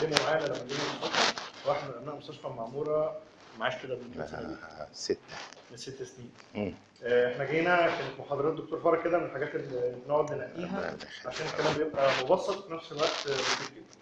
علموا 0.00 0.18
معانا 0.26 0.44
لما 0.46 0.56
جينا 0.68 0.82
المستشفى 1.02 1.68
واحد 1.68 1.88
من 1.88 1.94
ابناء 1.94 2.14
مستشفى 2.16 2.44
المعموره 2.46 3.16
معاش 3.58 3.82
كده 3.82 3.96
من 3.96 4.14
كام 4.14 4.26
سنه 4.26 4.56
ستة 4.92 5.18
من 5.70 5.76
ست 5.76 6.02
سنين. 6.02 6.30
مم. 6.54 6.74
آه، 7.02 7.32
إحنا 7.32 7.44
جينا 7.44 7.76
كانت 7.86 8.20
محاضرات 8.20 8.54
دكتور 8.54 8.80
فرج 8.80 9.02
كده 9.04 9.18
من 9.18 9.24
الحاجات 9.26 9.54
اللي 9.54 9.94
بنقعد 10.06 10.32
ننقيها 10.32 10.96
عشان 11.26 11.46
الكلام 11.46 11.74
بيبقى 11.74 12.10
مبسط 12.24 12.66
في 12.66 12.72
نفس 12.74 12.92
الوقت 12.92 13.10
بسيط 13.28 13.70
جدا. 13.76 14.00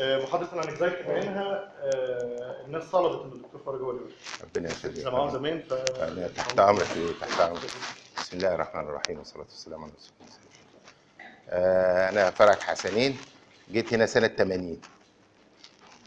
آه، 0.00 0.22
محاضرة 0.22 0.48
الأنكزايتي 0.62 1.02
بعينها 1.02 1.72
آه، 1.82 2.64
الناس 2.66 2.84
طلبت 2.84 3.22
إن 3.24 3.32
الدكتور 3.32 3.60
فرج 3.66 3.80
هو 3.80 3.90
اللي 3.90 4.02
ربنا 4.42 4.70
يخليك. 4.70 4.98
إحنا 4.98 5.10
معاهم 5.10 5.30
زمان 5.30 5.62
ف 5.62 5.74
تحت 6.36 6.58
أمرك 6.58 6.86
إيه، 6.96 7.12
تحت 7.20 7.40
أمرك. 7.40 7.60
بسم 8.18 8.36
الله 8.36 8.54
الرحمن 8.54 8.80
الرحيم 8.82 9.18
والصلاة 9.18 9.42
والسلام 9.44 9.82
على 9.84 9.92
رسول 9.98 10.12
الله. 10.20 10.34
أنا 12.08 12.30
فرج 12.30 12.58
حسنين 12.58 13.18
جيت 13.70 13.94
هنا 13.94 14.06
سنة 14.06 14.28
80 14.28 14.80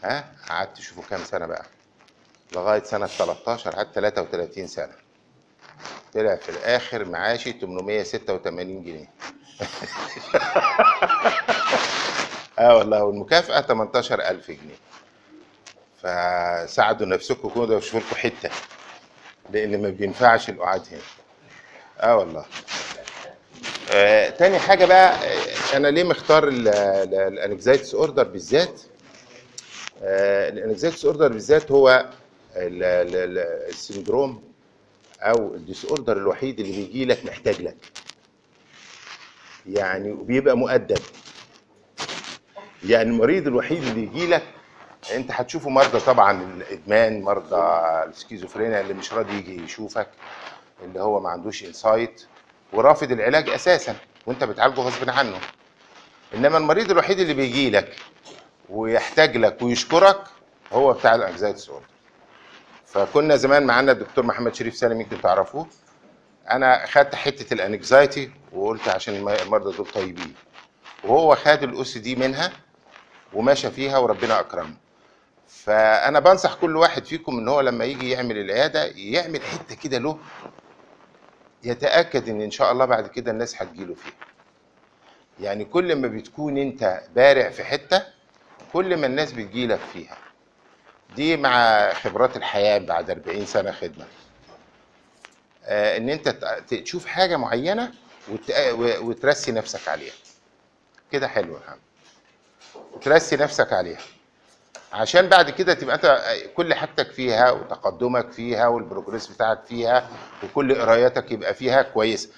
ها؟ 0.04 0.24
قعدت 0.48 0.80
شوفوا 0.80 1.02
كام 1.10 1.24
سنة 1.24 1.46
بقى؟ 1.46 1.64
لغاية 2.52 2.82
سنة 2.82 3.06
13 3.06 3.70
قعدت 3.70 3.94
33 3.94 4.66
سنة. 4.66 4.92
طلع 6.14 6.36
في 6.36 6.48
الآخر 6.48 7.04
معاشي 7.04 7.52
886 7.52 8.84
جنيه. 8.84 9.08
آه 12.58 12.76
والله 12.76 13.04
والمكافأة 13.04 13.60
18000 13.60 14.50
جنيه. 14.50 14.78
فساعدوا 16.02 17.06
نفسكم 17.06 17.48
كده 17.66 17.76
وشوفوا 17.76 18.00
لكم 18.00 18.16
حتة 18.16 18.50
لأن 19.50 19.82
ما 19.82 19.88
بينفعش 19.90 20.48
القعاد 20.48 20.86
هنا. 20.92 21.00
آه 22.00 22.16
والله. 22.16 22.44
آه 23.92 24.30
تاني 24.30 24.58
حاجة 24.58 24.84
بقى 24.84 25.12
آه 25.14 25.76
أنا 25.76 25.88
ليه 25.88 26.04
مختار 26.04 26.48
ال 26.48 26.66
anxiety 26.66 27.94
disorder 27.94 28.24
بالذات؟ 28.24 28.80
آه 30.02 30.48
ال 30.48 30.55
anxiety 30.55 31.04
disorder 31.04 31.28
بالذات 31.32 31.70
هو 31.72 31.88
ال- 32.56 32.82
ال- 32.84 33.16
ال- 33.16 33.68
ال 33.68 33.76
syndrome 33.76 34.42
أو 35.20 35.54
ال 35.54 35.84
disorder 35.84 36.16
الوحيد 36.16 36.60
اللي 36.60 36.72
بيجي 36.72 37.04
لك 37.04 37.26
محتاج 37.26 37.62
لك. 37.62 37.76
يعني 39.66 40.12
وبيبقى 40.12 40.56
مؤدب. 40.56 40.98
يعني 42.84 43.10
المريض 43.10 43.46
الوحيد 43.46 43.82
اللي 43.82 44.02
يجي 44.02 44.26
لك 44.26 44.42
أنت 45.14 45.30
هتشوفوا 45.32 45.70
مرضى 45.70 46.00
طبعا 46.00 46.42
الإدمان 46.42 47.22
مرضى 47.22 47.56
السكيزوفرينيا 48.10 48.80
اللي 48.80 48.94
مش 48.94 49.12
راضي 49.12 49.32
يجي 49.38 49.62
يشوفك 49.64 50.08
اللي 50.84 51.00
هو 51.00 51.20
ما 51.20 51.28
عندوش 51.30 51.64
insight 51.64 52.22
ورافض 52.72 53.12
العلاج 53.12 53.50
أساسا 53.50 53.96
وأنت 54.26 54.44
بتعالجه 54.44 54.80
غصب 54.80 55.10
عنه. 55.10 55.38
إنما 56.34 56.58
المريض 56.58 56.90
الوحيد 56.90 57.18
اللي 57.20 57.34
بيجي 57.34 57.70
لك 57.70 57.96
ويحتاج 58.70 59.36
لك 59.36 59.62
ويشكرك 59.62 60.20
هو 60.72 60.92
بتاع 60.92 61.14
ال 61.14 61.21
anxiety 61.21 61.70
disorder 61.70 61.86
فكنا 62.86 63.36
زمان 63.36 63.66
معانا 63.66 63.92
الدكتور 63.92 64.26
محمد 64.26 64.54
شريف 64.54 64.76
سالم 64.76 65.00
يمكن 65.00 65.20
تعرفوه. 65.20 65.66
أنا 66.50 66.86
خدت 66.86 67.14
حتة 67.14 67.54
ال 67.54 67.63
anxiety 67.63 68.30
وقلت 68.52 68.88
عشان 68.88 69.14
الم- 69.14 69.28
المرضى 69.28 69.76
دول 69.76 69.86
طيبين. 69.86 70.34
وهو 71.04 71.34
خد 71.34 71.62
ال 71.62 71.84
OCD 71.84 72.16
منها 72.16 72.52
وماشى 73.32 73.70
فيها 73.70 73.98
وربنا 73.98 74.40
أكرمه. 74.40 74.74
فأنا 75.48 76.20
بنصح 76.20 76.54
كل 76.54 76.76
واحد 76.76 77.04
فيكم 77.04 77.38
إن 77.38 77.48
هو 77.48 77.60
لما 77.60 77.84
يجي 77.84 78.10
يعمل 78.10 78.38
العيادة 78.38 78.84
يعمل 78.84 79.42
حتة 79.42 79.74
كده 79.74 79.98
له 79.98 80.18
يتأكد 81.64 82.28
إن 82.28 82.40
إن 82.40 82.50
شاء 82.50 82.72
الله 82.72 82.84
بعد 82.84 83.06
كده 83.06 83.30
الناس 83.30 83.62
هتجيله 83.62 83.94
فيها. 83.94 84.12
يعني 85.40 85.64
كل 85.64 85.96
ما 85.96 86.08
بتكون 86.08 86.58
أنت 86.58 87.00
بارع 87.16 87.50
في 87.50 87.64
حتة 87.64 88.02
كل 88.72 88.96
ما 88.96 89.06
الناس 89.06 89.32
بتجيلك 89.32 89.80
فيها. 89.92 90.16
دي 91.16 91.36
مع 91.36 91.92
خبرات 91.92 92.36
الحياة 92.36 92.78
بعد 92.78 93.10
40 93.10 93.46
سنة 93.46 93.72
خدمة. 93.72 94.04
آه 95.64 95.96
إن 95.96 96.08
أنت 96.08 96.28
تشوف 96.68 97.06
حاجة 97.06 97.36
معينة 97.36 97.92
وترسي 99.00 99.52
نفسك 99.52 99.88
عليها. 99.88 100.12
كده 101.12 101.28
حلو 101.28 101.54
يا 101.54 101.58
محمد. 101.58 101.78
وترسي 102.92 103.36
نفسك 103.36 103.72
عليها. 103.72 104.00
عشان 104.92 105.28
بعد 105.28 105.50
كده 105.50 105.74
تبقى 105.74 105.94
أنت 105.96 106.22
كل 106.56 106.74
حاجتك 106.74 107.10
فيها 107.12 107.50
وتقدمك 107.50 108.32
فيها 108.32 108.66
وال 108.68 108.80
progress 108.80 109.26
بتاعك 109.26 109.60
فيها 109.68 110.08
وكل 110.44 110.74
قراياتك 110.80 111.32
يبقى 111.32 111.54
فيها 111.54 111.82
كويس. 111.82 112.28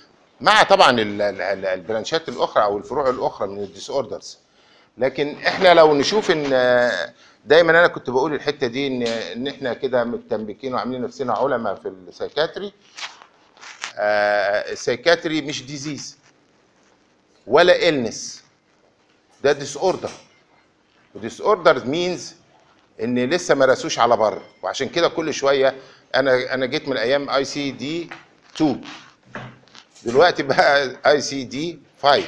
مع 0.41 0.63
طبعا 0.63 0.91
ال- 0.91 1.23
ال- 1.23 1.41
ال- 1.41 1.67
ال 1.67 1.75
branch 1.75 2.21
ات 2.21 2.29
الأخرى 2.29 2.63
أو 2.65 2.79
الفروع 2.79 3.11
الأخرى 3.11 3.49
من 3.49 3.63
ال 3.63 3.91
disorders. 3.91 4.39
لكن 4.99 5.37
إحنا 5.47 5.75
لو 5.75 5.95
نشوف 5.95 6.31
إن 6.31 6.51
دايما 7.45 7.71
أنا 7.71 7.87
كنت 7.87 8.11
بقول 8.11 8.35
الحتة 8.35 8.67
دي 8.67 8.87
إن 8.87 9.03
إن 9.07 9.47
إحنا 9.49 9.75
كده 9.75 10.05
متنبكين 10.05 10.75
وعاملين 10.75 11.03
نفسنا 11.03 11.33
علماء 11.33 11.75
في 11.75 11.89
ال 11.89 11.97
psychiatry 11.97 12.73
آه، 13.99 14.73
ال 14.73 14.79
psychiatry 14.79 15.41
مش 15.43 15.63
disease 15.67 16.19
ولا 17.47 17.89
illness 17.89 18.43
ده 19.45 19.53
disorder 19.53 20.11
و 21.15 21.41
disorder 21.41 21.85
means 21.87 22.35
إن 23.03 23.19
لسه 23.31 23.55
ما 23.55 23.65
راسوش 23.65 23.99
على 23.99 24.17
بر. 24.17 24.43
وعشان 24.63 24.89
كده 24.89 25.09
كل 25.09 25.35
شوية 25.35 25.75
أنا 26.15 26.55
أنا 26.55 26.67
جيت 26.67 26.89
من 26.89 26.97
أيام 26.97 27.31
ICD 27.31 28.11
2 28.57 28.81
دلوقتي 30.03 30.43
بقى 30.43 30.97
ICD 31.07 31.79
5 32.03 32.23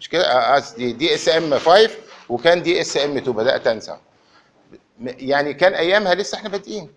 مش 0.00 0.08
كده؟ 0.08 0.58
DSM 0.78 1.58
5 1.58 1.90
وكان 2.28 2.62
DSM 2.62 3.16
2 3.16 3.32
بدأت 3.36 3.66
أنسى. 3.66 3.96
يعني 5.02 5.54
كان 5.54 5.74
أيامها 5.74 6.14
لسه 6.14 6.38
إحنا 6.38 6.48
بادئين. 6.48 6.90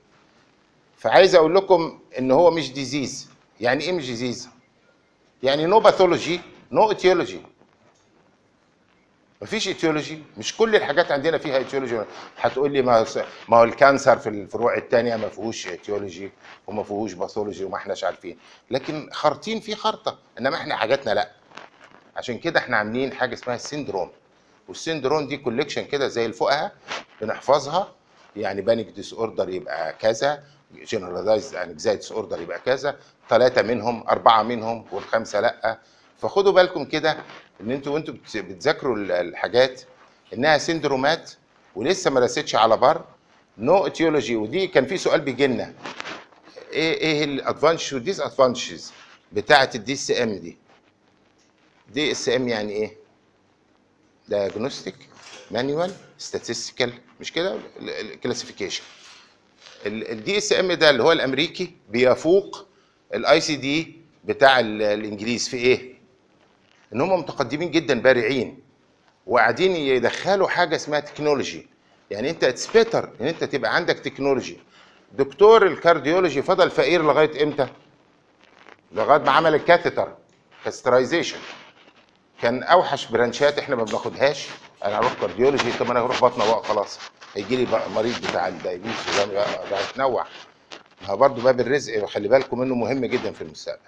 فعايز 0.98 1.36
أقول 1.36 1.56
لكم 1.56 2.00
إن 2.20 2.32
هو 2.32 2.52
مش 2.52 2.74
disease 2.74 3.30
يعني 3.62 3.84
إيه 3.84 3.92
مش 3.92 4.06
disease 4.06 4.50
يعني 5.44 5.66
no 5.66 5.80
pathology 5.80 6.42
no 6.72 6.90
etiology 6.90 7.42
مفيش 9.42 9.68
etiology 9.68 10.24
مش 10.38 10.58
كل 10.58 10.76
الحاجات 10.76 11.12
عندنا 11.12 11.38
فيها 11.38 11.58
etiology 11.58 12.02
هتقول 12.38 12.74
لي 12.74 12.82
ما 12.82 13.06
ما 13.50 13.58
هو 13.58 13.64
ال 13.64 13.71
cancer 13.71 14.18
في 14.20 14.30
الفروع 14.30 14.78
الثانية 14.78 15.16
ما 15.16 15.30
فيهوش 15.30 15.68
etiology 15.68 16.32
وما 16.68 16.84
فيهوش 16.84 17.14
pathology 17.14 17.64
وما 17.64 17.76
إحناش 17.78 18.04
عارفين. 18.04 18.38
لكن 18.72 19.10
خارطين 19.12 19.60
فيه 19.60 19.76
خرطه 19.76 20.18
إنما 20.40 20.56
إحنا 20.56 20.76
حاجاتنا 20.76 21.12
لأ. 21.14 21.32
عشان 22.16 22.38
كده 22.40 22.60
إحنا 22.60 22.78
عاملين 22.78 23.14
حاجة 23.14 23.34
اسمها 23.34 23.56
ال 23.56 23.62
syndrome 23.62 24.12
وال 24.72 24.83
syndrome 24.83 25.28
دي 25.28 25.38
collection 25.38 25.86
كده 25.86 26.08
زي 26.08 26.26
الفقهاء 26.26 26.72
بنحفظها. 27.22 27.92
يعني 28.36 28.62
panic 28.62 28.88
disorder 28.88 29.50
يبقى 29.50 29.94
كذا 29.94 30.44
generalized 30.88 31.56
anxiety 31.56 32.12
disorder 32.12 32.42
يبقى 32.42 32.60
كذا. 32.60 33.00
ثلاثة 33.30 33.62
منهم 33.62 34.08
أربعة 34.08 34.44
منهم 34.44 34.86
والخمسة 34.92 35.40
لأ. 35.40 35.80
فخدوا 36.22 36.52
بالكم 36.52 36.86
كده 36.86 37.18
إن 37.62 37.72
أنتوا 37.72 37.94
وانتوا 37.94 38.14
بت- 38.14 38.38
بتذاكروا 38.38 38.96
ال- 38.96 39.12
الحاجات 39.12 39.82
إنها 40.34 40.58
syndrome 40.58 41.24
ات 41.24 41.32
ولسه 41.76 42.12
ما 42.12 42.20
رستش 42.20 42.56
على 42.56 42.78
بر. 42.78 43.02
no 43.58 43.88
etiology 43.88 44.36
ودي 44.36 44.68
كان 44.68 44.86
في 44.86 44.98
سؤال 44.98 45.22
بيجي 45.22 45.48
لنا 45.48 45.74
إيه 46.72 46.94
إيه 47.02 47.24
ال 47.24 47.30
advantage 47.30 47.89
و 47.89 47.96
disadvantages 47.96 48.94
بتاعة 49.32 49.70
ال 49.76 49.94
DSM 49.94 50.34
دي؟ 50.36 50.58
DSM 51.94 52.48
يعني 52.48 52.72
إيه؟ 52.72 53.01
Diagnostic 54.32 54.94
manual 55.54 55.90
statistical 56.20 56.90
مش 57.20 57.32
كده؟ 57.34 57.58
classification 58.24 58.80
ال 58.80 58.84
DSM 59.86 60.72
ده 60.74 60.90
اللي 60.90 61.04
هو 61.04 61.12
الأمريكي 61.12 61.76
بيفوق 61.90 62.68
ال 63.14 63.42
ICD 63.42 64.02
بتاع 64.26 64.60
ال- 64.60 64.82
الإنجليز. 64.82 65.50
في 65.50 65.58
إيه؟ 65.58 65.94
إن 66.94 67.02
هم 67.02 67.20
متقدمين 67.20 67.72
جدا 67.72 68.02
بارعين 68.02 68.60
وقاعدين 69.28 69.76
يدخلوا 69.76 70.48
حاجة 70.48 70.76
اسمها 70.76 71.00
technology 71.00 71.68
يعني 72.12 72.30
أنت 72.30 72.44
it's 72.44 72.68
better 72.68 73.10
إن 73.22 73.28
أنت 73.28 73.44
تبقى 73.44 73.76
عندك 73.76 74.00
technology 74.00 74.58
دكتور 75.14 75.68
ال 75.68 75.74
cardiology 75.74 76.42
فضل 76.42 76.72
فقير 76.72 77.04
لغاية 77.04 77.44
إمتى؟ 77.44 77.68
لغاية 78.92 79.20
ما 79.22 79.32
عمل 79.32 79.56
ال 79.56 79.62
catheter 79.62 80.16
catheterization 80.66 81.38
كان 82.42 82.64
أوحش 82.64 83.06
branch 83.06 83.52
ات 83.52 83.60
إحنا 83.60 83.76
ما 83.76 83.84
بناخدهاش. 83.84 84.48
أنا 84.86 84.98
هروح 85.00 85.14
cardiology 85.22 85.72
طب 85.80 85.92
أنا 85.92 86.00
هروح 86.00 86.22
بطنة 86.22 86.46
بقى 86.52 86.64
خلاص. 86.64 87.00
هيجي 87.36 87.56
لي 87.56 87.66
بقى 87.66 87.90
مريض 87.90 88.28
بتاع 88.28 88.48
ال 88.48 88.56
diabetes 88.56 89.20
ده 89.20 89.78
هتنوع 89.78 90.26
ما 91.08 91.16
برضه 91.16 91.42
باب 91.44 91.60
الرزق 91.60 92.06
خلي 92.06 92.28
بالكم 92.28 92.60
منه 92.60 92.76
مهم 92.76 93.06
جدا 93.06 93.32
في 93.32 93.42
المستقبل. 93.42 93.80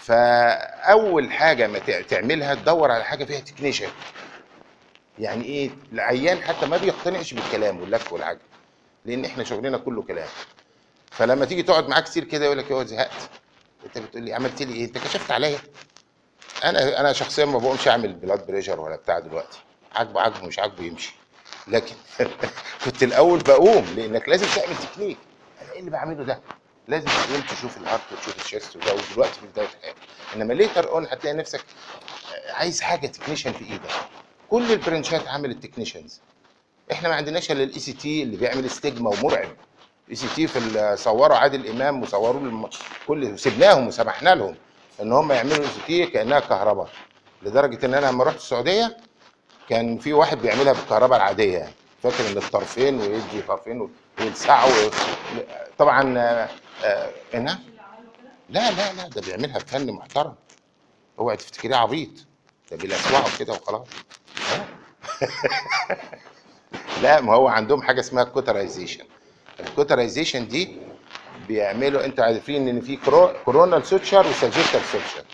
فأول 0.00 1.32
حاجة 1.32 1.66
ما 1.66 1.78
تع- 1.78 2.00
تعملها 2.00 2.54
تدور 2.54 2.90
على 2.90 3.04
حاجة 3.04 3.24
فيها 3.24 3.40
تكنيشن 3.40 3.88
يعني 5.18 5.44
إيه؟ 5.44 5.70
العيان 5.92 6.42
حتى 6.42 6.66
ما 6.66 6.76
بيقتنعش 6.76 7.34
بالكلام 7.34 7.80
واللت 7.80 8.12
والعجن 8.12 8.38
لأن 9.04 9.24
إحنا 9.24 9.44
شغلنا 9.44 9.78
كله 9.78 10.02
كلام. 10.02 10.28
فلما 11.10 11.44
تيجي 11.44 11.62
تقعد 11.62 11.88
معاه 11.88 12.00
كتير 12.00 12.24
كده 12.24 12.44
يقول 12.44 12.58
لك 12.58 12.70
يا 12.70 12.84
زهقت 12.84 13.30
أنت 13.86 13.98
بتقول 13.98 14.22
لي 14.22 14.32
عملت 14.34 14.62
لي 14.62 14.74
إيه؟ 14.74 14.84
أنت 14.84 14.98
كشفت 14.98 15.30
عليا. 15.30 15.58
أنا 16.64 17.00
أنا 17.00 17.12
شخصيا 17.12 17.44
ما 17.44 17.58
بقومش 17.58 17.88
أعمل 17.88 18.12
blood 18.12 18.46
pressure 18.46 18.80
ولا 18.80 18.96
بتاع 18.96 19.18
دلوقتي. 19.18 19.58
عاجبه 19.94 20.20
عاجبه 20.20 20.46
مش 20.46 20.58
عاجبه 20.58 20.84
يمشي. 20.84 21.12
لكن 21.68 21.94
كنت 22.84 23.02
الأول 23.02 23.38
بقوم 23.38 23.84
لأنك 23.96 24.28
لازم 24.28 24.46
تعمل 24.46 24.76
تكنيك 24.76 25.18
أنا 25.62 25.72
إيه 25.72 25.80
اللي 25.80 25.90
بعمله 25.90 26.24
ده؟ 26.24 26.40
لازم 26.88 27.06
تقوم 27.06 27.40
تشوف 27.40 27.76
ال 27.76 27.82
heart 27.82 28.12
وتشوف 28.12 28.44
ال 28.44 28.49
chest 28.49 28.76
وده 28.76 28.94
ودلوقتي 28.94 29.40
في 29.40 29.46
بدايه 29.46 29.68
حياتك 29.82 29.98
إنما 30.36 30.52
later 30.52 30.90
on 30.92 31.04
هتلاقي 31.10 31.36
نفسك 31.36 31.64
عايز 32.50 32.80
حاجة 32.80 33.06
تكنيشن 33.06 33.52
في 33.52 33.64
إيدك. 33.64 33.90
كل 34.50 34.72
ال 34.72 34.79
branch 34.79 35.21
ات 35.21 35.28
عملت 35.28 35.62
techniques 35.62 36.20
إحنا 36.92 37.08
ما 37.08 37.14
عندناش 37.14 37.50
إلا 37.50 37.62
ال 37.64 37.78
ECT 37.78 38.22
اللي 38.22 38.36
بيعمل 38.36 38.64
stigma 38.66 39.10
ومرعب. 39.10 39.48
ال 40.06 40.16
ECT 40.16 40.46
في 40.46 40.96
صوروا 40.96 41.36
عادل 41.36 41.68
إمام 41.68 42.02
وصوروا. 42.02 42.68
كل 43.08 43.38
سيبناهم 43.38 43.86
وسمحنا 43.86 44.34
لهم. 44.34 44.56
إن 45.02 45.12
هم 45.12 45.32
يعملوا 45.32 45.66
ECT 45.86 46.06
كأنها 46.06 46.40
كهرباء 46.40 46.88
لدرجة 47.42 47.86
إن 47.86 47.94
أنا 47.94 48.06
لما 48.06 48.24
رحت 48.24 48.36
السعودية 48.36 48.96
كان 49.68 49.98
في 49.98 50.12
واحد 50.12 50.38
بيعملها 50.38 50.72
بالكهرباء 50.72 51.18
العادية 51.18 51.58
يعني 51.58 51.72
فاكر 52.02 52.30
إن 52.32 52.36
الطرفين 52.36 53.00
ويدي 53.00 53.42
طرفين 53.48 53.90
ويلسعوا. 54.20 54.90
طبعا 55.78 56.18
آه، 56.18 56.48
آه، 56.84 57.10
هنا 57.34 57.58
لا 58.48 58.70
لا 58.70 58.92
لا 58.92 59.08
ده 59.08 59.20
بيعملها 59.20 59.58
بفن 59.58 59.92
محترم 59.92 60.34
اوعي 61.18 61.36
تفتكريه 61.36 61.76
عبيط 61.76 62.10
ده 62.70 62.76
بيلسوعوا 62.76 63.28
كده 63.38 63.52
وخلاص؟ 63.52 63.86
لا 67.02 67.20
ما 67.20 67.34
هو 67.34 67.48
عندهم 67.48 67.82
حاجة 67.82 68.00
اسمها 68.00 68.24
cauterization 68.24 69.04
ال 69.60 69.66
cauterization 69.66 70.48
دي 70.48 70.76
بيعملوا 71.54 72.04
أنتوا 72.04 72.24
عارفين 72.24 72.68
ان 72.68 72.80
في 72.80 72.96
coronal 73.44 73.86
suture 73.86 74.26
و 74.26 74.32
sagittal 74.32 74.80
suture. 74.92 75.24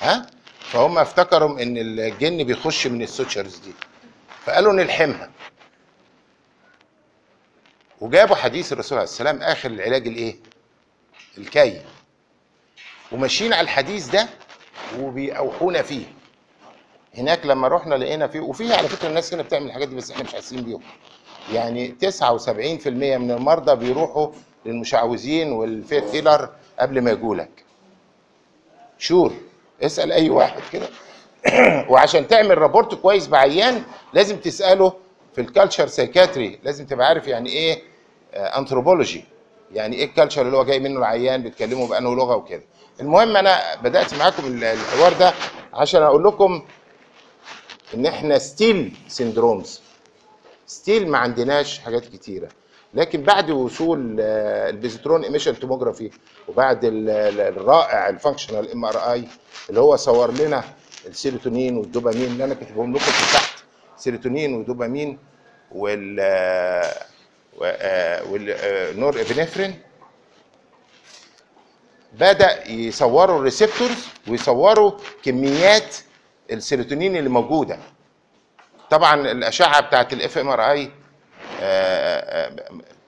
ها؟ 0.00 0.26
فهم 0.60 0.98
افتكروا 0.98 1.62
ان 1.62 1.76
الجن 1.78 2.44
بيخش 2.44 2.86
من 2.86 3.02
ال 3.02 3.09
sutures 3.09 3.56
دي. 3.56 3.72
فقالوا 4.44 4.72
نلحمها. 4.72 5.30
وجابوا 8.00 8.36
حديث 8.36 8.72
الرسول 8.72 8.98
عليه 8.98 9.08
السلام 9.08 9.42
آخر 9.42 9.70
العلاج 9.70 10.06
الإيه؟ 10.06 10.36
الكي. 11.38 11.80
وماشيين 13.12 13.52
على 13.52 13.64
الحديث 13.64 14.08
ده 14.08 14.28
وبيأوحونا 14.98 15.82
فيه. 15.82 16.04
هناك 17.16 17.46
لما 17.46 17.68
رحنا 17.68 17.94
لقينا 17.94 18.26
فيه 18.28 18.40
وفيه 18.40 18.74
على 18.74 18.88
فكرة 18.88 19.08
الناس 19.08 19.34
هنا 19.34 19.42
بتعمل 19.42 19.66
الحاجات 19.66 19.88
دي 19.88 19.96
بس 19.96 20.10
إحنا 20.10 20.24
مش 20.24 20.32
حاسين 20.32 20.62
بيهم. 20.62 20.82
يعني 21.52 21.94
79% 22.00 22.88
من 23.18 23.30
المرضى 23.30 23.76
بيروحوا 23.76 24.28
للمشعوذين 24.72 25.52
وال 25.52 25.67
faith 25.67 26.04
healer 26.04 26.48
قبل 26.80 27.00
ما 27.00 27.10
يجولك. 27.10 27.64
sure 28.98 29.32
اسأل 29.82 30.12
أي 30.12 30.30
واحد 30.30 30.60
كده. 30.72 30.88
وعشان 31.90 32.28
تعمل 32.28 32.58
rapport 32.58 32.94
كويس 32.94 33.26
بعيان 33.26 33.82
لازم 34.12 34.36
تسأله 34.36 34.92
في 35.34 35.40
ال 35.40 35.46
culture 35.46 35.86
psychiatry 35.86 36.58
لازم 36.64 36.86
تبقى 36.86 37.06
عارف 37.06 37.26
يعني 37.26 37.48
إيه 37.50 37.82
انثروبولوجي 38.34 39.24
يعني 39.72 39.96
إيه 39.96 40.04
ال 40.04 40.09
culture 40.09 40.42
اللي 40.42 40.56
هو 40.56 40.64
جاي 40.64 40.78
منه 40.78 40.98
العيان 40.98 41.42
بيتكلموا 41.42 41.88
بأنه 41.88 42.14
لغة 42.14 42.36
وكده. 42.36 42.62
المهم 43.00 43.36
أنا 43.36 43.74
بدأت 43.82 44.14
معاكم 44.14 44.46
ال- 44.46 44.64
الحوار 44.64 45.12
ده 45.12 45.32
عشان 45.74 46.02
أقول 46.02 46.24
لكم 46.24 46.62
إن 47.94 48.06
إحنا 48.06 48.38
still 48.38 48.92
syndromes 49.08 49.80
still 50.66 51.08
ما 51.10 51.18
عندناش 51.18 51.78
حاجات 51.78 52.04
كتيرة. 52.06 52.48
لكن 52.94 53.22
بعد 53.22 53.50
وصول 53.50 54.16
آه، 54.20 54.70
ال 54.70 54.76
positron 54.76 55.24
emission 55.24 55.58
tomography 55.58 56.10
وبعد 56.48 56.84
ال- 56.84 57.10
ال- 57.10 57.40
الرائع 57.40 58.08
ال 58.08 58.14
functional 58.14 58.72
MRI 58.72 59.24
اللي 59.68 59.80
هو 59.80 59.96
صور 59.96 60.30
لنا 60.32 60.64
السيروتونين 61.06 61.76
والدوبامين 61.76 62.24
اللي 62.24 62.44
أنا 62.44 62.54
كاتبهم 62.54 62.90
لكم 62.96 63.04
في 63.04 63.34
تحت 63.34 63.58
سيروتونين 63.96 64.54
ودوبامين 64.54 65.18
وال 65.72 66.16
آه، 66.20 66.94
آه، 67.62 68.22
والنورابنفرين 68.30 69.80
بدأ 72.12 72.70
يصوروا 72.70 73.38
ال 73.38 73.45
receptors 73.45 74.06
ويصوروا 74.28 74.92
كميات 75.24 75.96
السيروتونين 76.52 77.16
اللي 77.16 77.28
موجودة. 77.30 77.78
طبعا 78.90 79.14
الأشعة 79.30 79.80
بتاعت 79.80 80.12
ال 80.12 80.38
fMRI 80.38 80.90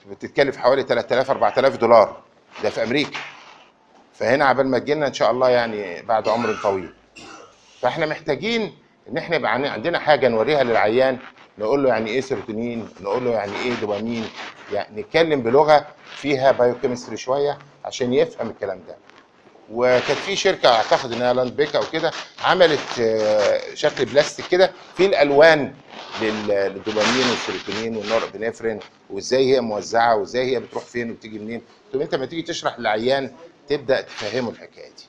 بتتكلف 0.09 0.57
حوالي 0.57 0.83
3000 0.83 1.31
4000 1.31 1.77
دولار. 1.77 2.21
ده 2.63 2.69
في 2.69 2.83
أمريكا. 2.83 3.19
فهنا 4.13 4.45
عبال 4.45 4.67
ما 4.67 4.79
تجيلنا 4.79 5.07
إن 5.07 5.13
شاء 5.13 5.31
الله 5.31 5.49
يعني 5.49 6.01
بعد 6.01 6.27
عمر 6.27 6.55
طويل. 6.63 6.89
فإحنا 7.81 8.05
محتاجين 8.05 8.73
إن 9.09 9.17
إحنا 9.17 9.35
يبقى 9.35 9.53
عن- 9.53 9.65
عندنا 9.65 9.99
حاجة 9.99 10.27
نوريها 10.27 10.63
للعيان 10.63 11.17
نقول 11.57 11.83
له 11.83 11.89
يعني 11.89 12.09
إيه 12.09 12.21
سيروتونين 12.21 12.89
نقول 13.01 13.25
له 13.25 13.31
يعني 13.31 13.51
إيه 13.65 13.73
دوبامين. 13.81 14.25
يعني 14.73 15.01
نتكلم 15.01 15.41
بلغة 15.41 15.85
فيها 16.15 16.51
biochemistry 16.51 17.17
شوية 17.17 17.57
عشان 17.85 18.13
يفهم 18.13 18.49
الكلام 18.49 18.79
ده. 18.87 18.95
وكانت 19.71 20.19
في 20.19 20.35
شركة 20.35 20.69
أعتقد 20.69 21.11
إنها 21.13 21.33
لاند 21.33 21.55
بيك 21.55 21.75
أو 21.75 21.83
كده 21.93 22.11
عملت 22.43 22.99
آه، 22.99 23.73
شكل 23.73 24.05
بلاستيك 24.05 24.47
كده 24.47 24.71
فيه 24.97 25.05
الألوان 25.07 25.73
لل- 26.21 26.47
للدوبامين 26.47 27.29
والسيروتونين 27.29 27.95
والنورابينفرين 27.97 28.79
وإزاي 29.09 29.53
هي 29.55 29.61
موزعة 29.61 30.15
وإزاي 30.15 30.55
هي 30.55 30.59
بتروح 30.59 30.83
فين 30.83 31.11
وبتيجي 31.11 31.39
منين. 31.39 31.61
طب 31.93 32.01
أنت 32.01 32.15
لما 32.15 32.25
تيجي 32.25 32.41
تشرح 32.41 32.79
للعيان 32.79 33.31
تبدأ 33.69 34.01
تفهمه 34.01 34.49
الحكاية 34.49 34.87
دي. 34.89 35.03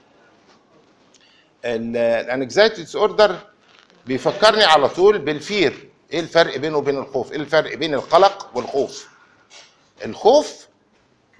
ال 1.64 2.82
anxiety 2.82 2.96
disorder 2.96 3.36
بيفكرني 4.06 4.64
على 4.64 4.88
طول 4.88 5.18
بال 5.18 5.38
fear. 5.38 5.88
إيه 6.12 6.20
الفرق 6.20 6.56
بينه 6.56 6.76
وبين 6.78 6.98
الخوف؟ 6.98 7.32
إيه 7.32 7.38
الفرق 7.38 7.74
بين 7.74 7.94
القلق 7.94 8.50
والخوف؟ 8.54 9.08
الخوف 10.04 10.66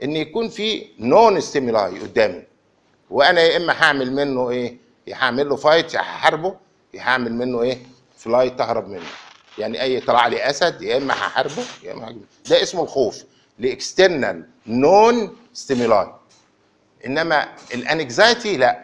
إن 0.03 0.17
يكون 0.17 0.49
في 0.49 0.87
known 0.99 1.41
stimuli 1.41 1.99
قدامي. 2.01 2.43
وأنا 3.13 3.41
يا 3.41 3.57
اما 3.57 3.73
هعمل 3.83 4.13
منه 4.13 4.51
إيه؟ 4.51 4.77
يا 5.07 5.15
هعمل 5.17 5.49
له 5.49 5.57
fight 5.57 5.95
يا 5.95 6.01
هحاربه 6.01 6.57
يا 6.95 7.03
هعمل 7.03 7.33
منه 7.35 7.63
إيه؟ 7.63 7.79
flight 8.19 8.59
تهرب 8.59 8.89
منه. 8.89 9.07
يعني 9.59 9.83
إيه؟ 9.83 10.01
طلع 10.01 10.27
لي 10.27 10.51
اسد 10.51 10.83
يا 10.83 10.97
اما 10.97 11.15
هحاربه 11.15 11.63
يا 11.83 11.93
اما 11.93 12.09
هجيب. 12.11 12.25
ده 12.51 12.63
اسمه 12.63 12.83
الخوف. 12.83 13.25
ل 13.59 13.69
external 13.69 14.47
known 14.67 15.37
stimuli 15.55 16.13
انما 17.07 17.49
ال 17.75 17.85
anxiety 17.85 18.57
لا. 18.57 18.83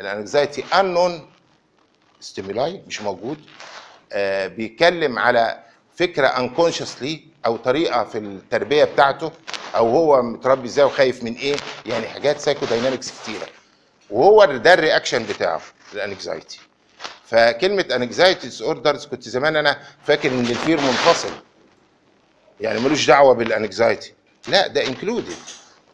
ال 0.00 0.08
anxiety 0.08 0.64
unknown 0.80 1.26
stimuli 2.20 2.82
مش 2.86 3.02
موجود. 3.02 3.38
آه 4.12 4.46
بيتكلم 4.46 5.18
على 5.18 5.60
فكرة 5.96 6.26
unconsciously 6.26 7.22
أو 7.46 7.56
طريقة 7.56 8.04
في 8.04 8.18
التربية 8.18 8.84
بتاعته 8.84 9.32
أو 9.76 9.88
هو 9.88 10.22
متربي 10.22 10.68
إزاي 10.68 10.84
وخايف 10.84 11.22
من 11.24 11.34
إيه؟ 11.34 11.56
يعني 11.86 12.06
حاجات 12.06 12.40
psychodynamics 12.40 13.10
كتيرة. 13.22 13.46
وهو 14.14 14.44
ده 14.44 14.74
ال 14.74 14.80
reaction 14.80 15.24
بتاعه 15.26 15.60
ال 15.94 16.01
anxiety. 16.01 16.60
فكلمة 17.26 17.84
anxiety 17.96 18.40
disorders 18.46 19.06
كنت 19.06 19.28
زمان 19.28 19.56
أنا 19.56 19.78
فاكر 20.06 20.30
إن 20.30 20.40
ال 20.40 20.48
fear 20.48 20.80
منفصل. 20.80 21.30
يعني 22.60 22.80
ملوش 22.80 23.06
دعوة 23.06 23.34
بال 23.34 23.51
anxiety 23.51 24.12
لا 24.48 24.66
ده 24.66 24.86
included 24.86 25.34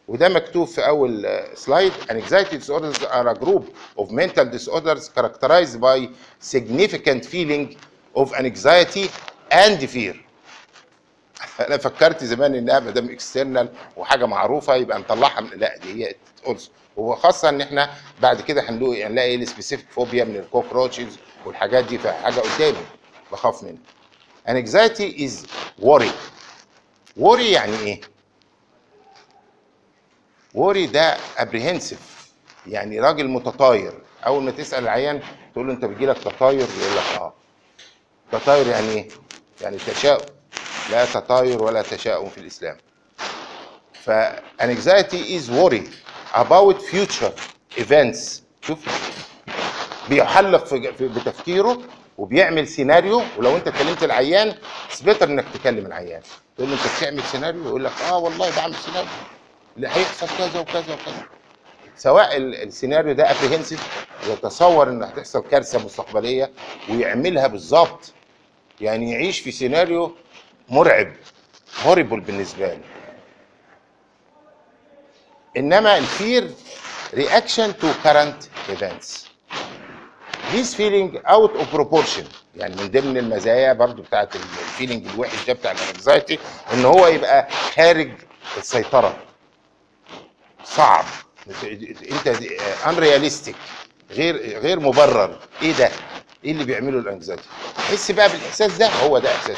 وده 0.07 0.29
مكتوب 0.29 0.67
في 0.67 0.87
أول 0.87 1.27
slide 1.55 1.91
anxiety 2.09 2.55
disorders 2.63 3.01
are 3.03 3.27
a 3.27 3.45
group 3.45 3.63
of 3.99 4.11
mental 4.11 4.45
disorders 4.45 5.09
characterized 5.09 5.79
by 5.81 6.09
significant 6.55 7.25
feeling 7.25 7.75
of 8.15 8.33
anxiety 8.33 9.09
and 9.51 9.89
fear. 9.89 10.15
أنا 11.59 11.77
فكرت 11.77 12.23
زمان 12.23 12.55
إنها 12.55 12.79
ما 12.79 12.91
دام 12.91 13.09
external 13.09 13.69
وحاجة 13.97 14.25
معروفة 14.25 14.75
يبقى 14.75 14.99
نطلعها 14.99 15.41
من 15.41 15.49
لا 15.59 15.77
دي 15.77 16.05
هي 16.05 16.15
also 16.45 16.61
وخاصة 16.97 17.49
إن 17.49 17.61
إحنا 17.61 17.89
بعد 18.21 18.41
كده 18.41 18.69
هنلاقي 18.69 19.03
هنلاقي 19.05 19.35
ال 19.35 19.41
specific 19.41 19.85
phobia 19.91 20.23
من 20.23 20.35
ال 20.35 20.42
cockroaches 20.42 21.17
والحاجات 21.45 21.83
دي 21.85 21.97
فحاجة 21.97 22.39
قدامي 22.39 22.85
بخاف 23.31 23.63
منها. 23.63 23.81
anxiety 24.47 25.17
is 25.27 25.45
worry. 25.85 26.11
worry 27.19 27.39
يعني 27.41 27.77
إيه؟ 27.79 28.01
worry 30.57 30.89
ده 30.93 31.17
apprehensive. 31.37 32.01
يعني 32.67 32.99
راجل 32.99 33.27
متطاير. 33.27 33.93
أول 34.25 34.43
ما 34.43 34.51
تسأل 34.51 34.83
العيان 34.83 35.21
تقول 35.53 35.67
له 35.67 35.73
أنت 35.73 35.85
بيجيلك 35.85 36.17
تطاير؟ 36.17 36.59
يقول 36.79 36.97
لك 36.97 37.19
آه. 37.21 37.33
تطاير 38.31 38.67
يعني 38.67 38.87
إيه؟ 38.89 39.07
يعني 39.61 39.77
تشاؤم. 39.77 40.25
لا 40.91 41.05
تطاير 41.05 41.63
ولا 41.63 41.81
تشاؤم 41.81 42.29
في 42.29 42.37
الإسلام. 42.37 42.77
ف 43.93 44.11
anxiety 44.61 45.37
is 45.37 45.49
worry 45.49 45.83
about 46.33 46.81
future 46.81 47.31
events. 47.77 48.41
شوف 48.61 48.79
بيحلق 50.09 50.65
في 50.65 51.07
بتفكيره 51.07 51.81
وبيعمل 52.17 52.67
سيناريو 52.67 53.21
ولو 53.37 53.55
أنت 53.57 53.69
كلمت 53.69 54.03
العيان 54.03 54.55
بيتر 55.01 55.27
إنك 55.29 55.45
تكلم 55.53 55.85
العيان. 55.85 56.21
تقول 56.57 56.69
له 56.69 56.75
أنت 56.75 56.97
بتعمل 56.97 57.23
سيناريو 57.23 57.63
يقول 57.63 57.83
لك 57.85 57.91
آه 58.09 58.17
والله 58.17 58.55
بعمل 58.55 58.75
سيناريو 58.75 59.09
اللي 59.75 59.87
هيحصل 59.87 60.27
كذا 60.37 60.59
وكذا 60.59 60.93
وكذا. 60.93 61.25
سواء 61.97 62.37
ال- 62.37 62.55
السيناريو 62.55 63.13
ده 63.13 63.31
apprehensive 63.31 64.05
يتصور 64.29 64.89
ان 64.89 65.03
هتحصل 65.03 65.43
كارثة 65.51 65.85
مستقبلية 65.85 66.51
ويعملها 66.89 67.47
بالظبط 67.47 68.13
يعني 68.81 69.11
يعيش 69.11 69.39
في 69.39 69.51
سيناريو 69.51 70.15
مرعب 70.69 71.13
horrible 71.85 72.19
بالنسبة 72.19 72.67
له 72.67 72.79
إنما 75.57 75.97
ال 75.97 76.08
fear 76.08 76.51
reaction 77.13 77.73
to 77.81 77.87
current 78.03 78.47
events. 78.69 79.27
This 80.53 80.73
feeling 80.75 81.17
out 81.25 81.51
of 81.55 81.65
proportion. 81.71 82.25
يعني 82.55 82.75
من 82.75 82.87
ضمن 82.91 83.17
المزايا 83.17 83.73
برضو 83.73 84.01
بتاعت 84.01 84.35
ال 84.35 84.44
feeling 84.44 85.07
الوحش 85.07 85.45
ده 85.47 85.53
بتاع 85.53 85.71
ال 85.71 85.79
anxiety 85.79 86.39
إن 86.73 86.85
هو 86.85 87.07
يبقى 87.07 87.47
خارج 87.75 88.11
السيطرة. 88.57 89.17
صعب. 90.63 91.05
أنت 92.11 92.37
unrealistic 92.87 93.55
غير 94.11 94.59
غير 94.59 94.79
مبرر. 94.79 95.39
إيه 95.61 95.71
ده؟ 95.73 95.89
إيه 96.45 96.51
اللي 96.51 96.63
بيعمله 96.63 96.99
ال 96.99 97.04
anxiety 97.04 97.43
حس 97.91 98.11
بقى 98.11 98.29
بالإحساس 98.29 98.77
ده؟ 98.77 98.87
هو 98.87 99.19
ده 99.19 99.35
إحساس. 99.35 99.57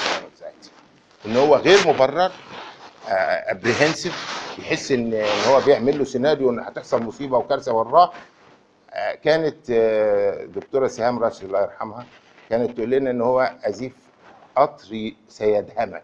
إن 1.25 1.37
هو 1.37 1.55
غير 1.55 1.87
مبرر 1.87 2.31
ابريهنسيف 3.07 4.43
يحس 4.59 4.91
إن 4.91 5.13
هو 5.47 5.59
بيعمل 5.61 5.97
له 5.97 6.03
سيناريو 6.03 6.49
إن 6.49 6.59
هتحصل 6.59 7.03
مصيبة 7.03 7.37
وكارثة 7.37 7.73
وراه. 7.73 8.11
آه، 8.95 9.15
كانت 9.15 9.57
آه، 9.71 10.45
دكتورة 10.45 10.87
سهام 10.87 11.19
راشد 11.19 11.43
الله 11.43 11.61
يرحمها 11.61 12.05
كانت 12.49 12.77
تقول 12.77 12.89
لنا 12.89 13.11
إن 13.11 13.21
هو 13.21 13.53
أزيف 13.63 13.93
قطر 14.55 15.11
سيدهمك. 15.29 16.03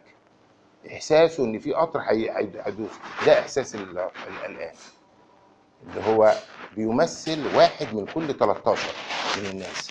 احساسه 0.93 1.43
إن 1.43 1.59
في 1.59 1.73
قطر 1.73 1.99
هي- 1.99 2.29
هي- 2.31 2.61
هيدوس. 2.65 2.91
ده 3.25 3.39
إحساس 3.39 3.75
ال- 3.75 3.99
القلقان 3.99 4.71
اللي 5.83 6.01
هو 6.07 6.33
بيمثل 6.75 7.55
واحد 7.55 7.93
من 7.95 8.05
كل 8.05 8.33
13 8.33 8.89
من 9.37 9.45
الناس. 9.45 9.89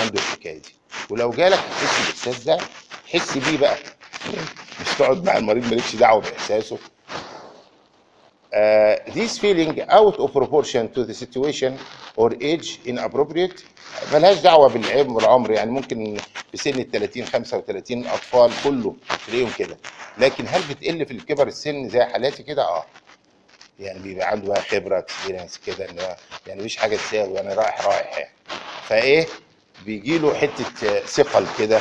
عنده 0.00 0.14
الحكاية 0.14 0.58
دي. 0.62 0.74
ولو 1.10 1.30
جالك 1.30 1.58
تحس 1.58 2.00
بالإحساس 2.00 2.44
ده 2.44 2.58
حس 3.12 3.38
بيه 3.38 3.58
بقى. 3.58 3.76
مش 4.80 4.88
تقعد 4.98 5.24
مع 5.24 5.36
المريض 5.36 5.64
مالكش 5.70 5.96
دعوة 5.96 6.20
بإحساسه. 6.20 6.78
Uh, 8.54 8.96
this 9.14 9.38
feeling 9.38 9.80
out 9.90 10.16
of 10.24 10.32
proportion 10.32 10.84
to 10.94 11.00
the 11.04 11.14
situation 11.14 11.72
or 12.16 12.30
age 12.40 12.78
inappropriate 12.86 13.60
ملهاش 14.12 14.38
دعوة 14.38 14.68
بالعيب 14.68 15.08
والعمر 15.10 15.50
يعني 15.50 15.70
ممكن 15.70 16.16
في 16.52 16.56
سن 16.56 16.70
ال 16.80 16.90
30 16.90 17.24
35 17.26 18.06
أطفال 18.06 18.52
كله 18.64 18.94
تلاقيهم 19.26 19.50
كده. 19.58 19.76
لكن 20.18 20.44
هل 20.48 20.62
بتقل 20.70 21.06
في 21.06 21.12
الكبر 21.12 21.46
السن 21.48 21.88
زي 21.88 22.04
حالاتي 22.04 22.42
كده؟ 22.42 22.62
آه. 22.62 22.84
يعني 23.80 23.98
بيبقى 23.98 24.28
عنده 24.28 24.48
بقى 24.48 24.62
خبرة 24.62 24.98
اكسبيرينس 24.98 25.60
كده 25.66 25.90
إن 25.90 25.96
يعني 26.46 26.60
مفيش 26.60 26.76
حاجة 26.76 26.96
تساوي 26.96 27.40
أنا 27.40 27.54
رايح 27.54 27.86
رايح 27.86 28.18
يعني. 28.18 28.30
فإيه؟ 28.88 29.26
بيجي 29.86 30.18
له 30.18 30.34
حتة 30.34 31.00
ثقل 31.06 31.46
كده 31.58 31.78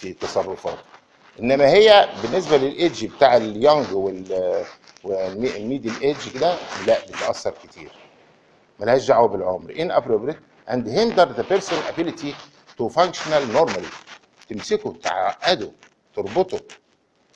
في 0.00 0.12
تصرفاته. 0.12 0.95
إنما 1.40 1.68
هي 1.68 2.08
بالنسبة 2.22 2.56
للإيدج 2.56 3.04
بتاع 3.06 3.36
اليونج 3.36 3.92
وال 3.92 4.64
والميدل 5.04 5.92
إيدج 6.02 6.28
كده 6.34 6.56
لا 6.86 7.06
بتأثر 7.06 7.54
كتير. 7.64 7.90
ملهاش 8.80 9.06
دعوة 9.08 9.28
بالعمر. 9.28 9.72
inappropriate 9.74 10.70
and 10.72 10.86
hinder 10.86 11.26
the 11.38 11.44
person 11.44 11.76
ability 11.94 12.34
to 12.78 12.88
functional 12.88 13.56
normally. 13.56 13.86
تمسكه 14.48 14.96
تعقده 15.02 15.72
تربطه. 16.16 16.60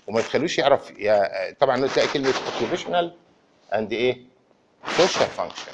وما 0.09 0.21
تخلوش 0.21 0.59
يعرف 0.59 0.91
يا 0.99 1.31
طبعا 1.61 1.87
تلاقي 1.87 2.09
كلمة 2.09 2.33
occupational 2.33 3.11
and 3.73 3.93
إيه؟ 3.93 4.21
social 4.99 5.41
function. 5.41 5.73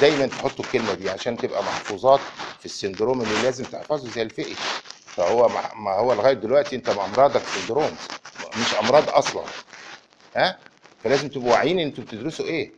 دايما 0.00 0.26
تحطوا 0.26 0.64
الكلمة 0.64 0.94
دي 0.94 1.10
عشان 1.10 1.36
تبقى 1.36 1.62
محفوظات 1.62 2.20
في 2.58 2.66
السندروم 2.66 3.20
اللي 3.20 3.42
لازم 3.42 3.64
تحفظه 3.64 4.10
زي 4.10 4.22
الفقي 4.22 4.54
فهو 5.20 5.48
ما 5.76 5.90
هو 5.92 6.12
لغاية 6.12 6.32
دلوقتي 6.32 6.76
انت 6.76 6.88
امراضك 6.88 7.42
سندروم 7.46 7.96
مش 8.56 8.74
أمراض 8.82 9.10
أصلا. 9.10 9.42
ها؟ 10.36 10.58
فلازم 11.04 11.28
تبقوا 11.28 11.50
واعيين 11.52 11.78
أنتوا 11.78 12.04
بتدرسوا 12.04 12.44
إيه. 12.44 12.72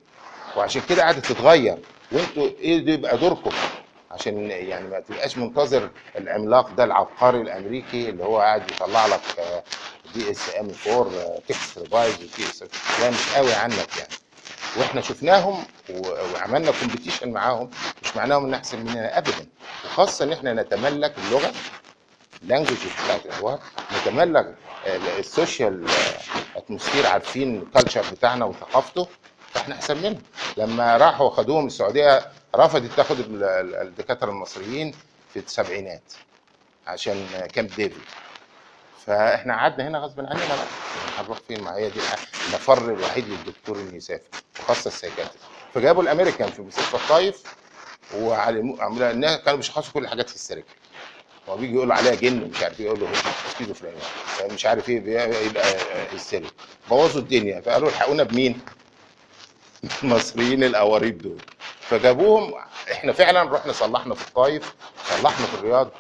وعشان 0.57 0.83
كده 0.89 1.03
قاعدة 1.03 1.21
تتغير. 1.21 1.79
وانتوا 2.13 2.49
إيه 2.61 2.79
ده 2.79 2.93
يبقى 2.93 3.19
دوركم؟ 3.19 3.51
عشان 4.11 4.51
يعني 4.51 4.89
ما 4.89 5.01
تبقاش 5.01 5.39
منتظر 5.39 5.91
العملاق 6.19 6.71
ده 6.71 6.85
العبقري 6.85 7.41
الأمريكي 7.41 8.09
اللي 8.09 8.25
هو 8.25 8.39
قاعد 8.39 8.71
يطلع 8.71 9.07
لك 9.07 9.21
دي 10.15 10.31
اس 10.31 10.51
ام 10.61 10.71
4 10.89 11.39
تكست 11.49 11.79
ريفايز 11.79 12.15
ودي 12.15 12.45
اس 12.51 12.65
ده 13.01 13.11
مش 13.11 13.35
قوي 13.37 13.53
عنك 13.53 13.97
يعني. 13.99 14.13
وإحنا 14.77 15.01
شفناهم 15.01 15.65
وعملنا 15.91 16.73
كومبيتيشن 16.81 17.33
معاهم 17.33 17.71
مش 18.03 18.17
معناهم 18.17 18.45
إن 18.45 18.55
أحسن 18.55 18.79
مننا 18.79 19.19
ابدا. 19.19 19.47
وخاصة 19.85 20.25
إن 20.25 20.33
إحنا 20.33 20.53
نتملك 20.55 21.15
اللغة 21.19 21.53
اللانجوج 22.43 22.77
بتاعت 23.05 23.27
الحوار 23.27 23.59
نتملك 24.01 24.55
ال- 24.87 25.09
السوشيال 25.19 25.87
اتموسفير 26.57 27.07
عارفين 27.07 27.63
الكالتشر 27.63 28.05
بتاعنا 28.13 28.45
وثقافته 28.45 29.09
فاحنا 29.55 29.75
أحسن 29.75 29.97
منهم 29.97 30.23
لما 30.57 30.97
راحوا 30.97 31.31
خدوهم 31.31 31.67
السعودية 31.67 32.27
رفضت 32.57 32.91
تاخد 32.97 33.19
ال- 33.21 33.45
ال- 33.45 33.75
الدكاترة 33.75 34.31
المصريين 34.31 34.95
في 35.33 35.39
السبعينات 35.39 36.03
عشان 36.87 37.27
كامب 37.53 37.69
ديفيد. 37.69 37.99
فاحنا 39.07 39.57
قعدنا 39.57 39.89
هنا 39.89 39.99
غصب 39.99 40.21
عننا 40.21 40.35
بقى. 40.35 40.67
هنروح 41.19 41.39
فين؟ 41.49 41.61
ما 41.65 41.77
هي 41.77 41.91
دي 41.91 42.01
المفر 42.49 42.93
الوحيد 42.95 43.29
للدكتور 43.29 43.77
إنه 43.77 43.95
يسافر 43.95 44.23
وخاصه 44.61 44.89
ال 44.89 44.93
psychiatry 44.93 45.39
فجابوا 45.75 46.03
الأمريكان 46.03 46.51
في 46.51 46.63
مستشفى 46.63 46.95
الطايف 46.95 47.43
وعلموا 48.17 48.77
كانوا 49.37 49.57
بيشخصوا 49.57 49.93
كل 49.93 50.05
الحاجات 50.05 50.31
hysterical. 50.31 50.75
هو 51.49 51.57
بيجي 51.57 51.75
يقول 51.75 51.93
عليها 51.93 52.15
جن 52.15 52.43
ومش 52.43 52.63
عارف 52.63 52.81
إيه 52.81 52.87
يقول 52.87 53.01
له 53.01 53.09
سكيزوفرينيا 53.55 53.99
مش 54.51 54.67
عارف 54.67 54.89
إيه 54.89 54.97
يبقى 55.47 55.77
hysteric 56.13 56.53
بوظوا 56.91 57.21
الدنيا. 57.21 57.61
فقالوا 57.61 57.89
الحقونا 57.89 58.23
بمين؟ 58.23 58.61
المصريين 60.03 60.65
القرايب 60.65 61.19
دول. 61.19 61.39
فجابوهم. 61.81 62.55
إحنا 62.93 63.13
فعلا 63.13 63.43
رحنا 63.43 63.73
صلحنا 63.73 64.15
في 64.15 64.29
الطايف 64.29 64.75
صلحنا 65.09 65.47
في 65.47 65.55
الرياض. 65.55 65.91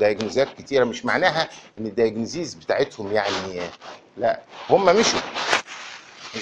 diagnosis 0.00 0.43
ات 0.43 0.48
كتيرة 0.58 0.84
مش 0.84 1.04
معناها 1.04 1.48
إن 1.78 1.86
ال 1.86 1.93
diagnosis 1.93 2.54
بتاعتهم 2.54 3.12
يعني 3.12 3.60
لا 4.16 4.40
هم 4.70 4.84
مشوا. 4.84 5.20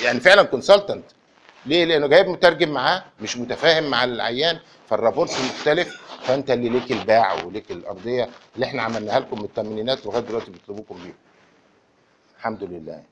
يعني 0.03 0.21
فعلا 0.21 0.43
consultant 0.43 1.05
ليه؟ 1.67 1.85
لأنه 1.85 2.07
جايب 2.07 2.29
مترجم 2.29 2.69
معاه 2.69 3.05
مش 3.21 3.37
متفاهم 3.37 3.85
مع 3.91 4.05
العيان 4.05 4.59
فال 4.91 4.99
rapport 4.99 5.31
مختلف. 5.41 6.08
فانت 6.29 6.51
اللي 6.51 6.69
ليك 6.69 6.93
الباع 6.93 7.45
وليك 7.45 7.71
الأرضية 7.71 8.29
اللي 8.55 8.67
إحنا 8.67 8.83
عملناها 8.83 9.21
لكم 9.21 9.39
من 9.39 9.45
الثمانينات 9.45 10.07
لغاية 10.07 10.23
دلوقتي 10.23 10.51
بيطلبوكم 10.51 10.95
بيها. 10.95 11.15
الحمد 12.39 12.65
لله. 12.65 13.03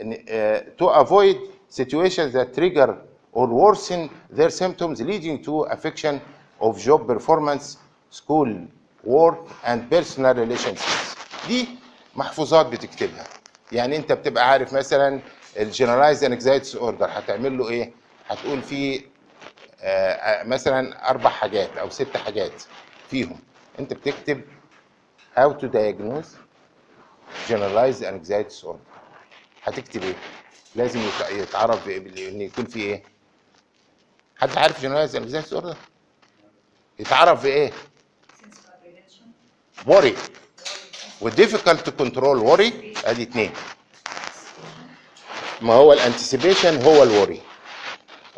إن 0.00 0.14
uh, 0.14 0.82
to 0.82 0.86
avoid 1.04 1.36
situations 1.80 2.32
that 2.32 2.48
trigger 2.58 2.90
or 3.32 3.46
worsen 3.46 4.10
their 4.38 4.50
symptoms 4.50 5.00
leading 5.00 5.36
to 5.44 5.52
affection 5.76 6.14
of 6.60 6.78
job 6.86 7.00
performance, 7.06 7.76
school 8.10 8.48
work 9.04 9.38
and 9.64 9.78
personal 9.90 10.34
relationships. 10.34 11.16
دي 11.48 11.68
محفوظات 12.16 12.66
بتكتبها. 12.66 13.24
يعني 13.72 13.96
انت 13.96 14.12
بتبقى 14.12 14.50
عارف 14.50 14.72
مثلا 14.72 15.20
ال 15.56 15.62
generalized 15.62 16.24
anxiety 16.24 16.78
disorder 16.78 17.06
هتعمل 17.10 17.58
له 17.58 17.68
إيه؟ 17.68 17.92
هتقول 18.28 18.62
فيه 18.62 19.00
آه، 19.00 19.04
مثلا 20.44 21.10
أربع 21.10 21.30
حاجات 21.30 21.76
أو 21.76 21.90
ست 21.90 22.16
حاجات 22.16 22.62
فيهم 23.10 23.40
أنت 23.78 23.92
بتكتب 23.94 24.40
how 25.38 25.50
to 25.52 25.64
diagnose 25.66 26.28
generalized 27.48 28.02
anxiety 28.04 28.48
disorder 28.50 28.78
هتكتب 29.64 30.02
إيه؟ 30.02 30.14
لازم 30.76 31.00
يت- 31.00 31.30
يتعرف 31.30 31.88
إن 31.88 32.40
يكون 32.40 32.64
في 32.64 32.80
إيه؟ 32.80 33.02
حد 34.40 34.58
عارف 34.58 34.80
generalized 34.82 35.14
anxiety 35.16 35.50
disorder؟ 35.50 35.76
يتعرف 36.98 37.42
بايه؟ 37.42 37.72
worry 39.86 40.14
و 41.20 41.30
difficult 41.30 41.78
to 41.86 41.90
control 42.02 42.38
worry 42.46 42.72
آدي 43.06 43.22
اتنين 43.22 43.52
ما 45.62 45.74
هو 45.74 45.92
الانتسيبيشن 45.92 46.82
هو 46.82 47.02
الوري 47.02 47.40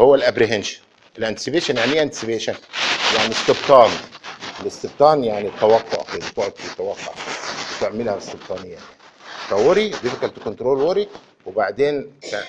هو 0.00 0.14
الابريهنشن 0.14 0.80
الانتسيبيشن 1.18 1.76
يعني 1.76 1.92
إيه 1.92 2.02
انتسيبيشن؟ 2.02 2.54
يعني 3.16 3.32
استبطان. 3.32 3.90
الاستبطان 4.60 5.24
يعني 5.24 5.48
التوقع 5.48 6.04
كده 6.14 6.28
تقعد 6.28 6.52
تتوقع 6.52 7.12
وتعملها 7.78 8.18
استبطانيه 8.18 8.78
ف 9.48 9.55
worry 9.55 9.88
difficult 9.88 10.38
control 10.38 10.82
worry. 10.82 11.08
وبعدين 11.46 12.12
كان- 12.30 12.44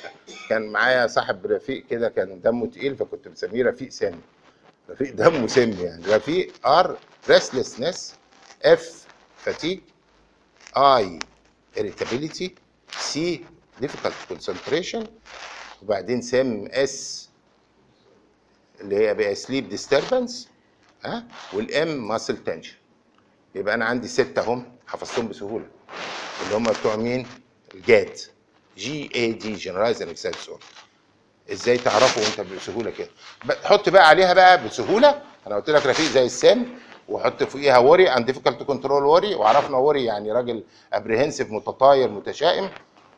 كان 0.50 0.68
معايا 0.68 1.08
صاحب 1.08 1.46
رفيق 1.46 1.84
كده 1.90 2.10
كان 2.10 2.42
دمه 2.42 2.68
تقيل 2.68 2.96
فكنت 2.96 3.28
مسميه 3.28 3.64
رفيق 3.64 3.90
سم. 3.90 4.20
رفيق 4.90 5.14
دمه 5.16 5.48
سم 5.48 5.72
يعني. 5.86 6.06
رفيق 6.08 6.68
R 6.68 6.98
restlessness 7.30 8.16
F 8.64 9.06
fatigue 9.38 9.80
I 10.78 11.20
irritability. 11.78 12.50
C 13.00 13.46
difficult 13.82 14.34
concentration. 14.34 15.06
وبعدين 15.82 16.22
سم 16.22 16.68
S 16.72 17.27
اللي 18.82 18.96
هي 18.96 19.14
بقى 19.14 19.36
sleep 19.36 19.70
disturbance 19.70 20.50
ها؟ 21.06 21.24
وال 21.54 21.90
M 21.90 22.08
muscle 22.08 22.38
tension 22.38 22.76
يبقى 23.56 23.74
أنا 23.74 23.86
عندي 23.86 24.08
ستة 24.08 24.42
هم 24.42 24.66
حفظتهم 24.88 25.28
بسهولة. 25.28 25.66
اللي 26.44 26.56
هم 26.56 26.64
بتوع 26.64 26.96
مين؟ 26.96 27.28
ال 27.76 27.85
GAD. 27.85 28.20
G 28.78 29.10
A 29.16 29.32
D 29.32 29.54
generalized 29.54 30.02
anxiety 30.02 30.34
disorder 30.36 30.64
إزاي 31.52 31.78
تعرفوا 31.78 32.24
انت 32.44 32.52
بسهولة 32.54 32.92
كده؟ 32.92 33.10
حط 33.64 33.90
بقى 33.90 34.08
عليها 34.08 34.34
بقى 34.34 34.64
بسهولة. 34.66 35.22
أنا 35.48 35.56
قلت 35.56 35.70
لك 35.70 35.86
رفيق 35.86 36.06
زي 36.06 36.26
السم 36.26 36.66
وحط 37.10 37.44
فوقيها 37.44 37.78
worry 37.78 38.10
and 38.10 38.26
difficult 38.26 38.64
control 38.64 39.04
worry 39.04 39.36
وعرفنا 39.36 39.78
worry 39.78 40.06
يعني 40.06 40.32
راجل 40.32 40.64
apprehensive 40.94 41.52
متطاير 41.52 42.10
متشائم. 42.10 42.70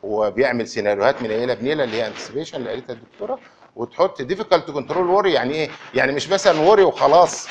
وبيعمل 0.02 0.68
سيناريوهات 0.68 1.22
من 1.22 1.28
ليله 1.28 1.54
بنيلة 1.54 1.84
اللي 1.84 1.96
هي 1.96 2.06
anticipation 2.06 2.56
اللي 2.56 2.70
قالتها 2.70 2.92
الدكتورة. 2.92 3.38
وتحط 3.76 4.22
difficult 4.22 4.70
control 4.70 5.06
worry 5.08 5.32
يعني 5.32 5.54
إيه؟ 5.54 5.70
يعني 5.94 6.12
مش 6.12 6.28
مثلا 6.28 6.60
worry 6.60 6.82
وخلاص. 6.82 7.48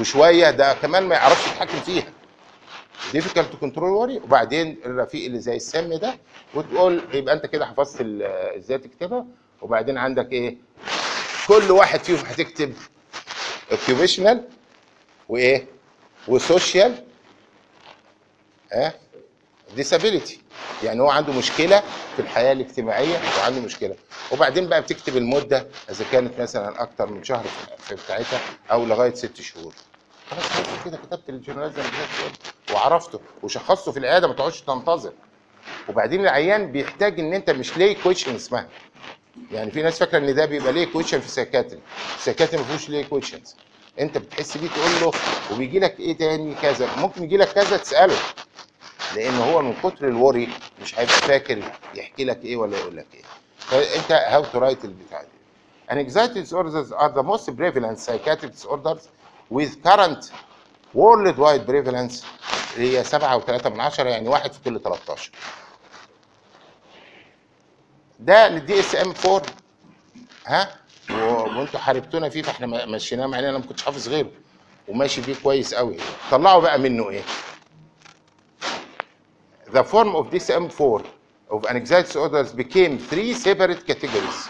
وشوية 0.00 0.50
ده 0.50 0.72
كمان 0.74 1.02
ما 1.02 1.14
يعرفش 1.14 1.46
يتحكم 1.46 1.80
فيها. 1.80 2.12
difficult 3.12 3.56
control 3.56 3.90
worry 3.90 4.16
وبعدين 4.16 4.78
الرفيق 4.86 5.24
اللي 5.26 5.40
زي 5.40 5.56
السم 5.56 5.94
ده 5.94 6.18
وتقول 6.54 7.02
يبقى 7.14 7.34
أنت 7.34 7.46
كده 7.46 7.66
حفظت 7.66 7.96
إزاي 8.56 8.78
تكتبها. 8.78 9.26
وبعدين 9.62 9.98
عندك 9.98 10.32
إيه؟ 10.32 10.56
كل 11.48 11.70
واحد 11.70 12.00
فيهم 12.00 12.18
هتكتب 12.26 12.74
occupational 13.72 14.44
وإيه؟ 15.28 15.66
و 16.28 16.39
social 16.39 17.04
ها 18.72 18.94
disability 19.76 20.40
يعني 20.84 21.00
هو 21.00 21.10
عنده 21.10 21.32
مشكلة 21.32 21.82
في 22.16 22.22
الحياة 22.22 22.52
الاجتماعية 22.52 23.18
وعنده 23.40 23.60
مشكلة. 23.60 23.94
وبعدين 24.32 24.68
بقى 24.68 24.82
بتكتب 24.82 25.16
المدة 25.16 25.66
إذا 25.90 26.04
كانت 26.12 26.40
مثلا 26.40 26.82
أكتر 26.82 27.06
من 27.06 27.24
شهر 27.24 27.44
في 27.78 27.94
بتاعتها 27.94 28.40
أو 28.70 28.84
لغاية 28.84 29.14
ست 29.14 29.40
شهور. 29.40 29.72
خلاص 30.30 30.44
كده 30.84 30.96
كتبت 30.96 31.28
ال 31.28 31.33
generalized 31.33 31.82
وعرفته 32.74 33.20
وشخصته 33.42 33.92
في 33.92 33.98
العيادة 33.98 34.28
ما 34.28 34.34
تقعدش 34.34 34.60
تنتظر. 34.60 35.12
وبعدين 35.88 36.20
العيان 36.20 36.72
بيحتاج 36.72 37.20
إن 37.20 37.32
أنت 37.32 37.50
مش 37.50 37.76
leading 37.76 37.96
question 38.02 38.34
اسمها. 38.34 38.68
يعني 39.52 39.70
في 39.70 39.82
ناس 39.82 39.98
فاكرة 39.98 40.18
إن 40.18 40.34
ده 40.34 40.46
بيبقى 40.46 40.72
leading 40.72 40.84
question 40.86 41.20
في 41.20 41.28
psychiatry 41.28 41.80
ال 42.18 42.22
psychiatry 42.22 42.58
ما 42.58 42.64
فيهوش 42.64 42.88
leading 42.88 43.04
questions 43.04 43.56
أنت 44.00 44.18
بتحس 44.18 44.56
بيه 44.56 44.68
تقول 44.68 44.90
له 45.00 45.12
وبيجي 45.52 45.78
لك 45.78 46.00
إيه 46.00 46.16
تاني؟ 46.18 46.54
كذا. 46.62 46.88
ممكن 46.96 47.24
يجي 47.24 47.36
لك 47.36 47.48
كذا 47.48 47.76
تسأله. 47.76 48.16
لأن 49.16 49.34
هو 49.36 49.62
من 49.62 49.74
كتر 49.82 50.08
ال 50.08 50.15
worry 50.15 50.48
مش 50.82 50.98
هيبقى 50.98 51.14
فاكر 51.14 51.62
يحكي 51.94 52.24
لك 52.24 52.44
إيه 52.44 52.56
ولا 52.56 52.78
يقول 52.78 52.96
لك 52.96 53.06
إيه. 53.14 53.22
فانت 53.58 54.12
how 54.12 54.44
to 54.44 54.58
write 54.58 54.84
البتاع 54.84 55.22
دي. 55.22 55.28
Anxiety 55.90 56.44
disorders 56.46 56.92
are 56.92 57.12
the 57.18 57.22
most 57.22 57.46
prevalent 57.56 57.98
psychiatric 57.98 58.52
disorders 58.52 59.02
with 59.50 59.82
current 59.82 60.30
worldwide 60.94 61.66
prevalence. 61.66 62.24
هي 62.76 63.04
7.3 63.04 63.66
من 63.66 63.80
عشرة 63.80 64.08
يعني 64.08 64.28
واحد 64.28 64.52
في 64.52 64.58
كل 64.64 64.80
13 64.80 65.30
ده 68.20 68.48
لل 68.48 68.80
DSM 68.80 69.14
4 69.26 69.42
ها؟ 70.46 70.68
وانتوا 71.58 71.80
حاربتونا 71.80 72.28
فيه 72.28 72.42
فاحنا 72.42 72.86
مشيناه 72.86 73.26
مع 73.26 73.38
ان 73.38 73.44
أنا 73.44 73.58
ما 73.58 73.64
كنتش 73.64 73.82
حافظ 73.82 74.08
غيره. 74.08 74.30
وماشي 74.88 75.20
بيه 75.20 75.34
كويس 75.42 75.74
قوي. 75.74 75.96
طلعوا 76.30 76.62
بقى 76.62 76.78
منه 76.78 77.10
إيه؟ 77.10 77.22
the 79.73 79.83
form 79.83 80.15
of 80.15 80.29
DSM-4 80.31 81.05
of 81.51 81.65
anxiety 81.65 82.07
disorders 82.07 82.51
became 82.53 82.97
three 82.97 83.33
separate 83.33 83.85
categories 83.91 84.49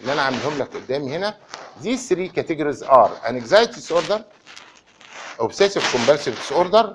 اللي 0.00 0.12
انا 0.12 0.22
عاملهم 0.22 0.58
لك 0.58 0.76
قدامي 0.76 1.16
هنا 1.16 1.34
these 1.82 2.08
three 2.12 2.28
categories 2.40 2.82
are 2.82 3.10
anxiety 3.26 3.74
disorder 3.80 4.20
obsessive 5.40 5.84
compulsive 5.92 6.36
disorder 6.42 6.86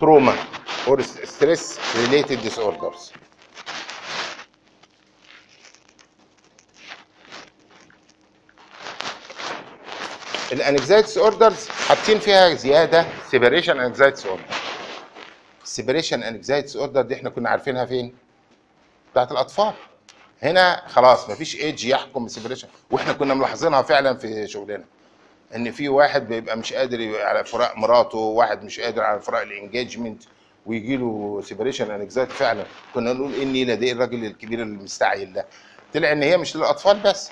trauma 0.00 0.34
or 0.88 0.96
stress 1.02 1.78
related 2.02 2.38
disorders 2.48 3.12
الانكزايتي 10.52 11.20
اوردرز 11.20 11.68
حاطين 11.68 12.18
فيها 12.18 12.54
زياده 12.54 13.06
سيبريشن 13.30 13.80
انكزايتي 13.80 14.28
اوردر 14.28 14.44
ال 15.63 15.68
separation 15.68 16.23
anxiety 16.23 16.79
disorder 16.79 17.01
دي 17.01 17.13
إحنا 17.15 17.29
كنا 17.29 17.49
عارفينها 17.49 17.85
فين؟ 17.85 18.13
بتاعت 19.11 19.31
الأطفال. 19.31 19.73
هنا 20.43 20.83
خلاص 20.87 21.29
مفيش 21.29 21.55
age 21.55 21.85
يحكم 21.85 22.25
ال 22.25 22.29
separation 22.29 22.67
وإحنا 22.91 23.13
كنا 23.13 23.33
ملاحظينها 23.33 23.81
فعلا 23.81 24.17
في 24.17 24.47
شغلنا. 24.47 24.83
إن 25.55 25.71
في 25.71 25.89
واحد 25.89 26.27
بيبقى 26.27 26.57
مش 26.57 26.73
قادر 26.73 27.21
على 27.21 27.43
فراق 27.45 27.77
مراته 27.77 28.17
واحد 28.17 28.63
مش 28.63 28.79
قادر 28.79 29.01
على 29.03 29.19
فراق 29.21 29.41
ال 29.41 29.48
engagement 29.48 30.23
ويجي 30.65 30.97
له 30.97 31.41
separation 31.45 31.91
anxiety 31.91 32.33
فعلا. 32.33 32.63
كنا 32.93 33.13
نقول 33.13 33.33
إيه 33.33 33.43
النيله 33.43 33.73
دي 33.73 33.91
الراجل 33.91 34.25
الكبير 34.25 34.61
المستعجل 34.61 35.33
ده. 35.33 35.45
طلع 35.93 36.11
إن 36.11 36.23
هي 36.23 36.37
مش 36.37 36.55
للأطفال 36.55 36.99
بس. 36.99 37.31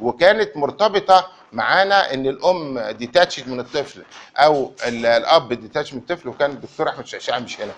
وكانت 0.00 0.56
مرتبطة 0.56 1.30
معانا 1.52 2.14
إن 2.14 2.26
الأم 2.26 2.80
detached 2.80 3.48
من 3.48 3.60
الطفل 3.60 4.02
أو 4.36 4.72
ال- 4.86 5.06
الأب 5.06 5.52
detached 5.52 5.94
من 5.94 6.00
الطفل 6.00 6.28
وكان 6.28 6.50
الدكتور 6.50 6.88
أحمد 6.88 7.06
شعشاعي 7.06 7.40
مش 7.40 7.60
هنا. 7.60 7.72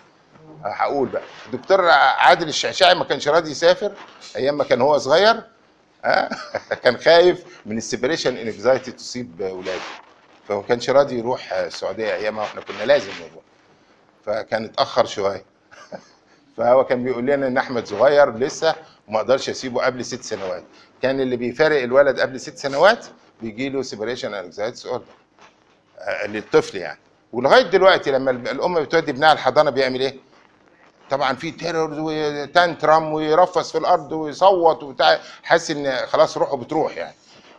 هقول 0.64 1.08
بقى. 1.08 1.22
الدكتور 1.46 1.88
عادل 1.90 2.48
الشعشاعي 2.48 2.94
ما 2.94 3.04
كانش 3.04 3.28
راضي 3.28 3.50
يسافر 3.50 3.92
أيام 4.37 4.58
ما 4.58 4.64
كان 4.64 4.80
هو 4.80 4.98
صغير 4.98 5.42
ها 6.04 6.28
كان 6.85 6.96
خايف 6.98 7.44
من 7.66 7.78
ال 7.79 7.84
separation 7.84 8.37
anxiety 8.37 8.92
تصيب 8.92 9.40
ولاده 9.40 9.80
فما 10.48 10.62
كانش 10.62 10.90
راضي 10.90 11.18
يروح 11.18 11.52
السعودية 11.52 12.14
ايامها 12.14 12.42
وإحنا 12.42 12.61
كنا 12.61 12.82
لازم 12.85 13.11
نروح. 13.20 13.42
فكان 14.26 14.64
اتأخر 14.64 15.06
شوية. 15.06 15.44
فهو 16.56 16.85
كان 16.85 17.04
بيقول 17.04 17.26
لنا 17.26 17.46
إن 17.46 17.56
أحمد 17.58 17.87
صغير 17.87 18.38
لسه 18.38 18.74
وما 19.08 19.18
أقدرش 19.20 19.48
اسيبه 19.48 19.85
قبل 19.85 20.04
ست 20.04 20.22
سنوات. 20.22 20.64
كان 21.02 21.20
اللي 21.20 21.37
بيفارق 21.37 21.82
الولد 21.82 22.20
قبل 22.20 22.40
ست 22.40 22.56
سنوات 22.58 23.06
بيجي 23.42 23.68
له 23.68 23.83
separation 23.83 24.35
anxiety 24.35 24.88
disorder 24.88 25.05
للطفل 26.26 26.76
يعني. 26.78 26.98
ولغاية 27.33 27.62
دلوقتي 27.62 28.11
لما 28.11 28.31
الأم 28.31 28.81
بتودي 28.83 29.11
ابنها 29.11 29.33
الحضانة 29.33 29.70
بيعمل 29.70 30.00
إيه؟ 30.00 30.16
طبعا 31.11 31.33
في 31.35 31.50
terror 31.51 31.90
و 31.98 32.13
tantrum 32.13 33.12
ويرفس 33.12 33.72
في 33.72 33.78
الأرض 33.78 34.12
ويصوت 34.12 34.83
وبتاع 34.83 35.18
حاسس 35.42 35.70
إن 35.70 35.92
خلاص 36.07 36.37
روحه 36.38 36.57
بتروح 36.57 36.96
يعني. 36.96 37.14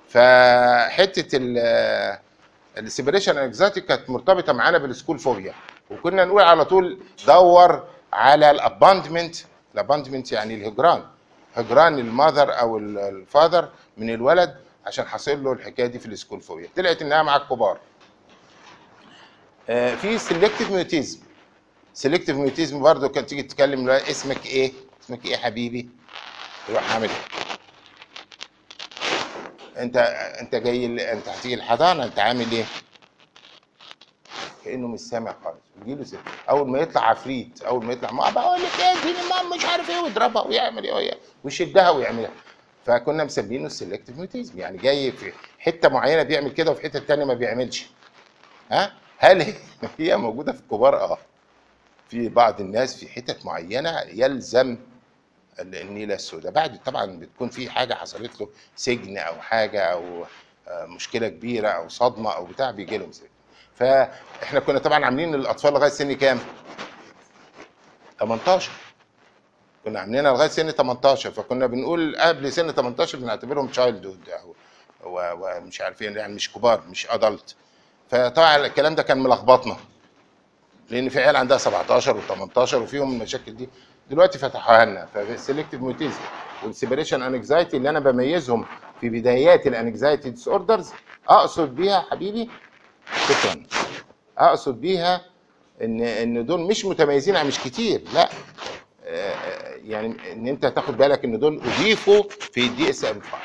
فحتة 0.09 1.37
ال 1.37 2.17
separation 2.77 3.37
anxiety 3.37 3.81
كانت 3.81 4.09
مرتبطة 4.09 4.53
معانا 4.53 4.77
بال 4.77 4.88
school 4.88 5.19
phobia 5.19 5.53
وكنا 5.91 6.25
نقول 6.25 6.41
على 6.43 6.65
طول 6.65 6.99
دور 7.27 7.83
على 8.13 8.51
ال 8.51 8.58
abandonment 8.58 9.35
ال 9.73 9.78
abandonment 9.78 10.31
يعني 10.31 10.55
الهجران. 10.55 11.03
هجران 11.55 11.99
ال 11.99 12.08
mother 12.08 12.59
أو 12.59 12.77
ال- 12.77 12.97
ال 12.97 13.08
father 13.08 13.69
من 13.97 14.09
الولد 14.13 14.55
عشان 14.85 15.05
حاصل 15.05 15.43
له 15.43 15.51
الحكاية 15.51 15.85
دي 15.85 15.99
في 15.99 16.05
ال 16.05 16.10
school 16.10 16.41
phobia 16.41 16.69
طلعت 16.77 17.01
إنها 17.01 17.23
مع 17.23 17.35
الكبار. 17.35 17.79
آه، 19.69 19.95
في 19.95 20.17
selective 20.17 20.71
mutism 20.71 21.19
selective 21.93 22.35
mutism 22.37 22.79
برضه 22.81 23.07
كانت 23.07 23.29
تيجي 23.29 23.43
تتكلم 23.43 23.89
اسمك 23.89 24.45
إيه؟ 24.45 24.71
اسمك 25.03 25.25
إيه 25.25 25.31
يا 25.31 25.37
حبيبي؟ 25.37 25.89
يروح 26.69 26.93
عامل؟ 26.93 27.09
أنت 29.77 29.97
أنت 30.41 30.55
جاي 30.55 31.13
أنت 31.13 31.27
هتيجي 31.29 31.53
الحضانة 31.53 32.03
أنت 32.03 32.19
عامل 32.19 32.51
إيه؟ 32.51 32.65
كأنه 34.65 34.87
مش 34.87 34.99
سامع 34.99 35.35
خالص. 35.43 35.57
يجي 35.81 35.95
له 35.95 36.03
سكة. 36.03 36.19
أول 36.49 36.69
ما 36.69 36.79
يطلع 36.79 37.09
عفريت 37.09 37.61
أول 37.61 37.85
ما 37.85 37.93
يطلع 37.93 38.11
ما 38.11 38.29
بقول 38.29 38.59
لك 38.61 38.79
إيه 38.79 38.93
دي 39.13 39.19
ماما 39.29 39.55
مش 39.55 39.65
عارف 39.65 39.89
إيه 39.89 39.99
ويضربها 39.99 40.41
ويعمل 40.43 40.83
إيه 40.83 41.17
ويشدها 41.43 41.89
ويعملها. 41.89 42.31
فكنا 42.85 43.23
مسمينه 43.23 43.65
ال 43.65 43.70
selective 43.70 44.17
mutism 44.17 44.59
يعني 44.59 44.77
جاي 44.77 45.11
في 45.11 45.33
حتة 45.59 45.89
معينة 45.89 46.23
بيعمل 46.23 46.51
كده 46.51 46.71
وفي 46.71 46.81
حتة 46.83 46.99
تانية 46.99 47.25
ما 47.25 47.33
بيعملش. 47.33 47.85
ها؟ 48.71 48.93
هل 49.17 49.41
هي- 49.99 50.17
موجودة 50.17 50.51
في 50.53 50.59
الكبار؟ 50.59 50.95
آه. 50.95 51.17
في 52.09 52.29
بعض 52.29 52.61
الناس 52.61 52.95
في 52.97 53.09
حتت 53.09 53.45
معينة 53.45 53.99
يلزم 54.01 54.77
ال- 55.59 55.75
النيلة 55.75 56.15
السوداء. 56.15 56.51
بعد 56.51 56.83
طبعا 56.83 57.05
بتكون 57.19 57.49
في 57.49 57.69
حاجة 57.69 57.93
حصلت 57.93 58.41
له 58.41 58.49
سجن 58.75 59.17
أو 59.17 59.33
حاجة 59.41 59.81
أو 59.83 60.25
آه، 60.67 60.85
مشكلة 60.85 61.27
كبيرة 61.27 61.67
أو 61.67 61.89
صدمة 61.89 62.31
أو 62.35 62.45
بتاع 62.45 62.71
بيجي 62.71 62.97
لهم 62.97 63.11
سجن. 63.11 63.27
فإحنا 63.75 64.59
كنا 64.59 64.79
طبعا 64.79 65.05
عاملين 65.05 65.35
للاطفال 65.35 65.73
لغاية 65.73 65.89
سن 65.89 66.13
كام؟ 66.13 66.39
18 68.19 68.71
كنا 69.85 69.99
عاملينها 69.99 70.31
لغاية 70.31 70.47
سن 70.49 70.71
18 70.71 71.31
فكنا 71.31 71.67
بنقول 71.67 72.15
قبل 72.19 72.51
سن 72.53 72.71
18 72.71 73.17
بنعتبرهم 73.17 73.67
childhood 73.67 74.29
أو 74.29 74.55
و- 75.03 75.33
ومش 75.57 75.81
عارفين 75.81 76.15
يعني 76.17 76.33
مش 76.33 76.53
كبار 76.53 76.83
مش 76.89 77.07
adult 77.09 77.55
فطبعا 78.11 78.55
الكلام 78.55 78.95
ده 78.95 79.03
كان 79.03 79.23
ملخبطنا 79.23 79.77
لأن 80.89 81.09
في 81.09 81.19
عيال 81.19 81.35
عندها 81.35 81.57
17 81.57 82.21
و18 82.21 82.73
وفيهم 82.73 83.11
المشاكل 83.13 83.55
دي. 83.55 83.69
دلوقتي 84.09 84.37
فتحوها 84.39 84.85
لنا 84.85 85.05
فال 85.13 85.26
selective 85.26 85.81
mutism 85.81 86.19
وال 86.63 86.73
separation 86.73 87.21
anxiety 87.21 87.77
اللي 87.77 87.89
أنا 87.89 87.99
بميزهم 87.99 88.65
في 89.01 89.09
بدايات 89.09 89.67
ال 89.67 90.29
anxiety 90.29 90.47
disorders 90.47 90.91
أقصد 91.29 91.75
بيها 91.75 92.05
حبيبي 92.11 92.49
شكرا. 93.27 93.63
أقصد 94.37 94.81
بيها 94.81 95.21
ان 95.81 96.01
إن 96.01 96.45
دول 96.45 96.59
مش 96.61 96.85
متميزين 96.85 97.35
عن 97.35 97.47
مش 97.47 97.59
كتير 97.59 98.01
لا. 98.13 98.29
آه، 99.05 99.33
آه، 99.33 99.72
يعني 99.83 100.33
إن 100.33 100.47
أنت 100.47 100.65
تاخد 100.65 100.97
بالك 100.97 101.25
إن 101.25 101.39
دول 101.39 101.61
أضيفوا 101.61 102.23
في 102.29 102.65
ال 102.67 102.89
DSM 102.89 103.21
5 103.21 103.37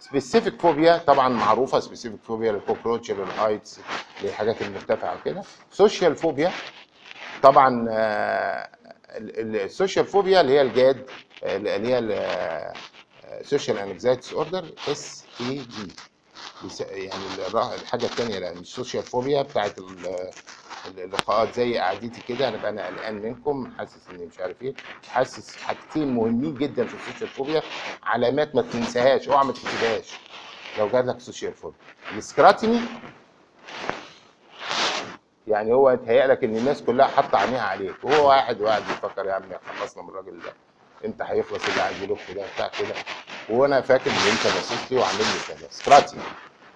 specific 0.00 0.60
phobia 0.60 0.98
طبعا 0.98 1.28
معروفة 1.28 1.80
specific 1.80 2.20
phobia 2.22 2.52
لل 2.52 2.62
cockroach 2.62 3.10
لل 3.10 3.26
heights 3.26 3.80
للحاجات 4.22 4.62
المرتفعة 4.62 5.16
وكده. 5.20 5.42
social 5.72 6.16
phobia 6.16 6.52
طبعا 7.42 7.86
ال 9.10 9.24
social 9.24 10.06
phobia 10.06 10.40
اللي 10.40 10.52
هي 10.52 10.62
ال 10.62 10.74
GAD 10.74 11.10
آه، 11.44 11.56
اللي 11.56 11.88
هي 11.88 11.98
ال 13.40 13.45
social 13.45 13.78
anxiety 13.78 14.34
disorder 14.34 14.64
SAD 14.88 15.92
يعني 16.90 17.22
الحاجة 17.82 18.04
الثانية 18.04 18.38
ال 18.50 18.57
social 18.57 19.02
phobia 19.02 19.42
بتاعت 19.42 19.78
اللقاءات 20.88 21.54
زي 21.54 21.78
قعدتي 21.78 22.20
كده 22.28 22.48
أنا 22.48 22.56
بقى 22.56 22.70
أنا 22.70 22.86
قلقان 22.86 23.14
منكم 23.22 23.72
حاسس 23.78 24.08
إني 24.10 24.26
مش 24.26 24.40
عارف 24.40 24.62
إيه 24.62 24.74
حاسس 25.10 25.56
حاجتين 25.56 26.14
مهمين 26.14 26.54
جدا 26.58 26.86
في 26.86 26.94
ال 26.94 26.99
social 26.99 27.28
phobia 27.28 27.62
علامات 28.02 28.54
ما 28.54 28.62
تنساهاش 28.62 29.28
أوعى 29.28 29.44
ما 29.46 29.52
تكتبهاش. 29.52 30.10
لو 30.78 30.88
جات 30.88 31.04
لك 31.04 31.20
social 31.20 31.52
phobia. 31.54 31.78
ال 32.16 32.22
scrutiny؟ 32.22 32.80
يعني 35.46 35.72
هو 35.74 35.90
يتهيأ 35.90 36.26
لك 36.26 36.44
إن 36.44 36.56
الناس 36.56 36.82
كلها 36.82 37.06
حاطة 37.06 37.38
عينيها 37.38 37.62
عليك 37.62 37.94
وهو 38.04 38.28
واحد 38.28 38.60
وقاعد 38.60 38.82
بيفكر 38.82 39.26
يا 39.26 39.32
عم 39.32 39.42
خلصنا 39.80 40.02
من 40.02 40.08
الراجل 40.08 40.38
ده 40.40 40.52
إمتى 41.06 41.24
هيخلص 41.26 41.64
اللي 41.68 41.80
قاعد 41.80 41.94
يلف 42.02 42.30
ده 42.30 42.44
بتاع 42.54 42.68
كده؟ 42.68 42.94
وأنا 43.48 43.80
فاكر 43.80 44.10
إن 44.10 44.16
أنت 44.16 44.42
باصص 44.44 44.92
لي 44.92 44.98
وعامل 44.98 45.18
لي 45.18 45.56
كده. 45.58 45.68
scrutiny 45.70 46.16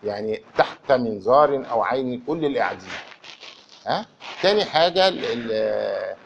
يعني 0.04 0.42
تحت 0.58 0.92
منظار 0.92 1.66
أو 1.70 1.82
عين 1.82 2.22
كل 2.26 2.44
اللي 2.44 2.58
قاعدين 2.58 2.88
ها؟ 3.86 4.06
تاني 4.42 4.64
حاجة 4.64 5.08
ال- 5.08 5.24
ال- 5.24 6.16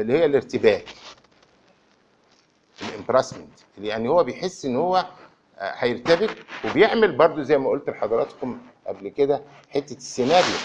اللي 0.00 0.18
هي 0.18 0.24
الارتباك. 0.24 0.84
ال 2.82 2.87
embarrassment 2.87 3.58
يعني 3.78 4.08
هو 4.08 4.24
بيحس 4.24 4.64
إن 4.64 4.76
هو 4.76 5.04
هيرتبك 5.58 6.36
وبيعمل 6.64 7.12
برضو 7.12 7.42
زي 7.42 7.58
ما 7.58 7.68
قلت 7.70 7.90
لحضراتكم 7.90 8.58
قبل 8.86 9.08
كده 9.08 9.42
حتة 9.70 9.96
السيناريو. 9.96 10.56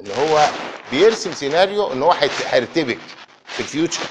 إن 0.00 0.10
هو 0.10 0.46
بيرسم 0.90 1.32
سيناريو 1.32 1.92
إن 1.92 2.02
هو 2.02 2.12
هيرتبك 2.50 2.98
في 3.44 3.60
ال 3.60 3.65
future. 3.65 4.04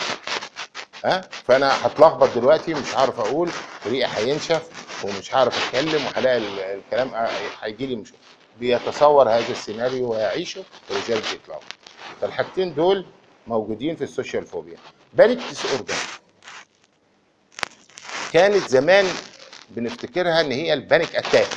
ها؟ 1.05 1.21
فأنا 1.21 1.85
هتلخبط 1.87 2.37
دلوقتي 2.37 2.73
مش 2.73 2.95
عارف 2.95 3.19
أقول 3.19 3.49
ريقي 3.87 4.09
هينشف 4.15 4.69
ومش 5.05 5.35
هعرف 5.35 5.67
أتكلم 5.75 6.05
وهلاقي 6.05 6.37
ال- 6.37 6.59
الكلام 6.59 7.13
آه، 7.13 7.29
هيجي 7.61 7.85
لي 7.85 7.95
مش 7.95 8.13
بيتصور 8.59 9.29
هذا 9.29 9.51
السيناريو 9.51 10.11
ويعيشه 10.13 10.63
ولذلك 10.89 11.23
بيطلعوا 11.31 11.61
فالحاجتين 12.21 12.73
دول 12.75 13.05
موجودين 13.47 13.95
في 13.95 14.03
ال 14.03 14.45
social 14.45 14.77
phobia. 15.13 15.37
panic 15.37 15.65
disorder. 15.65 15.93
كانت 18.33 18.67
زمان 18.69 19.05
بنفتكرها 19.69 20.41
إن 20.41 20.51
هي 20.51 20.73
ال 20.73 20.80
panic 20.80 21.15
attack. 21.15 21.47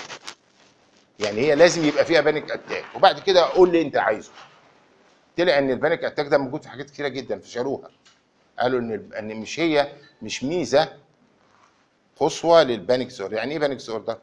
يعني 1.20 1.40
هي 1.40 1.54
لازم 1.54 1.84
يبقى 1.84 2.04
فيها 2.04 2.20
panic 2.20 2.50
attack. 2.50 2.84
وبعد 2.96 3.18
كده 3.20 3.42
قول 3.44 3.72
لي 3.72 3.82
أنت 3.82 3.96
عايزه. 3.96 4.30
طلع 5.38 5.58
إن 5.58 5.70
ال 5.70 5.76
panic 5.76 6.04
attack 6.04 6.26
ده 6.26 6.38
موجود 6.38 6.62
في 6.62 6.68
حاجات 6.68 6.86
كتيرة 6.90 7.08
جدا 7.08 7.38
فشالوها 7.38 7.90
قالوا 8.58 8.80
إن 8.80 9.10
إن 9.18 9.36
مش 9.36 9.60
هي 9.60 9.92
مش 10.22 10.44
ميزة 10.44 10.92
قصوى 12.16 12.64
لل 12.64 12.77
panic 12.77 13.10
disorder 13.10 13.36
يعني 13.36 13.52
إيه 13.52 13.58
panic 13.58 13.80
disorder 13.80 14.18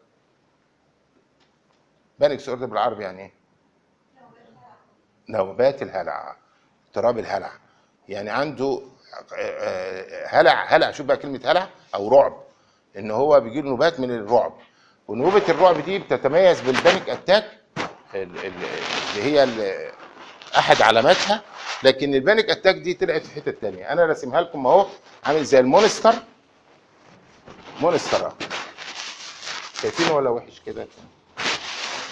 panic 2.20 2.40
disorder 2.40 2.66
بالعربي 2.66 3.04
يعني 3.04 3.22
إيه؟ 3.22 3.32
نوبات 5.30 5.82
الهلع 5.82 6.36
اضطراب 6.88 7.20
الهلع. 7.20 7.52
يعني 8.10 8.30
عنده 8.30 8.82
آه، 9.34 9.36
آه، 9.36 10.28
هلع 10.28 10.66
هلع 10.68 10.92
شوف 10.92 11.06
بقى 11.06 11.18
كلمة 11.18 11.40
هلع 11.46 11.70
أو 11.96 12.10
رعب 12.20 12.44
إن 12.98 13.12
هو 13.12 13.40
بيجي 13.40 13.62
له 13.62 13.70
نوبات 13.70 14.00
من 14.00 14.12
الرعب. 14.12 14.54
ونوبة 15.08 15.44
الرعب 15.50 15.78
دي 15.86 16.00
بتتميز 16.00 16.62
بال 16.62 16.75
panic 16.75 17.10
attack 17.10 17.52
ال- 18.16 18.46
ال- 18.46 18.46
اللي 18.46 19.24
هي 19.24 19.44
ال- 19.44 19.92
أحد 20.58 20.82
علاماتها 20.82 21.42
لكن 21.84 22.14
ال 22.16 22.21
panic 22.21 22.50
attack 22.50 22.76
دي 22.76 22.94
طلعت 22.94 23.22
في 23.22 23.36
حتة 23.42 23.52
تانية. 23.52 23.92
أنا 23.92 24.06
راسمها 24.06 24.42
لكم 24.42 24.68
أهو 24.68 24.86
عامل 25.24 25.44
زي 25.46 25.60
ال 25.60 25.66
monster. 25.66 26.14
monster 27.82 28.32
شايفينه 29.82 30.16
ولا 30.16 30.30
وحش 30.30 30.62
كده؟ 30.66 30.88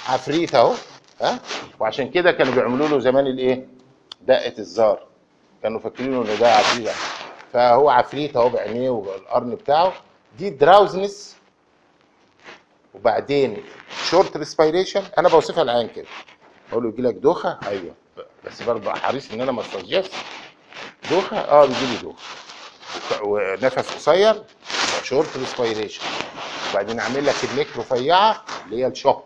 عفريت 0.07 0.55
اهو 0.55 0.73
ها؟ 1.21 1.39
وعشان 1.79 2.09
كده 2.11 2.31
كانوا 2.31 2.53
بيعملوا 2.55 2.87
له 2.87 2.99
زمان 2.99 3.27
الإيه؟ 3.27 3.67
دقة 4.21 4.53
الزار 4.59 5.05
كانوا 5.63 5.79
فاكرينه 5.79 6.21
ان 6.21 6.37
ده 6.39 6.51
عفريت. 6.53 6.89
فهو 7.53 7.89
عفريت 7.89 8.35
اهو 8.37 8.49
بعينيه 8.49 8.89
والقرن 8.89 9.55
بتاعه. 9.55 9.93
دي 10.37 10.49
drowsiness. 10.49 11.35
وبعدين 12.93 13.63
short 14.09 14.37
respiration 14.37 15.03
أنا 15.17 15.29
بوصفها 15.29 15.63
العين 15.63 15.87
كده. 15.87 16.05
بقول 16.71 16.83
له 16.83 16.89
يجي 16.89 17.01
لك 17.01 17.13
دوخة؟ 17.15 17.59
أيوه. 17.67 17.93
بس 18.45 18.61
برضه 18.63 18.93
حريص 18.93 19.31
إن 19.31 19.41
أنا 19.41 19.51
ما 19.51 19.61
استعجلش 19.61 20.07
دوخة؟ 21.11 21.37
آه 21.37 21.65
بيجي 21.65 21.85
لي 21.85 21.97
دوخة. 22.01 22.19
ونفس 23.23 23.93
قصير. 23.95 24.43
short 25.03 25.37
respiration 25.37 26.01
وبعدين 26.71 26.99
أعمل 26.99 27.25
لك 27.25 27.35
ال 27.51 27.54
neck 27.54 27.67
رفيعه 27.77 28.43
اللي 28.65 28.77
هي 28.81 28.87
ال 28.87 28.92
choke. 28.92 29.23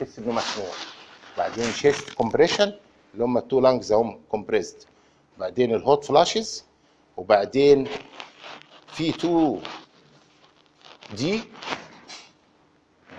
تحس 0.00 0.18
إنه 0.18 0.32
مسموع 0.32 0.72
بعدين 1.38 1.72
chest 1.72 2.10
compression 2.10 2.72
اللي 3.14 3.24
هم 3.24 3.38
ال 3.38 3.44
two 3.44 3.60
lungs 3.60 3.92
هم 3.92 4.20
compressed 4.28 4.76
بعدين 5.38 5.74
ال 5.74 5.82
hot 5.82 6.04
flushes 6.04 6.64
وبعدين 7.16 7.88
في 8.92 9.12
two 9.12 9.58
D 11.16 11.40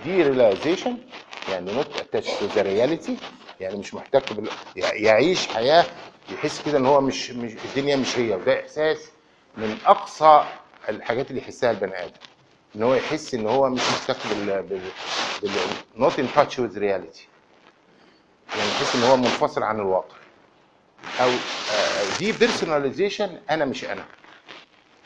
derealization 0.05 0.97
يعني 1.49 1.73
not 1.73 1.97
attached 1.99 2.27
to 2.39 2.45
the 2.45 2.61
reality 2.61 3.17
يعني 3.59 3.77
مش 3.77 3.93
محتك 3.93 4.33
بال... 4.33 4.49
يع- 4.75 4.93
يعيش 4.93 5.47
حياة 5.47 5.85
يحس 6.31 6.61
كده 6.65 6.77
إن 6.77 6.85
هو 6.85 7.01
مش 7.01 7.31
مش 7.31 7.51
الدنيا 7.65 7.95
مش 7.95 8.17
هي. 8.17 8.35
وده 8.35 8.59
إحساس 8.61 8.99
من 9.57 9.77
أقصى 9.85 10.43
الحاجات 10.89 11.29
اللي 11.29 11.41
يحسها 11.41 11.71
البني 11.71 12.03
آدم. 12.03 12.13
إن 12.75 12.83
هو 12.83 12.93
يحس 12.95 13.33
إن 13.33 13.47
هو 13.47 13.69
مش 13.69 13.81
محتك 13.81 14.17
بال 14.27 14.45
بال, 14.63 14.79
بال... 15.41 15.51
not 15.95 16.19
in 16.19 16.27
touch 16.35 16.59
with 16.59 16.77
reality 16.79 17.27
يعني 18.57 18.69
يحس 18.69 18.95
إن 18.95 19.03
هو 19.03 19.17
منفصل 19.17 19.63
عن 19.63 19.79
الواقع. 19.79 20.15
أو 21.21 21.29
آه، 21.29 22.17
depersonalization 22.19 23.39
أنا 23.49 23.65
مش 23.65 23.85
أنا. 23.85 24.05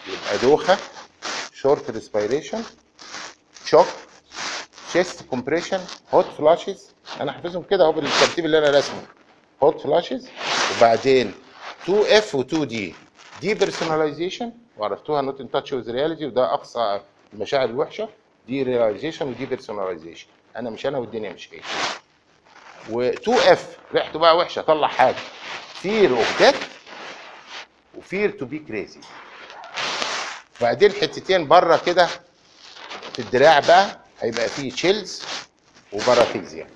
يبقى 0.08 0.38
دوخة 0.42 0.78
short 1.54 1.92
respiration 1.92 2.64
choke 3.66 3.86
chest 4.94 5.24
compression 5.24 5.80
hot 6.14 6.26
flushes 6.38 6.90
أنا 7.22 7.32
حافظهم 7.32 7.64
كده 7.64 7.84
أهو 7.86 7.92
بالترتيب 7.92 8.46
اللي 8.46 8.58
أنا 8.58 8.70
راسمه. 8.70 9.02
hot 9.64 9.82
flushes 9.82 10.30
وبعدين 10.78 11.34
2 11.84 12.00
F 12.00 12.36
و 12.36 12.42
2 12.42 12.68
D 12.68 12.96
depersonalization 13.42 14.52
وعرفتوها 14.78 15.22
not 15.22 15.42
in 15.42 15.52
touch 15.52 15.74
with 15.74 15.92
reality 15.92 16.26
وده 16.26 16.54
أقصى 16.54 17.02
المشاعر 17.34 17.66
الوحشه 17.70 18.10
derealization 18.48 19.28
و 19.28 19.46
depersonalization 19.46 20.28
أنا 20.56 20.70
مش 20.70 20.86
أنا 20.86 20.98
والدنيا 20.98 21.34
مش 21.34 21.50
هي 21.54 21.60
و2 22.90 23.30
F 23.30 23.78
ريحته 23.94 24.20
بقى 24.20 24.38
وحشة 24.38 24.62
طلع 24.62 24.88
حاجة. 24.88 25.16
fear 25.74 26.18
of 26.18 26.44
death 26.44 26.56
و 27.96 28.03
fear 28.03 28.30
to 28.32 28.46
be 28.46 28.60
crazy 28.60 29.00
وبعدين 30.60 30.92
حتتين 30.92 31.48
بره 31.48 31.82
كده 31.86 32.08
في 33.14 33.20
الدراع 33.20 33.60
بقى 33.60 34.00
هيبقى 34.20 34.48
فيه 34.50 34.72
chills 34.72 35.24
و 35.94 36.00
paresthesia 36.00 36.68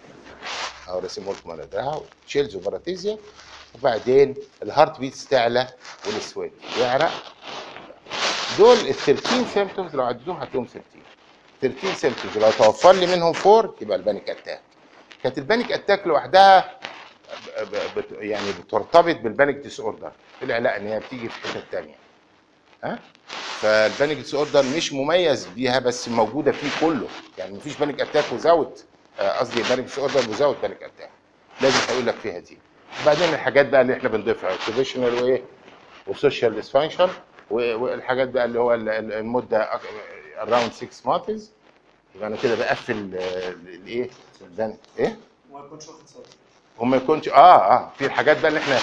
أو 0.89 0.99
رسمه 0.99 1.33
لكم 1.33 1.51
على 1.51 1.65
دراعها 1.65 2.01
chills 2.27 2.55
و 2.55 2.61
paresthesia 2.61 3.17
وبعدين 3.75 4.35
ال 4.63 4.69
heart 4.69 4.99
beats 4.99 5.27
تعلى 5.27 5.67
وال 6.05 6.19
sweat 6.19 6.51
يعرق. 6.79 7.32
دول 8.57 8.77
ال 8.77 8.93
13 8.95 9.45
symptoms 9.53 9.95
لو 9.95 10.03
عديتهم 10.03 10.35
هتلاقيهم 10.35 10.65
13 10.65 10.83
13 11.61 11.93
symptoms 11.97 12.37
لو 12.37 12.51
توفر 12.51 12.91
لي 12.93 13.05
منهم 13.15 13.33
four 13.33 13.75
يبقى 13.81 13.97
ال 13.97 14.03
panic 14.03 14.29
attack. 14.29 14.61
كانت 15.23 15.37
ال 15.37 15.43
panic 15.43 15.71
attack 15.71 16.07
لوحدها 16.07 16.79
يعني 18.19 18.51
بترتبط 18.51 19.15
بال 19.15 19.55
panic 19.55 19.79
disorder 19.79 20.11
طلع 20.41 20.57
لا 20.57 20.77
إن 20.77 20.87
هي 20.87 20.99
بتيجي 20.99 21.29
في 21.29 21.47
حتة 21.47 21.63
ثانية 21.71 21.95
ها؟ 22.83 22.99
فال 23.61 24.17
panic 24.17 24.33
disorder 24.35 24.63
مش 24.77 24.93
مميز 24.93 25.45
بيها 25.45 25.79
بس 25.79 26.09
موجودة 26.09 26.51
فيه 26.51 26.87
كله. 26.87 27.07
يعني 27.37 27.53
مفيش 27.53 27.77
panic 27.77 28.01
attack 28.01 28.23
without 28.33 28.83
قصدي 29.19 29.61
panic 29.69 29.85
disorder 29.85 30.29
without 30.29 30.57
panic 30.61 30.83
attack. 30.83 31.09
لازم 31.61 31.79
هقول 31.89 32.05
لك 32.07 32.15
فيها 32.15 32.39
دي. 32.39 32.57
بعدين 33.05 33.33
الحاجات 33.33 33.65
بقى 33.69 33.81
اللي 33.81 33.93
إحنا 33.93 34.09
بنضيفها 34.09 34.51
occupational 34.51 35.23
وايه 35.23 35.41
و 36.07 36.14
social 36.14 36.55
dysfunction 36.55 37.09
والحاجات 37.53 38.29
بقى 38.29 38.45
اللي 38.45 38.59
هو 38.59 38.73
ال- 38.73 38.89
ال- 38.89 39.13
المدة 39.13 39.69
around 40.41 40.71
6 40.71 40.87
months 41.09 41.51
يبقى 42.15 42.27
أنا 42.27 42.37
كده 42.43 42.55
بقفل 42.55 43.15
آه، 43.15 43.49
الايه 43.49 44.09
البن- 44.41 44.77
إيه؟ 44.99 45.17
وما 45.51 45.65
يكونش 45.65 45.87
واخد 45.87 46.07
صوت. 46.07 46.25
وما 46.79 46.97
يكونش 46.97 47.29
آه 47.29 47.33
آه 47.73 47.91
في 47.97 48.05
الحاجات 48.05 48.39
بقى 48.39 48.47
اللي 48.47 48.59
إحنا 48.59 48.79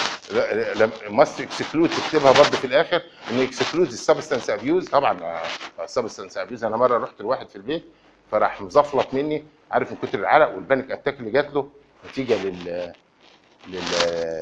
must 1.09 1.41
exclude 1.41 1.89
تكتبها 1.89 2.31
برضه 2.31 2.57
في 2.57 2.67
الآخر 2.67 3.01
إن 3.31 3.39
exclude 3.41 3.87
ال 3.87 3.93
substance 3.93 4.49
abuse 4.49 4.89
طبعا 4.89 5.41
ال 5.83 5.88
substance 5.88 6.37
abuse 6.37 6.63
أنا 6.63 6.77
مرة 6.77 6.97
رحت 6.97 7.21
لواحد 7.21 7.49
في 7.49 7.55
البيت 7.55 7.83
فراح 8.31 8.61
مزفلط 8.61 9.13
مني 9.13 9.43
عارف 9.71 9.91
من 9.91 9.97
كتر 10.03 10.19
العرق 10.19 10.55
وال 10.55 10.65
panic 10.65 10.91
attack 10.91 11.19
اللي 11.19 11.31
جات 11.31 11.53
له 11.53 11.69
نتيجة 12.09 12.43
لل 12.43 12.93
لل 13.67 13.81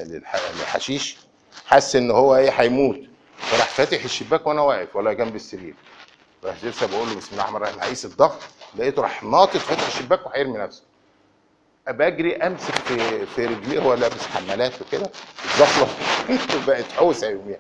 للح- 0.06 0.60
للحشيش. 0.60 1.18
حس 1.68 1.96
إن 1.96 2.12
هو 2.12 2.36
إيه؟ 2.36 2.50
هيموت. 2.50 3.00
فراح 3.41 3.67
فاتح 3.67 4.04
الشباك 4.04 4.47
وأنا 4.47 4.62
واقف 4.62 4.95
ولا 4.95 5.13
جنب 5.13 5.36
السرير. 5.36 5.75
راح 6.43 6.63
لسه 6.63 6.88
بقول 6.88 7.08
له 7.08 7.15
بسم 7.15 7.30
الله 7.32 7.43
الرحمن 7.43 7.58
الرحيم 7.58 7.80
هقيس 7.80 8.06
الضغط. 8.06 8.39
لقيته 8.75 9.02
راح 9.02 9.23
ناطط 9.23 9.58
فاتح 9.58 9.88
الشباك 9.88 10.25
وهيرمي 10.25 10.58
نفسه. 10.58 10.84
بجري 11.88 12.36
أمسك 12.38 12.75
في 12.75 13.25
في 13.25 13.45
رجليه 13.45 13.80
هو 13.80 13.93
لابس 13.93 14.28
حمالات 14.28 14.82
وكده. 14.82 15.12
اتزفلط 15.45 15.89
بقت 16.67 16.91
حوسه 16.91 17.30
يوميها 17.30 17.60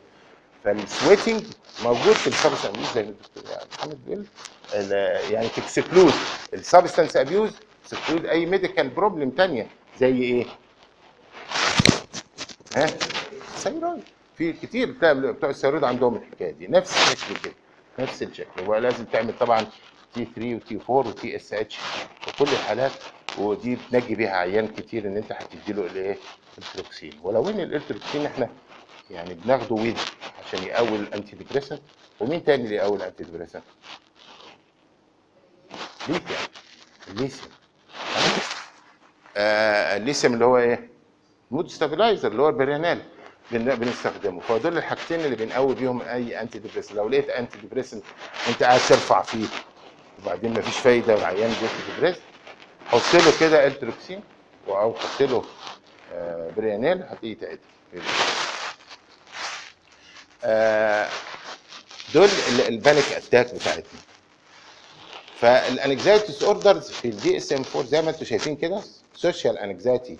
فال 0.63 0.79
sweating 0.79 1.43
موجود 1.83 2.13
في 2.13 2.27
ال 2.27 2.31
substance 2.31 2.65
abuse 2.65 2.93
زي 2.93 3.03
ما 3.03 3.09
الدكتور 3.09 3.43
محمد 3.77 4.05
بيقول 4.05 4.25
يعني 5.31 5.47
ت 5.47 5.55
exclude 5.56 6.13
ال 6.53 6.60
substance 6.60 7.17
abuse 7.17 7.51
ت 7.89 7.94
exclude 7.94 8.25
أي 8.25 8.45
medical 8.45 8.89
problem 8.89 9.29
تانية. 9.29 9.67
زي 9.99 10.21
إيه؟ 10.21 10.45
ها؟ 12.75 12.85
thyroid 13.57 14.03
في 14.39 14.53
كتير 14.53 14.91
بتوع 15.01 15.49
ال 15.49 15.53
thyroid 15.54 15.83
عندهم 15.83 16.15
الحكاية 16.15 16.51
دي. 16.51 16.67
نفس 16.67 17.13
الشكل 17.13 17.35
كده. 17.43 17.53
نفس 17.99 18.23
الشكل. 18.23 18.63
هو 18.63 18.75
لازم 18.75 19.05
تعمل 19.05 19.33
طبعا 19.39 19.67
T 20.13 20.27
3 20.35 20.55
و 20.55 20.67
T 20.67 20.79
4 20.89 21.07
و 21.09 21.35
TSH 21.35 21.75
في 22.21 22.37
كل 22.39 22.51
الحالات 22.51 22.91
ودي 23.37 23.75
بتنجي 23.75 24.15
بيها 24.15 24.31
عيان 24.37 24.67
كتير 24.67 25.07
إن 25.07 25.17
أنت 25.17 25.31
هتدي 25.31 25.73
له 25.73 25.85
الايه؟ 25.85 26.17
Eltroxin. 26.57 27.13
ولو 27.23 27.49
إن 27.49 27.59
ال 27.59 27.67
Eltroxin 27.67 28.25
إحنا 28.25 28.49
يعني 29.09 29.33
بناخده 29.33 29.75
with 29.75 29.97
عشان 30.45 30.63
يقوي 30.63 30.95
ال 30.95 31.35
antidepressant 31.35 31.81
ومين 32.19 32.43
تاني 32.43 32.63
اللي 32.63 32.75
يقوي 32.75 32.97
ال 32.97 33.23
antidepressant؟ 33.23 33.63
ليثيوم. 36.09 36.39
الليثيوم 37.07 37.51
آه 39.37 39.97
الليثيوم 39.97 40.33
اللي 40.33 40.45
هو 40.45 40.57
إيه؟ 40.57 40.89
mood 41.51 41.69
stabilizer 41.69 42.31
اللي 42.31 42.41
هو 42.41 42.49
ال 42.49 42.56
Prianil 42.56 43.01
بن- 43.51 43.75
بنستخدمه. 43.75 44.39
فدول 44.39 44.77
الحاجتين 44.77 45.19
اللي 45.19 45.35
بنقوي 45.35 45.75
بيهم 45.75 46.01
أي 46.01 46.41
antidepressant 46.41 46.91
لو 46.97 47.09
لقيت 47.09 47.29
antidepressant 47.29 48.03
أنت 48.47 48.63
قاعد 48.63 48.79
ترفع 48.89 49.21
فيه 49.21 49.45
وبعدين 50.23 50.51
مفيش 50.53 50.77
فايدة 50.77 51.13
والعيان 51.15 51.49
بياخد 51.61 51.93
depress 51.95 52.17
حط 52.87 53.13
له 53.13 53.39
كده 53.39 53.67
Eltroxin 53.67 54.23
أو 54.67 54.93
حط 54.93 55.21
له 55.21 55.43
آه، 56.13 56.51
Prianil 56.57 57.03
هتلاقيه 57.03 57.35
تعدل 57.37 57.59
آه، 60.43 61.09
دول 62.13 62.25
ال- 62.49 62.67
ال 62.67 62.75
panic 62.75 63.11
attack 63.11 63.53
بتاعتنا. 63.55 63.99
فال 65.39 66.27
anxiety 66.27 66.43
disorders 66.43 66.91
في 66.91 67.07
ال 67.07 67.37
DSM 67.37 67.63
4 67.75 67.83
زي 67.89 68.01
ما 68.01 68.09
أنتم 68.09 68.25
شايفين 68.25 68.55
كده 68.55 68.81
social 69.15 69.57
anxiety 69.57 70.17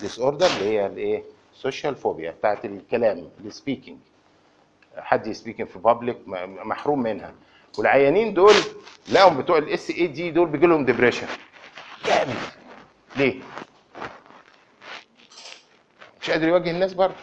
disorder 0.00 0.46
اللي 0.46 0.64
هي 0.64 0.86
الإيه؟ 0.86 1.24
social 1.62 1.94
phobia 1.96 2.30
بتاعت 2.30 2.64
الكلام 2.64 3.28
ال 3.44 3.50
speaking 3.50 3.98
حد 4.96 5.26
speaking 5.26 5.68
في 5.68 5.78
public 5.78 6.16
محروم 6.64 7.02
منها. 7.02 7.34
والعيانين 7.78 8.34
دول 8.34 8.54
لقوا 9.12 9.30
بتوع 9.30 9.58
ال 9.58 9.90
SAD 9.90 10.30
دول 10.30 10.48
بيجي 10.48 10.66
لهم 10.66 10.84
depression 10.84 11.26
جامد 12.06 12.34
ليه؟ 13.16 13.40
مش 16.22 16.30
قادر 16.30 16.48
يواجه 16.48 16.70
الناس 16.70 16.92
برضه. 16.94 17.14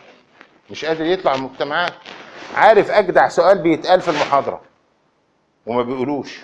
مش 0.72 0.86
قادر 0.86 1.06
يطلع 1.06 1.36
المجتمعات 1.36 1.94
عارف 2.56 2.92
أجدع 2.92 3.28
سؤال 3.28 3.58
بيتقال 3.58 4.02
في 4.02 4.08
المحاضرة 4.12 4.62
وما 5.66 5.84
بيقولوش. 5.84 6.40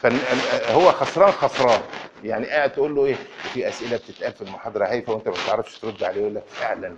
فهو 0.00 0.92
خسران 0.92 1.32
خسران. 1.32 1.80
يعني 2.24 2.46
قاعد 2.46 2.72
تقول 2.72 2.94
له 2.94 3.06
إيه؟ 3.06 3.16
في 3.52 3.68
أسئلة 3.68 3.96
بتتقال 3.96 4.32
في 4.32 4.42
المحاضرة 4.42 4.86
هايفة 4.86 5.12
وأنت 5.12 5.28
ما 5.28 5.34
بتعرفش 5.34 5.78
ترد 5.78 6.02
عليه 6.04 6.20
يقول 6.20 6.34
لك 6.34 6.44
فعلا 6.50 6.96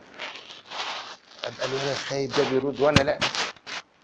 ابقى 1.45 1.67
الولد 1.67 1.95
خايب 2.09 2.31
ده 2.31 2.51
بيرد 2.51 2.81
وأنا 2.81 3.01
لأ. 3.03 3.19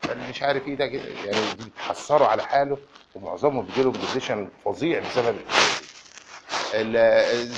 أنا 0.04 0.28
مش 0.30 0.42
عارف 0.42 0.66
إيه 0.68 0.74
ده 0.76 0.86
كده. 0.86 1.02
يعني 1.24 1.40
بيتحسروا 1.64 2.26
على 2.28 2.42
حاله 2.42 2.78
ومعظمهم 3.14 3.64
بيجيلهم 3.66 3.92
depression 3.92 4.48
فظيع 4.64 5.00
بسبب 5.10 5.36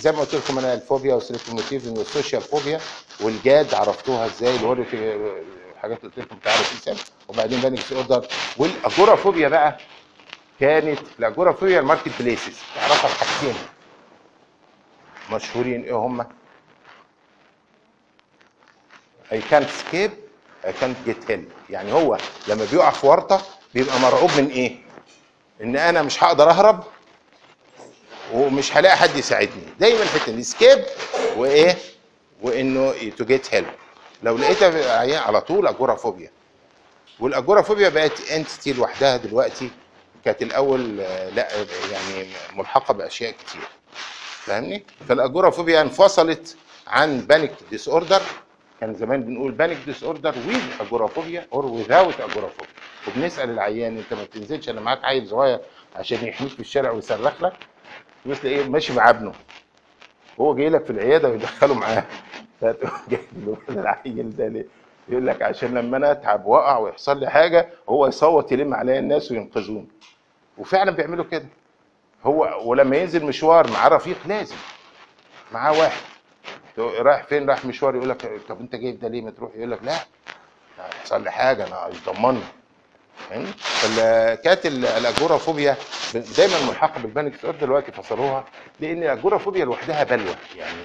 زي 0.01 0.13
ما 0.13 0.21
قلت 0.21 0.35
لكم 0.35 0.59
أنا 0.59 0.75
الفوبيا 0.75 1.15
والسيلكتوموتيف 1.15 1.87
والسوشيال 1.87 2.43
فوبيا 2.43 2.81
والجاد 3.21 3.75
عرفتوها 3.75 4.27
إزاي 4.27 4.57
اللي 4.57 4.67
هو 4.67 4.85
في 4.85 5.19
حاجات 5.83 6.03
قلت 6.03 6.19
لكم 6.19 6.37
تعرف 6.37 6.73
انسان 6.73 6.97
وبعدين 7.29 7.61
panic 7.61 7.93
disorder 7.93 8.27
وال 8.57 9.17
agoraphobia 9.17 9.49
بقى. 9.49 9.79
كانت 10.61 10.99
ال 11.19 11.53
agoraphobia 11.53 11.81
ال 11.81 11.85
market 11.85 12.11
places. 12.21 12.59
تعرفها 12.75 13.11
بحاجتين 13.11 13.55
مشهورين 15.33 15.83
إيه 15.83 15.95
هم؟ 15.97 16.27
I 19.33 19.37
can't 19.51 19.67
escape 19.67 20.11
I 20.65 20.71
can't 20.81 21.09
get 21.09 21.31
help. 21.31 21.71
يعني 21.71 21.93
هو 21.93 22.19
لما 22.49 22.67
بيقع 22.73 22.91
في 22.91 23.07
ورطة 23.07 23.43
بيبقى 23.75 24.01
مرعوب 24.01 24.31
من 24.39 24.49
إيه؟ 24.51 24.77
إن 25.63 25.77
أنا 25.77 26.03
مش 26.03 26.25
هقدر 26.25 26.51
أهرب 26.51 26.85
ومش 28.33 28.77
هلاقي 28.77 28.97
حد 28.97 29.17
يساعدني. 29.17 29.63
دايما 29.81 30.05
حتة 30.05 30.31
ال 30.31 30.38
escape 30.38 30.85
وإيه؟ 31.37 31.77
وإنه 32.43 32.95
to 33.19 33.25
get 33.25 33.55
help 33.55 33.75
لو 34.23 34.37
لقيتها 34.39 35.21
على 35.21 35.41
طول 35.41 35.67
agoraphobia 35.67 35.95
وال 35.95 36.31
agoraphobia 37.21 37.89
بقت 37.89 38.31
entity 38.31 38.73
لوحدها 38.73 39.17
دلوقتي. 39.17 39.71
كانت 40.25 40.43
الأول 40.43 40.97
لا 40.97 41.49
يعني 41.93 42.29
ملحقة 42.57 42.95
بأشياء 42.95 43.33
كتير. 43.33 43.63
فاهمني؟ 44.31 44.85
فال 45.09 45.51
agoraphobia 45.51 45.81
انفصلت 45.81 46.57
عن 46.87 47.21
panic 47.21 47.53
disorder 47.71 48.23
كان 48.81 48.95
زمان 48.95 49.23
بنقول 49.23 49.53
panic 49.53 49.79
disorder 49.87 50.35
with 50.49 50.63
agoraphobia 50.81 51.47
or 51.53 51.67
without 51.67 52.21
agoraphobia 52.21 52.73
وبنسأل 53.09 53.51
العيان 53.51 53.99
أنت 53.99 54.15
ما 54.15 54.25
بتنزلش 54.25 54.69
الا 54.69 54.81
معاك 54.81 55.05
عيل 55.05 55.29
صغير 55.29 55.61
عشان 55.97 56.27
يحميك 56.27 56.51
في 56.53 56.61
الشارع 56.61 56.91
ويصرخ 56.91 57.43
لك. 57.43 57.53
تبص 58.25 58.41
تلاقيه 58.41 58.65
ماشي 58.69 58.93
مع 58.93 59.11
ابنه. 59.11 59.33
هو 60.41 60.55
جاي 60.55 60.69
لك 60.69 60.85
في 60.85 60.91
العيادة 60.91 61.29
ويدخله 61.29 61.75
معاه. 61.75 62.05
فتقوم 62.61 62.91
جايب 63.09 63.23
له 63.47 63.57
العيل 63.69 64.37
ده 64.37 64.49
ليه؟ 64.49 64.67
يقول 65.09 65.27
لك 65.27 65.43
عشان 65.43 65.75
لما 65.75 65.97
أنا 65.97 66.11
اتعب 66.13 66.47
واقع 66.47 66.79
ويحصل 66.79 67.21
لي 67.21 67.31
حاجة 67.31 67.69
هو 67.89 68.07
يصوت 68.07 68.53
يلم 68.53 68.75
عليا 68.75 68.99
الناس 68.99 69.33
وينقذوني. 69.33 69.89
وفعلا 70.59 70.91
بيعملوا 70.91 71.25
كده. 71.25 71.47
هو 72.25 72.61
ولما 72.71 72.97
ينزل 72.97 73.25
مشوار 73.25 73.71
معاه 73.73 73.89
رفيق 73.89 74.17
لازم. 74.27 74.57
معاه 75.53 75.73
واحد. 75.81 76.01
رايح 76.79 77.23
فين؟ 77.23 77.49
رايح 77.49 77.65
مشوار 77.65 77.97
يقول 77.97 78.09
لك 78.09 78.41
طب 78.49 78.61
انت 78.61 78.77
جايب 78.77 79.01
ده 79.01 79.09
ليه 79.09 79.23
ما 79.23 79.31
تروح؟ 79.31 79.51
يقول 79.57 79.71
لك 79.71 79.79
لا. 79.83 79.95
هيحصل 80.79 81.23
لي 81.25 81.31
حاجة 81.33 81.67
أنا 81.67 81.77
عايز 81.77 81.97
ضمني 82.07 82.41
فاهمني؟ 83.31 83.47
فكانت 83.59 84.67
ال- 84.67 84.87
الأجورافوبيا 84.87 85.77
دايما 86.37 86.55
ملحقة 86.69 87.01
بالبانيك 87.03 87.47
دلوقتي 87.47 87.93
فصلوها 87.93 88.45
لأن 88.81 89.03
الأجورافوبيا 89.03 89.65
لوحدها 89.65 90.05
بلوى. 90.05 90.35
يعني 90.57 90.83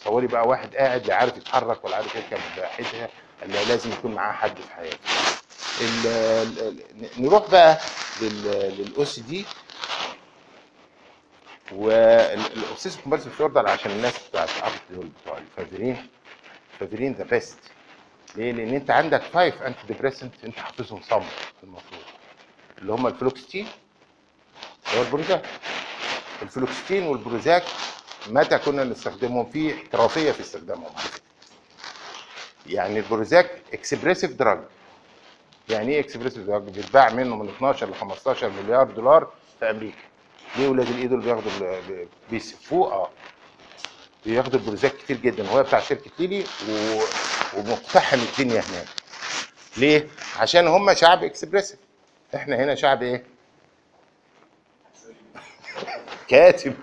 تصوري 0.00 0.26
بقى 0.26 0.48
واحد 0.48 0.74
قاعد 0.76 1.06
لا 1.06 1.14
عارف 1.14 1.36
يتحرك 1.36 1.84
ولا 1.84 1.96
عارف 1.96 2.14
يركب 2.16 2.38
حتة 2.64 3.08
اللي 3.42 3.64
لازم 3.64 3.92
يكون 3.92 4.14
معاه 4.14 4.32
حد 4.32 4.56
في 4.56 4.72
حياته. 4.74 4.98
نروح 7.18 7.50
بقى 7.50 7.78
لل 8.22 9.04
OCD 9.04 9.20
وال 9.20 9.44
obsessive 11.72 13.00
compulsive 13.02 13.40
disorder 13.42 13.68
عشان 13.68 13.90
الناس 13.90 14.14
بتاعت 14.28 14.48
عبد 14.62 15.10
بتوع 15.22 15.38
ال 15.38 15.47
Faverin 15.47 16.08
Faverin 16.80 17.12
the 17.12 17.24
best 17.24 17.58
ليه؟ 18.36 18.52
لأن 18.52 18.74
أنت 18.74 18.90
عندك 18.90 19.22
five 19.22 19.62
antidepressant 19.62 20.32
أنت 20.44 20.56
حافظهم 20.58 21.02
صم 21.02 21.22
المفروض 21.62 22.02
اللي 22.78 22.92
هم 22.92 23.06
الفلوكستين 23.06 23.66
اللي 24.88 24.98
هو 24.98 25.02
ال 25.02 25.08
Prozac 25.08 25.42
ال 26.42 26.47
fluoxetine 26.47 27.02
وال 27.02 27.17
Prozac 27.17 27.64
متى 28.26 28.58
كنا 28.58 28.84
نستخدمهم 28.84 29.50
في 29.50 29.74
احترافية 29.74 30.32
في 30.32 30.40
استخدامهم 30.40 30.86
على 30.96 31.08
فكرة. 31.08 31.22
يعني 32.66 32.98
ال 32.98 33.05
Prozac 33.05 33.50
expressive 33.72 34.32
drug. 34.32 34.58
يعني 35.68 35.92
إيه 35.92 36.00
expressive 36.00 36.42
drug؟ 36.46 36.62
بيتباع 36.62 37.10
منه 37.10 37.36
من 37.36 37.48
12 37.48 37.90
ل 37.90 37.94
15 37.94 38.50
مليار 38.50 38.84
دولار 38.84 39.32
في 39.60 39.70
أمريكا. 39.70 39.96
ليه 40.56 40.68
ولاد 40.68 40.88
الايه 40.88 41.10
دول 41.10 41.20
بياخدوا 41.20 41.50
بيسفوه 42.30 42.92
آه. 42.92 43.10
بياخدوا 44.26 44.60
ال 44.60 44.65
Prozac 44.65 44.96
كتير 44.96 45.16
جدا. 45.16 45.48
هو 45.48 45.62
بتاع 45.62 45.80
شركة 45.80 46.10
Lilly 46.18 46.44
و... 46.68 47.00
ومقتحم 47.56 48.18
الدنيا 48.18 48.60
هناك. 48.60 48.86
ليه؟ 49.76 50.08
عشان 50.38 50.66
هم 50.66 50.94
شعب 50.94 51.24
expressive. 51.24 51.78
إحنا 52.34 52.56
هنا 52.56 52.74
شعب 52.74 53.02
إيه؟ 53.02 53.24
كاتب. 56.28 56.74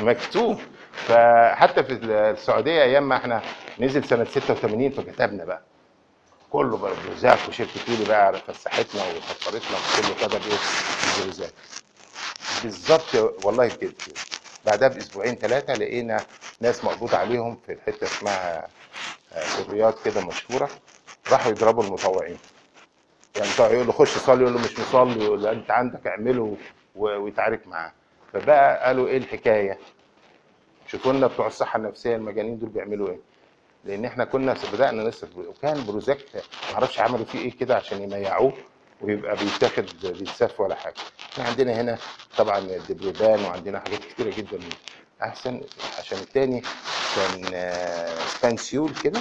مكتوب. 0.00 0.60
فحتى 0.92 1.84
في 1.84 1.92
السعودية 1.92 2.82
أيام 2.82 3.08
ما 3.08 3.16
إحنا 3.16 3.42
نزل 3.78 4.04
سنة 4.04 4.24
86 4.24 4.90
فكتبنا 4.90 5.44
بقى. 5.44 5.62
كله 6.50 6.76
بقى 6.76 6.92
بلوزات 7.04 7.48
وشركة 7.48 7.80
يولي 7.88 8.04
بقى 8.04 8.38
فسحتنا 8.40 9.02
وفطرتنا 9.02 9.76
وكله 9.78 10.26
كتب 10.28 10.40
إيه؟ 10.50 10.58
بلوزات 11.22 11.52
بالظبط 12.62 13.14
والله 13.44 13.68
كده. 13.68 13.92
بعدها 14.66 14.88
بأسبوعين 14.88 15.34
ثلاثة 15.34 15.74
لقينا 15.74 16.24
ناس 16.60 16.84
مقبوض 16.84 17.14
عليهم 17.14 17.58
في 17.66 17.72
الحته 17.72 18.04
اسمها 18.04 18.68
آه، 19.32 19.40
في 19.40 19.60
الرياض 19.60 19.94
كده 20.04 20.26
مشهورة. 20.26 20.70
راحوا 21.32 21.50
يضربوا 21.52 21.82
المطوعين. 21.84 22.38
يعني 23.36 23.74
يقول 23.74 23.86
له 23.86 23.92
خش 23.92 24.08
صلي 24.18 24.42
يقول 24.42 24.54
له 24.54 24.60
مش 24.60 24.80
مصلي 24.80 25.24
يقول 25.24 25.42
له 25.42 25.52
انت 25.52 25.70
عندك 25.70 26.06
اعمله 26.06 26.56
ويتعارك 26.96 27.66
معاه. 27.66 27.92
فبقى 28.32 28.86
قالوا 28.86 29.08
إيه 29.08 29.16
الحكاية؟ 29.18 29.78
شوفوا 30.86 31.12
لنا 31.12 31.26
بتوع 31.26 31.46
الصحة 31.46 31.76
النفسية 31.76 32.16
المجانين 32.16 32.58
دول 32.58 32.68
بيعملوا 32.68 33.08
إيه؟ 33.08 33.18
لأن 33.86 34.04
إحنا 34.04 34.24
كنا 34.24 34.54
بدأنا 34.72 35.02
نصرف 35.02 35.36
وكان 35.36 35.84
Prozac 35.86 36.18
ما 36.34 36.40
أعرفش 36.74 37.00
عملوا 37.00 37.24
فيه 37.24 37.38
إيه 37.38 37.56
كده 37.58 37.76
عشان 37.76 38.02
يميعوه 38.02 38.52
ويبقى 39.00 39.36
بيتاخد 39.36 39.86
بيتسف 40.02 40.60
ولا 40.60 40.74
حاجة. 40.74 40.94
إحنا 41.32 41.44
عندنا 41.44 41.80
هنا 41.80 41.98
طبعا 42.36 42.58
ال 42.58 42.68
Depreban 42.68 43.44
وعندنا 43.44 43.78
حاجات 43.80 43.98
كتيرة 44.00 44.34
جدا 44.36 44.58
أحسن 45.22 45.60
عشان 45.98 46.18
التاني 46.18 46.62
كان 47.16 47.50
آه، 47.54 48.14
spansule 48.26 48.92
كده 49.04 49.20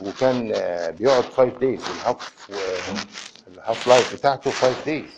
وكان 0.00 0.52
آه، 0.54 0.90
بيقعد 0.90 1.24
5 1.24 1.44
days 1.58 1.80
ال 1.84 1.97
half 1.97 2.50
ال 3.48 3.56
half 3.56 3.86
life 3.86 4.14
بتاعته 4.14 4.50
5 4.50 4.84
days 4.86 5.10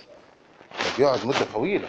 بيقعد 0.98 1.26
مدة 1.26 1.44
طويلة. 1.54 1.88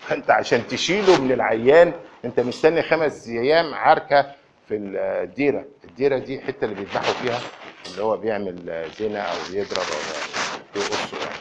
فأنت 0.00 0.30
عشان 0.30 0.66
تشيله 0.68 1.20
من 1.20 1.32
العيان 1.32 1.92
أنت 2.24 2.40
مستني 2.40 2.82
خمس 2.82 3.28
أيام 3.28 3.74
عركة 3.74 4.34
في 4.68 4.74
الديرة. 4.76 5.64
الديرة 5.84 6.18
دي 6.18 6.36
الحتة 6.36 6.64
اللي 6.64 6.74
بيذبحوا 6.74 7.12
فيها 7.14 7.40
اللي 7.86 8.02
هو 8.02 8.16
بيعمل 8.16 8.88
زنا 8.98 9.20
أو 9.20 9.36
بيضرب 9.50 9.78
أو 10.76 10.80
يقصوا 10.80 11.18
يعني. 11.18 11.34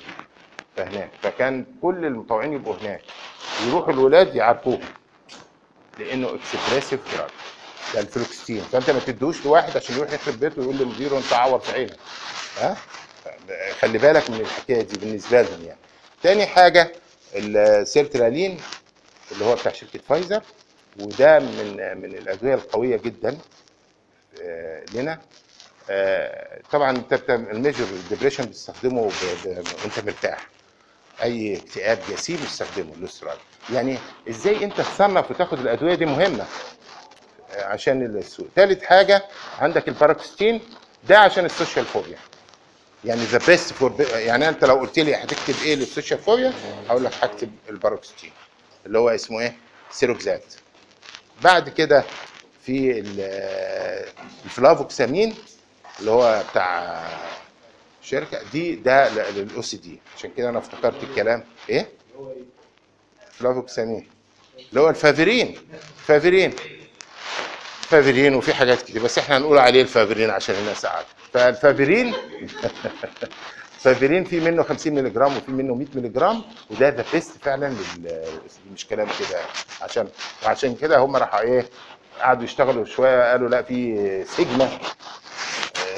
فهناك. 0.75 1.09
فكان 1.23 1.65
كل 1.81 2.05
المطوعين 2.05 2.53
يبقوا 2.53 2.75
هناك. 2.81 3.01
يروحوا 3.67 3.93
الولاد 3.93 4.35
يعاركوهم 4.35 4.79
لأنه 5.99 6.35
aggressive 6.35 7.15
drug 7.15 7.29
ده 7.93 7.99
الفلوكستين. 7.99 8.61
فأنت 8.61 8.89
ما 8.89 8.99
تدوش 8.99 9.45
لواحد 9.45 9.77
عشان 9.77 9.95
يروح 9.95 10.13
يخرب 10.13 10.39
بيته 10.39 10.61
ويقول 10.61 10.77
لمديره 10.77 11.17
انت 11.17 11.33
عور 11.33 11.59
في 11.59 11.71
عينك. 11.71 11.95
ها؟ 12.57 12.77
خلي 13.79 13.97
بالك 13.97 14.29
من 14.29 14.39
الحكاية 14.41 14.81
دي 14.81 14.97
بالنسبة 14.99 15.41
لهم 15.41 15.63
يعني. 15.65 15.79
تاني 16.23 16.45
حاجة 16.45 16.91
السيرترالين 17.35 18.59
اللي 19.31 19.45
هو 19.45 19.55
بتاع 19.55 19.71
شركة 19.71 19.99
فايزر. 20.09 20.41
وده 20.99 21.39
من 21.39 21.97
من 22.01 22.15
الادويه 22.17 22.53
القوية 22.55 22.97
جدا 22.97 23.37
آه، 24.41 24.83
لنا. 24.93 25.19
آه، 25.89 26.61
طبعا 26.71 26.91
أنت 26.91 27.19
ال 27.29 27.38
major 27.38 27.85
depression 28.09 28.43
بتستخدمه 28.45 29.01
وأنت 29.01 29.99
مرتاح. 30.05 30.47
أي 31.23 31.57
اكتئاب 31.57 31.99
جسيم 32.09 32.39
استخدمه 32.43 32.93
ال 32.93 32.99
Lustral 32.99 33.37
يعني 33.73 33.97
إزاي 34.29 34.63
أنت 34.63 34.81
تصنف 34.81 35.31
وتاخد 35.31 35.59
الأدوية 35.59 35.95
دي 35.95 36.05
مهمة؟ 36.05 36.45
آه، 37.51 37.65
عشان 37.65 38.05
السوق 38.05 38.47
ثالث 38.55 38.83
حاجة 38.83 39.25
عندك 39.59 39.87
ال 39.87 39.94
paroxetine 39.94 40.61
ده 41.09 41.19
عشان 41.19 41.45
ال 41.45 41.51
social 41.51 41.85
phobia. 41.85 42.17
يعني 43.05 43.21
the 43.23 43.39
best 43.47 43.73
for 43.73 43.95
يعني 44.13 44.49
أنت 44.49 44.65
لو 44.65 44.75
قلت 44.75 44.99
لي 44.99 45.15
هتكتب 45.15 45.55
إيه 45.63 45.75
لل 45.75 45.86
social 45.86 46.19
phobia 46.19 46.53
هقول 46.89 47.03
لك 47.03 47.11
هكتب 47.21 47.51
ال 47.69 47.75
paroxetine 47.75 48.31
اللي 48.85 48.97
هو 48.99 49.09
اسمه 49.09 49.39
إيه؟ 49.39 49.55
Seroxat. 49.91 50.43
بعد 51.43 51.69
كده 51.69 52.03
في 52.65 52.99
ال- 52.99 54.09
ال 54.45 54.53
fluvoxamine 54.53 55.35
اللي 55.99 56.11
هو 56.11 56.43
بتاع 56.51 57.03
شركة 58.01 58.43
دي 58.51 58.75
ده 58.75 59.09
لل 59.31 59.61
OCD 59.61 59.99
عشان 60.17 60.31
كده 60.37 60.49
أنا 60.49 60.57
افتكرت 60.59 61.03
الكلام. 61.03 61.43
إيه؟ 61.69 61.87
fluvoxamine 63.31 64.07
اللي 64.69 64.81
هو 64.81 64.89
ال 64.89 64.97
Faverin. 64.97 65.57
Faverin. 66.07 66.53
Faverin 67.89 68.35
وفي 68.35 68.53
حاجات 68.53 68.81
كتير 68.81 69.03
بس 69.03 69.17
إحنا 69.17 69.37
هنقول 69.37 69.57
عليه 69.57 69.81
ال 69.81 69.87
Faverin 69.87 70.29
عشان 70.29 70.55
الناس 70.55 70.85
قاعدة 70.85 71.07
فال 71.33 71.51
Faverin 71.51 72.13
Faverin 73.83 74.23
في 74.23 74.39
منه 74.39 74.63
50 74.63 74.93
مللي 74.93 75.09
جرام 75.09 75.37
وفي 75.37 75.51
منه 75.51 75.75
100 75.75 75.87
مللي 75.95 76.09
جرام 76.09 76.41
وده 76.71 76.89
the 76.89 77.05
best 77.13 77.31
فعلا 77.41 77.73
مش 78.73 78.87
كلام 78.87 79.07
كده. 79.19 79.39
عشان 79.81 80.07
وعشان 80.45 80.75
كده 80.75 80.97
هم 80.97 81.15
راحوا 81.15 81.39
إيه 81.39 81.65
قعدوا 82.21 82.43
يشتغلوا 82.43 82.85
شوية 82.85 83.31
قالوا 83.31 83.49
لا 83.49 83.61
في 83.61 84.23
sigma 84.27 84.69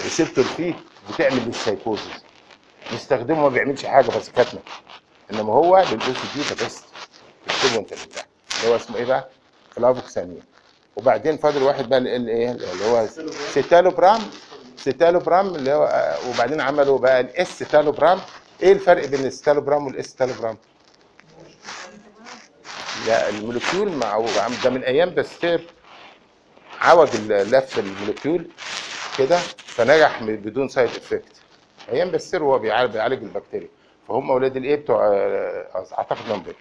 receptor 0.03 0.43
فيه 0.43 0.74
بتعمل 1.13 1.48
السايكوزز 1.48 2.10
نستخدمه 2.93 3.41
ما 3.41 3.50
بيعملش 3.50 3.86
حاجة 3.86 4.08
بس 4.08 4.30
كاتمه 4.30 4.60
إنما 5.34 5.54
هو 5.54 5.78
لل 5.77 5.99
OCD 5.99 6.41
the 6.41 6.63
best 6.63 6.84
اكتبه 7.48 7.80
أنت 7.80 7.91
اللي 7.93 8.71
هو 8.71 8.76
اسمه 8.76 8.98
إيه 8.98 9.06
بقى؟ 9.06 9.30
fluvoxamine. 9.75 10.41
وبعدين 10.95 11.38
فاضل 11.38 11.63
واحد 11.63 11.89
بقى 11.89 12.00
ال 12.00 12.30
إيه 12.30 12.52
اللي 12.52 12.86
هو 12.86 13.08
citalopram 13.51 14.21
citalopram 14.86 15.55
اللي 15.56 15.71
هو 15.74 16.15
وبعدين 16.30 16.62
عملوا 16.62 17.00
بقى 17.00 17.19
ال 17.19 17.63
escitalopram 17.63 18.19
إيه 18.63 18.71
الفرق 18.71 19.06
بين 19.06 19.26
ال 19.25 19.31
citalopram 19.31 19.88
وال 19.88 20.05
escitalopram؟ 20.05 20.58
لا 23.08 23.30
ال 23.29 23.36
molecule 23.36 23.91
مع 23.91 24.26
ده 24.63 24.69
من 24.69 24.84
أيام 24.84 25.10
باستير 25.10 25.62
عوج 26.82 27.10
لف 27.30 27.80
ال 27.79 27.87
molecule 27.87 28.47
كده 29.17 29.38
فنجح 29.58 30.24
بدون 30.24 30.67
side 30.69 30.89
effect 30.89 31.41
أيام 31.91 32.10
باستير 32.12 32.43
هو 32.43 32.60
بيعالج 32.60 33.24
البكتيريا. 33.24 33.67
فهم 34.08 34.32
أولاد 34.32 34.58
الايه 34.58 34.76
بتوع 34.76 35.08
آه، 35.08 35.86
أعتقد 35.98 36.30
Lundbeck 36.29 36.53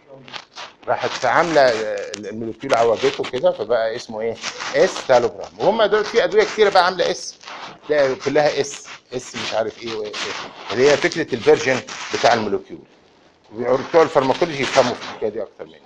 راحت 0.89 1.25
عاملة 1.25 1.61
آه، 1.61 2.11
ال 2.19 2.25
molecule 2.25 2.75
عوجته 2.75 3.25
كده 3.33 3.51
فبقى 3.51 3.97
اسمه 3.97 4.21
إيه؟ 4.21 4.35
escitalopram 4.77 5.51
وهم 5.59 5.83
دول 5.83 6.05
في 6.05 6.25
أدوية 6.25 6.45
كتيرة 6.45 6.71
بقى 6.71 6.85
عاملة 6.85 7.11
S 7.11 7.35
تلاقي 7.89 8.15
كلها 8.15 8.61
S 8.61 8.87
S 9.13 9.37
مش 9.37 9.55
عارف 9.55 9.83
إيه 9.83 9.95
وايه 9.95 10.13
اللي 10.73 10.91
هي 10.91 10.97
فكرة 10.97 11.35
ال 11.35 11.41
version 11.41 11.81
بتاع 12.15 12.35
ال 12.35 12.39
molecule. 12.39 12.81
بتوع 13.53 14.03
ال 14.03 14.08
pharmacology 14.08 14.63
يفهموا 14.63 14.95
في 14.95 15.03
الحكاية 15.03 15.29
دي 15.29 15.43
أكتر 15.43 15.65
مني. 15.65 15.81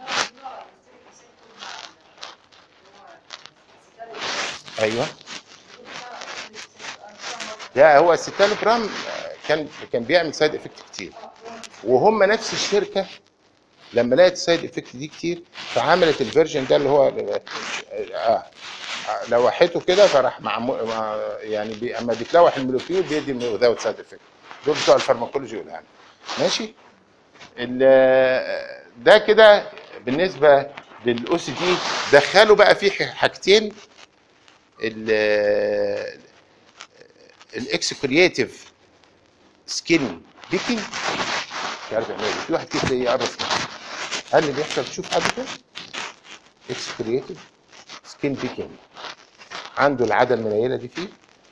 أيوه. 4.80 5.06
لا 7.74 7.98
هو 7.98 8.12
ال 8.12 8.19
citalopram 8.19 8.88
كان 9.48 9.68
كان 9.92 10.04
بيعمل 10.04 10.34
side 10.34 10.54
effect 10.54 10.80
كتير. 10.92 11.12
وهم 11.84 12.22
نفس 12.22 12.52
الشركة 12.52 13.06
لما 13.92 14.14
لقت 14.14 14.32
ال 14.32 14.39
side 14.39 14.64
effect 14.64 14.96
دي 14.96 15.06
كتير 15.08 15.42
فعملت 15.74 16.20
ال 16.20 16.26
version 16.26 16.66
ده 16.66 16.76
اللي 16.76 16.88
هو 16.88 17.12
آه 18.14 18.42
لوحته 19.28 19.80
كده 19.80 20.06
فراح 20.06 20.40
مع 20.40 20.58
مع- 20.58 21.16
يعني 21.40 21.74
بي 21.74 21.98
أما 21.98 22.14
بيتلوح 22.14 22.56
ال 22.56 22.62
molecule 22.62 23.02
بيدي 23.02 23.46
without 23.46 23.80
side 23.80 24.00
effect 24.00 24.20
دول 24.66 24.76
بتوع 24.82 24.94
ال 24.94 24.99
pharmacology 24.99 25.56
والهام 25.56 25.82
ماشي؟ 26.38 26.74
ال- 27.58 28.78
ده 29.04 29.18
كده 29.18 29.70
بالنسبة 30.06 30.66
لل 31.06 31.38
OCD. 31.38 31.74
دخلوا 32.12 32.56
بقى 32.56 32.74
فيه 32.74 33.06
حاجتين. 33.06 33.72
ال 34.82 36.18
الexcoriative 37.56 38.72
skin 39.66 40.22
picking. 40.50 40.78
مش 40.78 41.92
عارف 41.94 42.08
يعمل 42.08 42.24
إيه. 42.24 42.32
في 42.32 42.52
واحد 42.52 42.66
كده 42.68 42.94
يقرص 42.96 43.30
هل 44.32 44.42
اللي 44.42 44.52
بيحصل؟ 44.52 44.84
تشوف 44.84 45.14
حد 45.14 45.22
كده. 45.36 45.44
excoriative 46.70 47.38
skin 48.04 48.32
picking. 48.34 48.70
عنده 49.78 50.04
العاده 50.04 50.34
المنيله 50.34 50.76
دي 50.76 50.88
فيه 50.88 51.08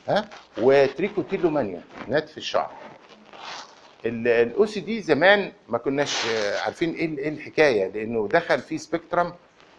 ها؟ 0.09 0.29
و 0.59 0.66
trichotillomania 0.66 1.81
نتف 2.09 2.39
الشعر. 2.39 2.71
ال 4.07 4.67
OCD 4.67 5.03
زمان 5.03 5.53
ما 5.69 5.79
كناش 5.79 6.27
عارفين 6.65 6.95
إيه 6.95 7.19
إيه 7.19 7.29
الحكاية 7.29 7.89
لأنه 7.89 8.29
دخل 8.33 8.59
فيه 8.61 8.77
spectrum 8.77 9.33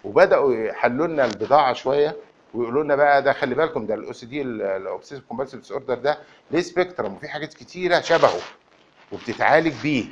وبدأوا 0.03 0.53
يحلوا 0.55 1.07
لنا 1.07 1.25
البضاعة 1.25 1.73
شوية 1.73 2.15
ويقولوا 2.53 2.83
لنا 2.83 2.95
بقى 2.95 3.23
ده 3.23 3.33
خلي 3.33 3.55
بالكم 3.55 3.85
ده 3.85 3.93
ال 3.93 4.13
OCD 4.13 4.41
ال 4.41 4.49
obsessive 4.49 5.23
compulsive 5.25 5.59
disorder 5.59 5.95
ده 5.95 6.17
ليه 6.51 6.61
spectrum؟ 6.61 7.13
وفي 7.13 7.27
حاجات 7.27 7.53
كتيرة 7.53 8.01
شبهه 8.01 8.39
وبتتعالج 9.11 9.73
بيه 9.83 10.05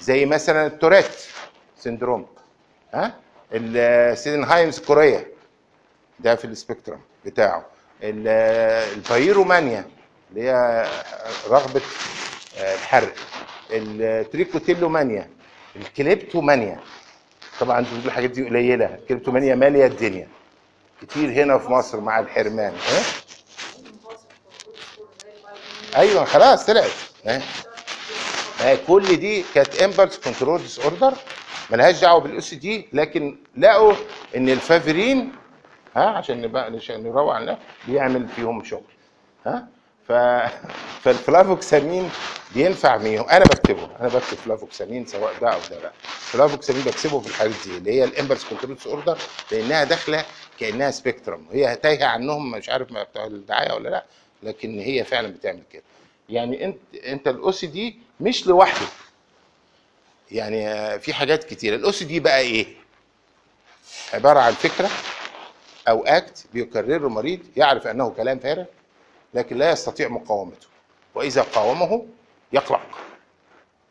زي 0.00 0.26
مثلا 0.26 0.66
ال 0.66 0.71
Tourette 0.71 1.10
syndrome 1.76 2.26
ها؟ 2.94 3.14
ال 3.52 3.63
Sydenham's 3.63 4.78
chorea. 4.78 5.26
ده 6.20 6.34
في 6.34 6.44
ال 6.44 6.50
spectrum 6.50 7.00
بتاعه. 7.24 7.66
ال- 8.02 8.28
ال 8.98 9.07
pyromania 9.07 9.84
اللي 10.30 10.42
هي 10.50 10.86
رغبة 11.48 11.80
آه، 12.58 12.74
الحرق. 12.74 13.14
ال 13.70 13.79
trichotillomania 13.79 15.30
ال 15.76 15.84
kleptomania. 15.84 16.80
طبعا 17.60 17.78
أنتوا 17.78 17.90
بتقولوا 17.90 18.06
الحاجات 18.08 18.30
دي 18.30 18.44
قليلة. 18.48 18.86
ال 18.86 18.92
kleptomania 18.92 19.54
ماليه 19.54 19.86
الدنيا. 19.86 20.28
كتير 21.02 21.28
هنا 21.30 21.58
في 21.58 21.68
مصر 21.68 22.00
مع 22.00 22.18
الحرمان. 22.18 22.72
ها؟ 22.72 23.02
أيوه 25.96 26.24
خلاص 26.24 26.66
طلعت. 26.66 26.90
ها؟ 27.26 28.74
كل 28.86 29.16
دي 29.16 29.44
كانت 29.54 29.82
impulse 29.82 30.18
control 30.18 30.62
disorder. 30.62 31.12
ملهاش 31.70 32.00
دعوة 32.00 32.20
بال 32.20 32.54
OCD 32.54 32.88
لكن 32.92 33.36
لقوا 33.56 33.92
إن 34.36 34.48
ال 34.48 34.58
Faverin 34.58 35.32
ها 35.96 36.06
عشان 36.08 36.40
نبقى 36.42 36.64
عشان 36.64 37.02
نروق 37.02 37.34
على 37.34 37.56
بيعمل 37.88 38.28
فيهم 38.28 38.64
شغل 38.64 38.82
ها؟ 39.46 39.68
ف 40.08 40.12
فال 41.04 41.20
fluvoxamine 41.20 42.10
بينفع 42.54 42.96
معاهم 42.96 43.28
أنا 43.28 43.44
بكتبه 43.44 43.88
أنا 44.00 44.08
بكتب 44.08 44.36
fluvoxamine 44.36 45.06
سواء 45.06 45.34
ده 45.40 45.48
أو 45.54 45.58
ده 45.70 45.80
لا. 45.82 45.90
fluvoxamine 46.04 46.82
بكتبه 46.82 47.20
في 47.20 47.26
الحالات 47.28 47.54
دي 47.64 47.76
اللي 47.76 47.92
هي 47.92 48.04
ال 48.04 48.09
impulse 48.09 48.44
control 48.44 48.76
disorder 48.86 49.18
لأنها 49.52 49.84
داخلة 49.84 50.24
كأنها 50.60 50.90
spectrum 50.90 51.46
هي 51.52 51.76
تايهة 51.76 52.06
عنهم 52.06 52.50
مش 52.50 52.68
عارف 52.68 52.92
ما 52.92 53.02
بتوع 53.02 53.26
الدعاية 53.26 53.72
ولا 53.74 53.88
لا 53.88 54.04
لكن 54.42 54.78
هي 54.78 55.04
فعلا 55.04 55.28
بتعمل 55.28 55.62
كده. 55.72 55.82
يعني 56.28 56.64
انت 56.64 56.76
أنت 57.06 57.28
ال 57.28 57.50
OCD 57.50 57.98
مش 58.20 58.46
لوحده. 58.46 58.86
يعني 60.30 60.98
في 61.00 61.14
حاجات 61.14 61.44
كتيرة. 61.44 61.76
ال 61.76 61.92
OCD 61.92 62.20
بقى 62.20 62.40
إيه؟ 62.40 62.66
عبارة 64.14 64.40
عن 64.40 64.52
فكرة 64.52 64.88
أو 65.88 66.04
act 66.04 66.46
بيكرره 66.52 67.06
المريض 67.06 67.40
يعرف 67.56 67.86
أنه 67.86 68.10
كلام 68.10 68.38
فارغ 68.38 68.64
لكن 69.34 69.56
لا 69.56 69.70
يستطيع 69.72 70.08
مقاومته. 70.08 70.66
وإذا 71.14 71.42
قاومه 71.42 72.06
يقلق. 72.52 72.98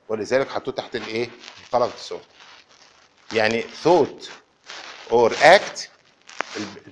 ولذلك 0.09 0.49
حطوه 0.49 0.73
تحت 0.73 0.95
الإيه؟ 0.95 1.29
القلق 1.65 1.93
الصوت. 1.93 2.21
يعني 3.33 3.63
thought 3.83 4.29
or 5.11 5.31
act 5.31 5.89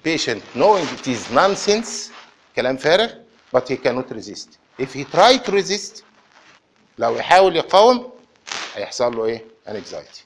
patient 0.03 0.41
knowing 0.56 0.86
it 0.97 1.08
is 1.08 1.32
nonsense 1.36 2.12
كلام 2.56 2.78
فارغ 2.78 3.10
but 3.56 3.62
he 3.70 3.78
cannot 3.78 4.12
resist. 4.12 4.49
If 4.80 4.93
he 4.93 5.03
try 5.16 5.38
to 5.38 5.51
resist 5.51 6.03
لو 6.97 7.16
يحاول 7.16 7.56
يقاوم 7.56 8.12
هيحصل 8.76 9.18
له 9.18 9.26
إيه؟ 9.26 9.45
anxiety. 9.68 10.22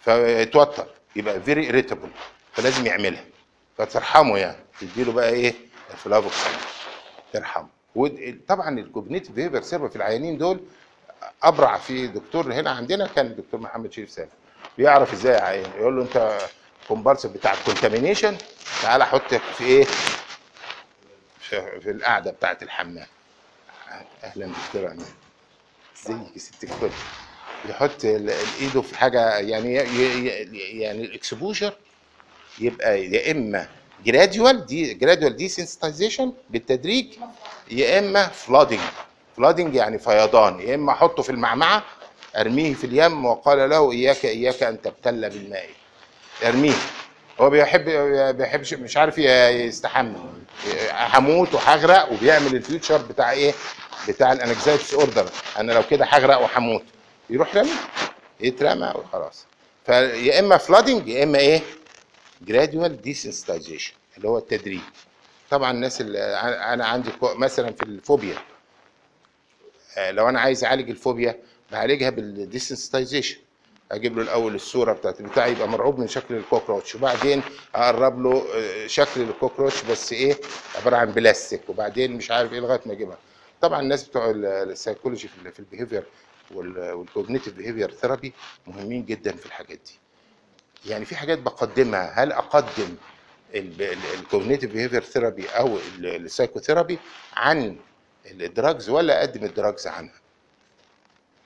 فيتوتر 0.00 0.86
يبقى 1.16 1.40
very 1.46 1.68
irritable. 1.72 2.08
فلازم 2.52 2.86
يعملها. 2.86 3.24
فترحمه 3.78 4.38
يعني. 4.38 4.56
تديله 4.80 5.12
بقى 5.12 5.28
إيه؟ 5.30 5.54
ال 5.90 5.95
fluvoxamine 5.95 6.52
ترحمه. 7.32 7.68
ود- 7.94 8.40
طبعا 8.48 8.78
ال 8.78 8.83
cognitive 8.83 9.30
behavior 9.32 9.62
therapy 9.62 9.88
في 9.88 9.96
العيانين 9.96 10.38
دول 10.38 10.60
أبرع 11.42 11.78
في 11.78 12.06
دكتور 12.06 12.52
هنا 12.52 12.70
عندنا 12.70 13.06
كان 13.06 13.26
الدكتور 13.26 13.60
محمد 13.60 13.92
شريف 13.92 14.10
سامي 14.10 14.28
بيعرف 14.78 15.12
إزاي 15.12 15.34
يعين 15.34 15.64
يقول 15.78 15.96
له 15.96 16.02
أنت 16.02 16.38
كومبارس 16.88 17.26
بتاع 17.26 17.52
ال 17.52 17.58
contamination 17.58 18.36
تعالى 18.82 19.06
حطك 19.06 19.40
في 19.58 19.64
إيه؟ 19.64 19.84
في, 21.40 21.80
في 21.80 21.90
القعدة 21.90 22.30
بتاعت 22.30 22.62
الحمام. 22.62 23.06
أهلا 24.24 24.46
دكتور 24.46 24.86
أمان 24.90 25.06
ازيك 25.96 26.32
يا 26.34 26.38
ست 26.38 26.64
الكل 26.64 26.90
يحط 27.68 28.04
ايده 28.60 28.82
في 28.82 28.98
حاجة 28.98 29.38
يعني 29.38 29.74
يعني 30.80 31.04
ال 31.04 31.12
exposure 31.12 31.74
يبقى 32.58 33.04
يا 33.04 33.30
إما 33.30 33.68
gradual 34.04 34.66
de 34.66 34.94
gradual 34.94 35.36
desensitization 35.36 36.32
بالتدريج 36.50 37.06
يا 37.70 37.98
إما 37.98 38.26
flooding 38.28 38.80
flooding 39.36 39.74
يعني 39.74 39.98
فيضان. 39.98 40.60
يا 40.60 40.74
إما 40.74 40.92
أحطه 40.92 41.22
في 41.22 41.30
المعمعة 41.30 41.82
أرميه 42.36 42.74
في 42.74 42.84
اليم 42.84 43.24
وقال 43.26 43.70
له 43.70 43.92
إياك 43.92 44.24
إياك 44.24 44.62
أن 44.62 44.82
تبتل 44.82 45.30
بالماء. 45.30 45.66
أرميه. 46.44 46.74
هو 47.40 47.50
بيحب 47.50 47.84
بيحبش 48.36 48.74
مش 48.74 48.96
عارف 48.96 49.18
يستحمل 49.18 50.14
هموت 50.90 51.54
وهغرق 51.54 52.12
وبيعمل 52.12 52.56
ال 52.56 52.62
future 52.62 52.96
بتاع 52.98 53.30
إيه؟ 53.32 53.52
بتاع 54.08 54.32
ال 54.32 54.40
anxiety 54.40 54.94
disorder 54.94 55.28
أنا 55.58 55.72
لو 55.72 55.82
كده 55.90 56.04
هغرق 56.08 56.40
وهموت. 56.40 56.82
يروح 57.30 57.56
رمي 57.56 57.70
يترمى 58.40 58.92
وخلاص. 58.94 59.44
فيا 59.86 60.40
إما 60.40 60.56
flooding 60.56 61.08
يا 61.08 61.24
إما 61.24 61.38
إيه؟ 61.38 61.60
gradual 62.44 63.02
desensitization 63.02 63.94
اللي 64.16 64.28
هو 64.28 64.38
التدريج. 64.38 64.80
طبعا 65.50 65.70
الناس 65.70 66.00
اللي 66.00 66.18
أنا 66.44 66.86
عندي 66.86 67.10
مثلا 67.22 67.72
في 67.72 67.82
الفوبيا 67.82 68.38
آه، 69.98 70.10
لو 70.10 70.28
أنا 70.28 70.40
عايز 70.40 70.64
أعالج 70.64 70.90
الفوبيا 70.90 71.38
بعالجها 71.72 72.10
بال 72.10 72.24
desensitization. 72.24 73.36
أجيب 73.92 74.16
له 74.16 74.22
الأول 74.22 74.54
الصورة 74.54 74.92
بتاعت 74.92 75.20
البتاع 75.20 75.46
يبقى 75.46 75.68
مرعوب 75.68 75.98
من 75.98 76.08
شكل 76.08 76.34
ال 76.34 76.39
cockroach. 76.39 76.94
وبعدين 76.94 77.42
أقرب 77.74 78.22
له 78.22 78.44
آه، 78.54 78.86
شكل 78.86 79.20
ال 79.20 79.26
cockroach 79.26 79.82
بس 79.82 80.12
إيه؟ 80.12 80.36
عبارة 80.76 80.96
عن 80.96 81.12
بلاستيك. 81.12 81.60
وبعدين 81.68 82.12
مش 82.12 82.30
عارف 82.30 82.52
إيه 82.52 82.60
لغاية 82.60 82.80
ما 82.86 82.92
أجيبها. 82.92 83.18
طبعا 83.60 83.80
الناس 83.80 84.08
بتوع 84.08 84.30
ال- 84.30 84.44
psychology 84.44 85.28
في 85.28 85.34
ال- 85.46 85.52
في 85.52 85.60
behavior 85.60 86.04
وال 86.54 86.72
cognitive 86.72 87.54
behavior 87.54 87.90
therapy 87.90 88.32
مهمين 88.66 89.04
جدا 89.04 89.32
في 89.36 89.46
الحاجات 89.46 89.78
دي. 89.86 90.01
يعني 90.86 91.04
في 91.04 91.16
حاجات 91.16 91.38
بقدمها. 91.38 92.12
هل 92.22 92.32
أقدم 92.32 92.96
ال 93.54 93.66
cognitive 93.66 94.72
behavior 94.72 95.02
therapy 95.02 95.48
أو 95.48 95.78
ال 95.98 96.05
psychotherapy 96.05 96.98
عن 97.36 97.76
ال 98.26 98.36
drugs 98.36 98.88
ولا 98.90 99.18
أقدم 99.20 99.44
ال 99.44 99.51
drugs 99.51 99.86
عنها؟ 99.86 100.14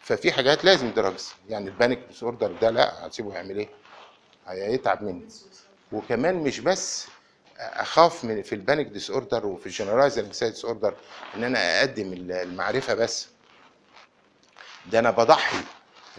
ففي 0.02 0.32
حاجات 0.32 0.64
لازم 0.64 0.90
drugs 0.90 1.34
يعني 1.48 1.68
ال 1.68 1.98
panic 2.08 2.22
disorder 2.22 2.52
ده 2.52 2.70
لا 2.70 3.06
هتسيبه 3.06 3.34
يعمل 3.34 3.58
إيه؟ 3.58 3.68
هيتعب 4.46 5.02
مني. 5.02 5.26
وكمان 5.92 6.34
مش 6.34 6.60
بس 6.60 7.06
أخاف 7.58 8.24
من 8.24 8.42
في 8.42 8.54
ال 8.54 8.86
panic 8.86 9.10
disorder 9.10 9.46
وفي 9.46 9.66
ال 9.66 10.18
generalized 10.18 10.64
disorder 10.64 10.94
إن 11.34 11.44
أنا 11.44 11.80
أقدم 11.80 12.12
المعرفة 12.12 12.94
بس. 12.94 13.28
ده 14.92 14.98
أنا 14.98 15.10
بضحي 15.10 15.58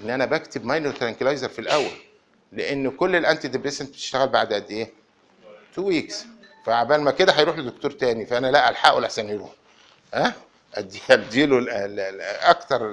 إن 0.03 0.09
أنا 0.09 0.25
بكتب 0.25 0.65
minor 0.65 0.93
tranquilizer 0.93 1.49
في 1.49 1.59
الأول. 1.59 2.06
لأن 2.51 2.91
كل 2.91 3.15
ال 3.15 3.47
antidepressant 3.47 3.89
بتشتغل 3.89 4.27
بعد 4.27 4.53
قد 4.53 4.71
إيه؟ 4.71 4.91
2 5.73 5.87
weeks 5.87 6.25
فعبال 6.65 7.01
ما 7.01 7.11
كده 7.11 7.33
هيروح 7.33 7.57
لدكتور 7.57 7.91
تاني. 7.91 8.25
فأنا 8.25 8.47
لا 8.47 8.69
ألحقه 8.69 8.99
لحسن 8.99 9.29
يروح. 9.29 9.49
ها؟ 10.13 10.33
ادي 10.75 11.01
أديله 11.09 11.65
أكتر 12.49 12.91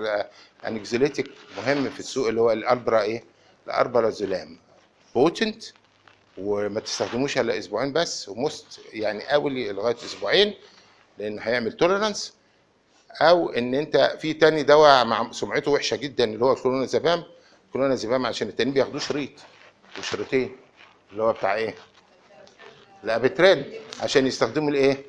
anxiolytic 0.67 1.31
مهم 1.57 1.91
في 1.91 2.01
السوق 2.01 2.29
اللي 2.29 2.41
هو 2.41 2.53
ال 2.53 2.61
alpra 2.61 3.01
إيه؟ 3.03 3.25
ال 3.67 3.75
alprazolam 3.75 4.59
potent 5.15 5.65
وما 6.39 6.81
تستخدموش 6.81 7.39
إلا 7.39 7.59
أسبوعين 7.59 7.93
بس 7.93 8.29
و 8.29 8.39
must 8.39 8.81
يعني 8.93 9.35
only 9.35 9.73
لغاية 9.73 9.97
أسبوعين 9.97 10.55
لأن 11.19 11.39
هيعمل 11.39 11.73
tolerance 11.73 12.35
أو 13.21 13.51
إن 13.51 13.75
أنت 13.75 14.17
في 14.21 14.33
تاني 14.33 14.63
دواء 14.63 15.05
مع 15.05 15.33
سمعته 15.33 15.71
وحشة 15.71 15.97
جدا 15.97 16.25
اللي 16.25 16.45
هو 16.45 16.55
clonazepam 17.75 18.17
clonazepam 18.23 18.27
عشان 18.27 18.49
التانيين 18.49 18.75
بياخدوه 18.75 19.01
شريط. 19.01 19.31
وشريطين. 19.99 20.57
اللي 21.13 21.23
هو 21.23 21.33
بتاع 21.33 21.55
إيه؟ 21.55 21.75
الابيتريل 23.05 23.73
عشان 24.01 24.27
يستخدموا 24.27 24.71
الإيه؟ 24.71 25.05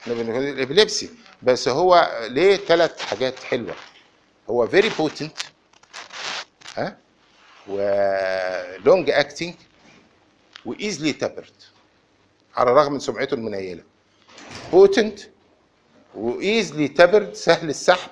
إحنا 0.00 0.14
بنقول 0.14 0.44
ال 0.44 0.51
epilepsy. 0.51 1.10
بس 1.42 1.68
هو 1.68 2.20
ليه 2.28 2.56
ثلاث 2.56 3.00
حاجات 3.00 3.38
حلوة. 3.38 3.74
هو 4.50 4.66
very 4.66 4.88
potent 4.88 5.38
ها؟ 6.76 6.96
و 7.66 7.95
long 7.95 9.10
acting 9.10 9.54
و 10.64 10.71
easily 10.71 11.12
tapered 11.12 11.62
على 12.56 12.70
الرغم 12.70 12.92
من 12.92 12.98
سمعته 12.98 13.34
المنيلة. 13.34 13.82
potent 14.72 15.20
و 16.14 16.25
easily 16.25 16.88
tapered 16.88 17.34
سهل 17.34 17.68
السحب. 17.68 18.10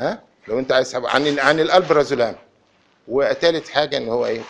ها؟ 0.00 0.22
لو 0.48 0.58
أنت 0.58 0.72
عايز 0.72 0.94
عن 0.94 1.38
عن 1.38 1.60
ال 1.60 1.67
alprazolam 1.67 2.36
وثالث 3.08 3.68
حاجة 3.70 3.96
إن 3.96 4.08
هو 4.08 4.26
إيه. 4.26 4.40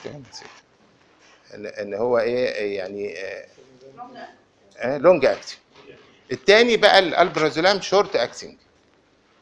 إن 1.54 1.94
هو 1.94 2.18
إيه؟ 2.18 2.76
يعني 2.76 3.14
آه 4.78 4.98
long 4.98 5.24
acting 5.24 5.58
الثاني 6.32 6.76
بقى 6.76 6.98
ال 6.98 7.06
alprazolam 7.06 7.80
short 7.80 8.16
acting 8.16 8.56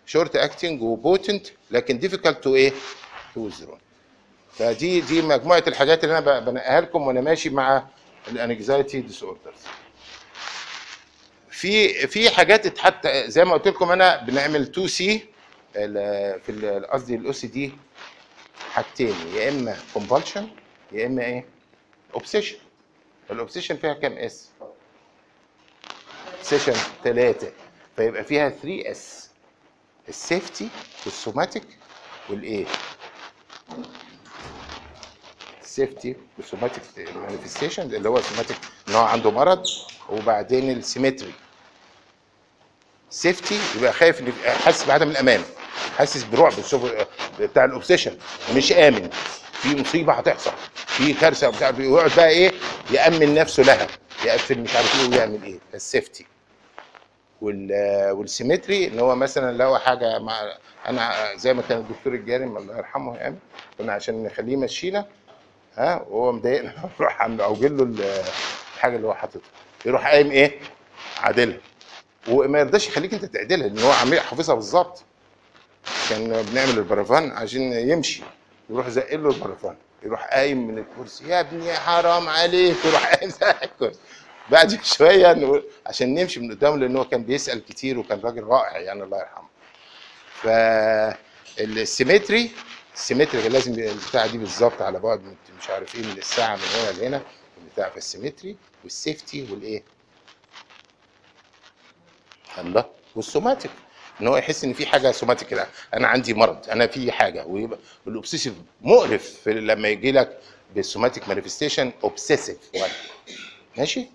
short 0.07 0.37
acting 0.37 0.83
و 0.83 0.92
potent 0.92 1.47
لكن 1.71 1.99
difficult 1.99 2.45
to 2.45 2.55
إيه؟ 2.55 2.73
to 3.35 3.41
withdraw 3.41 3.79
فدي 4.53 5.01
دي 5.01 5.23
مجموعة 5.23 5.65
الحاجات 5.67 6.05
اللي 6.05 6.19
أنا 6.19 6.41
بنقيها 6.41 6.81
لكم 6.81 7.03
وأنا 7.07 7.21
ماشي 7.21 7.51
مع 7.51 7.85
ال 8.29 9.01
anxiety 9.01 9.23
disorders 9.23 9.61
في 11.51 12.07
في 12.07 12.31
حاجات 12.31 12.67
اتحط 12.67 13.07
زي 13.07 13.45
ما 13.45 13.53
قلت 13.53 13.69
لكم 13.69 13.91
أنا 13.93 14.23
بنعمل 14.23 14.63
2 14.63 14.89
C 14.89 15.27
في 15.75 16.83
قصدي 16.93 17.15
ال 17.15 17.33
OCD 17.33 17.73
حاجتين 18.73 19.15
يا 19.35 19.49
إما 19.49 19.77
compulsion 19.95 20.49
يا 20.93 21.07
إما 21.07 21.23
إيه؟ 21.25 21.45
obsession 22.15 22.57
ال 23.31 23.35
obsession 23.35 23.77
فيها 23.77 23.93
كام 23.93 24.13
S 24.13 24.49
session 26.43 26.75
ثلاثة 27.05 27.53
فيبقى 27.97 28.25
فيها 28.25 28.49
3 28.49 28.91
S 28.91 29.31
ال 30.09 30.17
safety 30.17 30.69
وال 31.07 31.20
somatic 31.20 31.65
والإيه؟ 32.31 32.67
ال 35.63 35.70
safety 35.70 36.17
وال 36.39 36.48
somatic 36.48 36.83
manifestation 37.17 37.83
اللي 37.95 38.09
هو 38.09 38.19
ال 38.19 38.23
somatic 38.23 38.57
إن 38.89 38.95
هو 38.95 39.03
عنده 39.05 39.31
مرض 39.31 39.67
وبعدين 40.11 40.71
ال 40.71 40.78
symmetry 40.78 41.33
safety 43.11 43.59
يبقى 43.77 43.93
خايف 43.93 44.21
إن 44.21 44.33
حاسس 44.65 44.85
بعدم 44.87 45.11
الأمان. 45.11 45.45
حاسس 45.99 46.25
برعب 46.25 46.53
بتاع 47.41 47.65
ال 47.65 47.70
obsession 47.70 48.17
مش 48.57 48.73
آمن. 48.73 49.11
في 49.53 49.81
مصيبة 49.81 50.13
هتحصل. 50.13 50.51
في 50.87 51.13
كارثة 51.15 51.51
بتاع 51.51 51.69
يقعد 51.79 52.11
بقى 52.17 52.29
إيه؟ 52.29 52.53
يأمن 52.91 53.35
نفسه 53.35 53.63
لها. 53.63 53.87
يقفل 54.25 54.59
مش 54.59 54.77
عارف 54.77 55.01
إيه 55.01 55.09
ويعمل 55.19 55.43
إيه. 55.43 55.59
ال 55.75 55.82
safety 55.82 56.27
وال 57.41 57.69
وال 58.11 58.26
symmetry 58.26 58.89
إن 58.89 58.99
هو 59.01 59.15
مثلا 59.17 59.57
لو 59.57 59.79
حاجة 59.79 60.19
مع 60.19 60.41
أنا 60.87 61.15
زي 61.37 61.55
ما 61.55 61.63
كان 61.69 61.79
الدكتور 61.79 62.15
الجارم 62.15 62.57
الله 62.57 62.77
يرحمه 62.77 63.17
يعني 63.17 63.37
كنا 63.79 63.93
عشان 63.93 64.23
نخليه 64.25 64.53
يمشينا 64.53 65.07
ها 65.77 66.03
وهو 66.11 66.33
مضايقنا 66.33 66.73
نروح 67.01 67.23
اوجل 67.23 67.77
له 67.77 67.83
ال- 67.83 68.23
الحاجة 68.77 68.97
اللي 68.97 69.07
هو 69.07 69.15
حاططها. 69.15 69.41
يروح 69.87 70.07
قايم 70.07 70.31
إيه؟ 70.31 70.59
عادلها. 71.21 71.57
وما 72.29 72.59
يرضاش 72.59 72.89
يخليك 72.89 73.15
أنت 73.15 73.25
تعدلها 73.25 73.69
لأن 73.69 73.79
هو 73.79 73.91
عامل 73.91 74.21
حافظها 74.21 74.55
بالظبط. 74.55 75.03
كان 76.11 76.43
بنعمل 76.43 76.79
البرفان 76.79 77.31
عشان 77.31 77.73
يمشي. 77.73 78.23
يروح 78.71 78.89
زق 78.89 79.15
له 79.15 79.31
البرفان 79.31 79.77
يروح 80.03 80.25
قايم 80.35 80.69
من 80.69 80.79
الكرسي 80.79 81.29
يا 81.29 81.41
ابني 81.41 81.73
حرام 81.75 82.29
عليك. 82.29 82.77
يروح 82.85 83.15
قايم 83.15 83.33
الكرسي. 83.63 84.01
بعد 84.51 84.85
شوية 84.97 85.33
نقول 85.33 85.65
عشان 85.87 86.15
نمشي 86.15 86.41
من 86.41 86.51
قدامه 86.51 86.77
لأن 86.77 86.97
هو 86.97 87.05
كان 87.05 87.23
بيسأل 87.25 87.65
كتير 87.65 87.99
وكان 87.99 88.21
راجل 88.21 88.45
رائع 88.45 88.79
يعني 88.79 89.03
الله 89.03 89.19
يرحمه. 89.19 89.49
فال 91.57 91.75
symmetry 91.75 92.51
ال 92.95 93.00
symmetry 93.00 93.43
كان 93.43 93.53
لازم 93.53 93.73
البتاعة 93.73 94.27
دي 94.27 94.39
بالظبط 94.39 94.83
على 94.83 95.01
بعد 95.01 95.37
مش 95.59 95.71
عارف 95.71 95.95
إيه 95.95 96.03
من 96.03 96.19
الساعة 96.19 96.57
من 96.57 96.63
هنا 96.63 96.91
لهنا 97.01 97.23
البتاع 97.59 97.89
فال 97.89 98.02
symmetry 98.02 98.57
وال 98.85 99.00
safety 99.00 99.47
والإيه؟ 99.53 99.83
الله 102.59 102.85
وال 103.17 103.27
somatic. 103.27 103.71
إن 104.21 104.27
هو 104.29 104.37
يحس 104.37 104.65
إن 104.65 104.73
في 104.73 104.87
حاجة 104.87 105.11
somatic 105.11 105.53
لا 105.53 105.67
أنا 105.95 106.09
عندي 106.09 106.35
مرض 106.35 106.71
أنا 106.71 106.87
في 106.87 107.13
حاجة. 107.13 107.47
ويبقى 107.47 107.79
ال 108.07 108.11
obsessive 108.11 108.55
مقرف 108.83 109.49
لما 109.49 109.89
يجي 109.89 110.13
لك 110.13 110.39
بال 110.75 110.87
somatic 110.87 111.29
manifestation 111.29 111.93
obsessive 112.05 112.57
ماشي؟ 113.79 114.07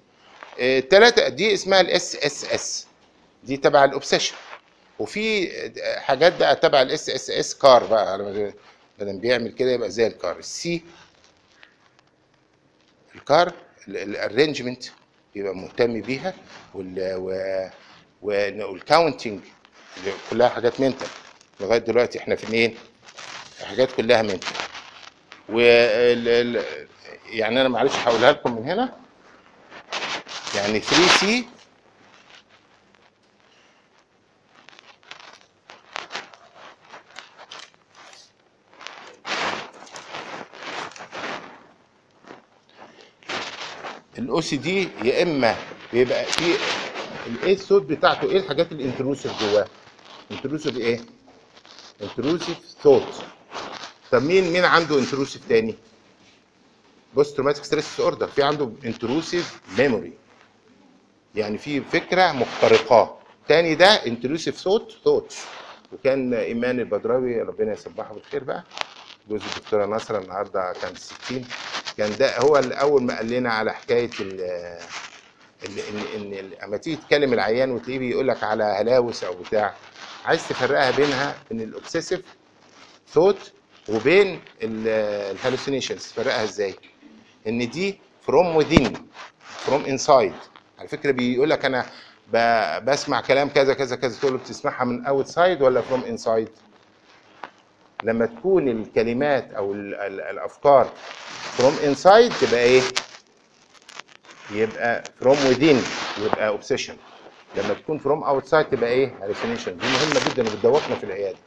الثلاثه 0.60 1.28
دي 1.30 1.54
اسمها 1.54 1.82
ال 1.82 2.16
SSS 2.16 2.88
دي 3.44 3.58
تبع 3.58 3.84
ال 3.84 3.89
obsession 3.89 4.36
وفي 5.00 5.50
حاجات 6.00 6.36
بقى 6.40 6.56
تبع 6.56 6.82
ال 6.82 7.10
SSS 7.10 7.56
car 7.56 7.84
بقى. 7.84 8.18
لما 8.18 8.54
لما 9.00 9.20
بيعمل 9.20 9.52
كده 9.52 9.72
يبقى 9.72 9.90
زي 9.92 10.08
الكار 10.08 10.38
السي 10.40 10.82
الكار 13.16 13.54
الارينجمنت 13.88 14.84
يبقى 15.36 15.56
مهتم 15.56 16.02
بيها. 16.02 16.34
وال 16.74 17.72
وال 18.22 18.45
counting 18.45 19.40
كلها 20.30 20.50
حاجات 20.50 20.80
mental. 20.80 21.08
لغاية 21.60 21.78
دلوقتي 21.80 22.20
إحنا 22.20 22.36
في 22.36 22.52
مين؟ 22.52 22.76
حاجات 23.66 23.92
كلها 23.92 24.22
mental. 24.22 24.54
وال 25.50 26.28
ال- 26.58 26.88
يعني 27.26 27.62
أنا 27.62 27.70
معلش 27.70 27.96
هقولها 27.96 28.32
لكم 28.32 28.56
من 28.56 28.64
هنا. 28.70 28.94
يعني 30.56 30.80
3 30.80 31.08
C 31.20 31.46
ال 44.18 44.42
OCD 44.42 44.88
يا 45.04 45.24
إما 45.24 45.56
بيبقى 45.94 46.26
في 46.26 46.54
الايه 47.28 47.54
الصوت 47.54 47.82
بتاعته؟ 47.82 48.30
إيه 48.32 48.38
الحاجات 48.38 48.72
ال 48.72 48.79
intrusive 48.79 49.42
جواه؟ 49.44 49.68
intrusive 50.32 50.78
إيه؟ 50.78 51.00
intrusive 52.02 52.58
thought 52.84 53.24
طب 54.12 54.24
مين 54.24 54.54
مين 54.54 54.66
عنده 54.66 55.00
intrusive 55.00 55.42
تاني؟ 55.50 55.76
post 57.16 57.36
traumatic 57.36 57.64
stress 57.64 58.00
disorder 58.00 58.28
في 58.28 58.44
عنده 58.44 58.72
intrusive 58.86 59.60
memory 59.78 60.14
يعني 61.36 61.58
في 61.58 61.82
فكرة 61.82 62.32
مخترقاه 62.32 63.18
تاني 63.48 63.76
ده 63.76 63.86
intrusive 63.88 64.58
thought 64.58 64.96
thought 65.04 65.36
وكان 65.94 66.34
ايمان 66.34 66.80
البدراوي 66.80 67.42
ربنا 67.42 67.74
يصبحه 67.74 68.14
بالخير 68.14 68.44
بقى. 68.44 68.64
جوز 69.30 69.42
الدكتورة 69.56 69.86
نصره 69.86 70.18
النهارده 70.20 70.74
كان 70.82 70.96
60 70.96 71.46
كان 71.98 72.16
ده 72.20 72.40
هو 72.40 72.58
اللي 72.58 72.74
اول 72.76 73.04
ما 73.04 73.16
قال 73.18 73.30
لنا 73.30 73.54
على 73.54 73.74
حكاية 73.74 74.10
إن 75.66 75.98
إن 76.16 76.52
لما 76.64 76.78
تيجي 76.78 76.96
تكلم 76.96 77.34
العيان 77.34 77.72
وتلاقيه 77.72 78.00
بيقول 78.00 78.28
لك 78.28 78.44
على 78.44 78.64
هلاوس 78.64 79.24
أو 79.24 79.34
بتاع 79.34 79.74
عايز 80.26 80.48
تفرقها 80.48 80.92
بينها 80.92 81.36
بين 81.50 81.62
ال 81.62 81.68
obsessive 81.68 82.22
thought 83.14 83.52
وبين 83.90 84.40
ال 84.62 84.71
hallucinations 84.71 86.08
تفرقها 86.08 86.44
إزاي؟ 86.44 86.76
إن 87.48 87.70
دي 87.70 88.00
from 88.22 88.62
within 88.64 88.98
from 89.42 89.86
inside 89.86 90.34
على 90.80 90.88
فكرة 90.88 91.12
بيقول 91.12 91.50
لك 91.50 91.66
أنا 91.66 91.86
بسمع 92.80 93.22
كلام 93.22 93.50
كذا 93.50 93.74
كذا 93.74 93.96
كذا 93.96 94.20
تقول 94.20 94.32
له 94.34 94.40
بتسمعها 94.40 94.86
من 94.86 95.06
outside 95.06 95.62
ولا 95.62 95.82
from 95.82 96.04
inside؟ 96.04 96.50
لما 98.04 98.26
تكون 98.26 98.68
الكلمات 98.68 99.54
أو 99.54 99.74
ال- 99.74 99.96
ال- 99.96 100.22
الأفكار 100.22 100.90
from 101.58 101.74
inside 101.86 102.32
تبقى 102.42 102.60
إيه؟ 102.64 102.82
يبقى 104.52 105.04
from 105.20 105.38
within 105.38 105.78
يبقى 106.22 106.48
obsession 106.48 106.96
لما 107.56 107.74
تكون 107.74 107.98
from 107.98 108.24
outside 108.24 108.66
تبقى 108.66 108.90
إيه؟ 108.90 109.14
hallucination 109.22 109.78
دي 109.78 109.88
مهمة 109.88 110.30
جدا 110.30 110.42
وبتدوخنا 110.44 110.96
في 110.96 111.04
العيادة. 111.04 111.38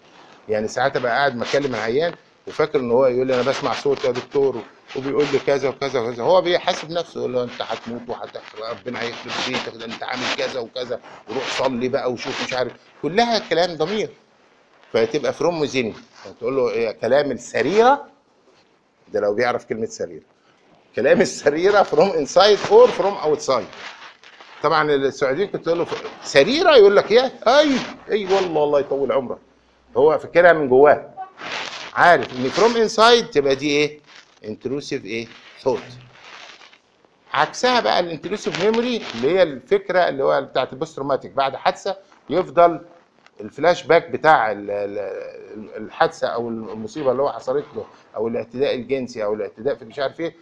يعني 0.48 0.68
ساعات 0.68 0.96
أبقى 0.96 1.12
قاعد 1.12 1.38
بكلم 1.38 1.74
العيان 1.74 2.14
وفاكر 2.46 2.80
إن 2.80 2.90
هو 2.90 3.06
يقول 3.06 3.26
لي 3.26 3.34
أنا 3.34 3.42
بسمع 3.42 3.72
صوت 3.72 4.04
يا 4.04 4.10
دكتور 4.10 4.62
وبيقول 4.96 5.26
لي 5.32 5.38
كذا 5.38 5.68
وكذا 5.68 6.00
وكذا. 6.00 6.22
هو 6.22 6.40
بيحاسب 6.40 6.90
نفسه 6.90 7.20
يقول 7.20 7.32
له 7.32 7.42
أنت 7.44 7.62
هتموت 7.62 8.08
وهتحصل 8.08 8.58
ربنا 8.70 9.00
هيخرب 9.02 9.32
بيتك 9.48 9.76
ده 9.76 9.84
أنت 9.84 10.02
عامل 10.02 10.36
كذا 10.38 10.60
وكذا. 10.60 11.00
وروح 11.28 11.44
صلي 11.58 11.88
بقى 11.88 12.12
وشوف 12.12 12.44
مش 12.44 12.52
عارف. 12.52 12.72
كلها 13.02 13.38
كلام 13.38 13.76
ضمير. 13.76 14.08
فتبقى 14.92 15.32
from 15.32 15.60
within 15.60 15.94
تقول 16.40 16.56
له 16.56 16.70
إيه؟ 16.70 16.90
كلام 16.90 17.30
السريرة. 17.30 18.06
ده 19.08 19.20
لو 19.20 19.34
بيعرف 19.34 19.64
كلمة 19.64 19.86
سريرة. 19.86 20.31
كلام 20.96 21.20
السريرة 21.20 21.82
from 21.82 22.10
inside 22.10 22.58
or 22.70 22.88
from 22.88 23.14
outside 23.14 23.66
طبعا 24.62 24.90
السعوديين 24.90 25.48
كنت 25.48 25.64
تقول 25.64 25.78
له 25.78 25.86
سريرة؟ 26.22 26.76
يقول 26.76 26.96
لك 26.96 27.12
إيه 27.12 27.32
اي 27.46 27.70
أي 28.10 28.24
والله 28.24 28.64
الله 28.64 28.80
يطول 28.80 29.12
عمرك. 29.12 29.38
هو 29.96 30.18
فاكرها 30.18 30.52
من 30.52 30.68
جواه. 30.68 31.10
عارف 31.94 32.36
إن 32.36 32.48
from 32.48 32.76
inside 32.76 33.30
تبقى 33.30 33.54
دي 33.54 33.68
إيه؟ 33.70 34.00
intrusive 34.44 35.04
إيه؟ 35.04 35.26
thought 35.62 35.80
عكسها 37.32 37.80
بقى 37.80 38.00
ال 38.00 38.07
intrusive 38.07 38.64
memory 38.64 39.02
اللي 39.14 39.30
هي 39.30 39.42
الفكرة 39.42 40.08
اللي 40.08 40.24
هو 40.24 40.42
بتاعت 40.42 40.72
ال 40.72 40.77
post 40.77 40.96
traumatic 40.96 41.32
بعد 41.32 41.56
حادثة 41.56 41.96
يفضل 42.30 42.80
الفلاش 43.40 43.82
باك 43.82 44.10
بتاع 44.10 44.52
ال- 44.52 44.70
ال- 44.70 45.76
الحادثة 45.76 46.26
أو 46.28 46.48
المصيبة 46.48 47.12
اللي 47.12 47.22
هو 47.22 47.32
حصلت 47.32 47.64
له 47.76 47.84
أو 48.16 48.28
الاعتداء 48.28 48.74
الجنسي 48.74 49.24
أو 49.24 49.34
الاعتداء 49.34 49.74
في 49.74 49.84
مش 49.84 49.98
عارف 49.98 50.20
إيه. 50.20 50.34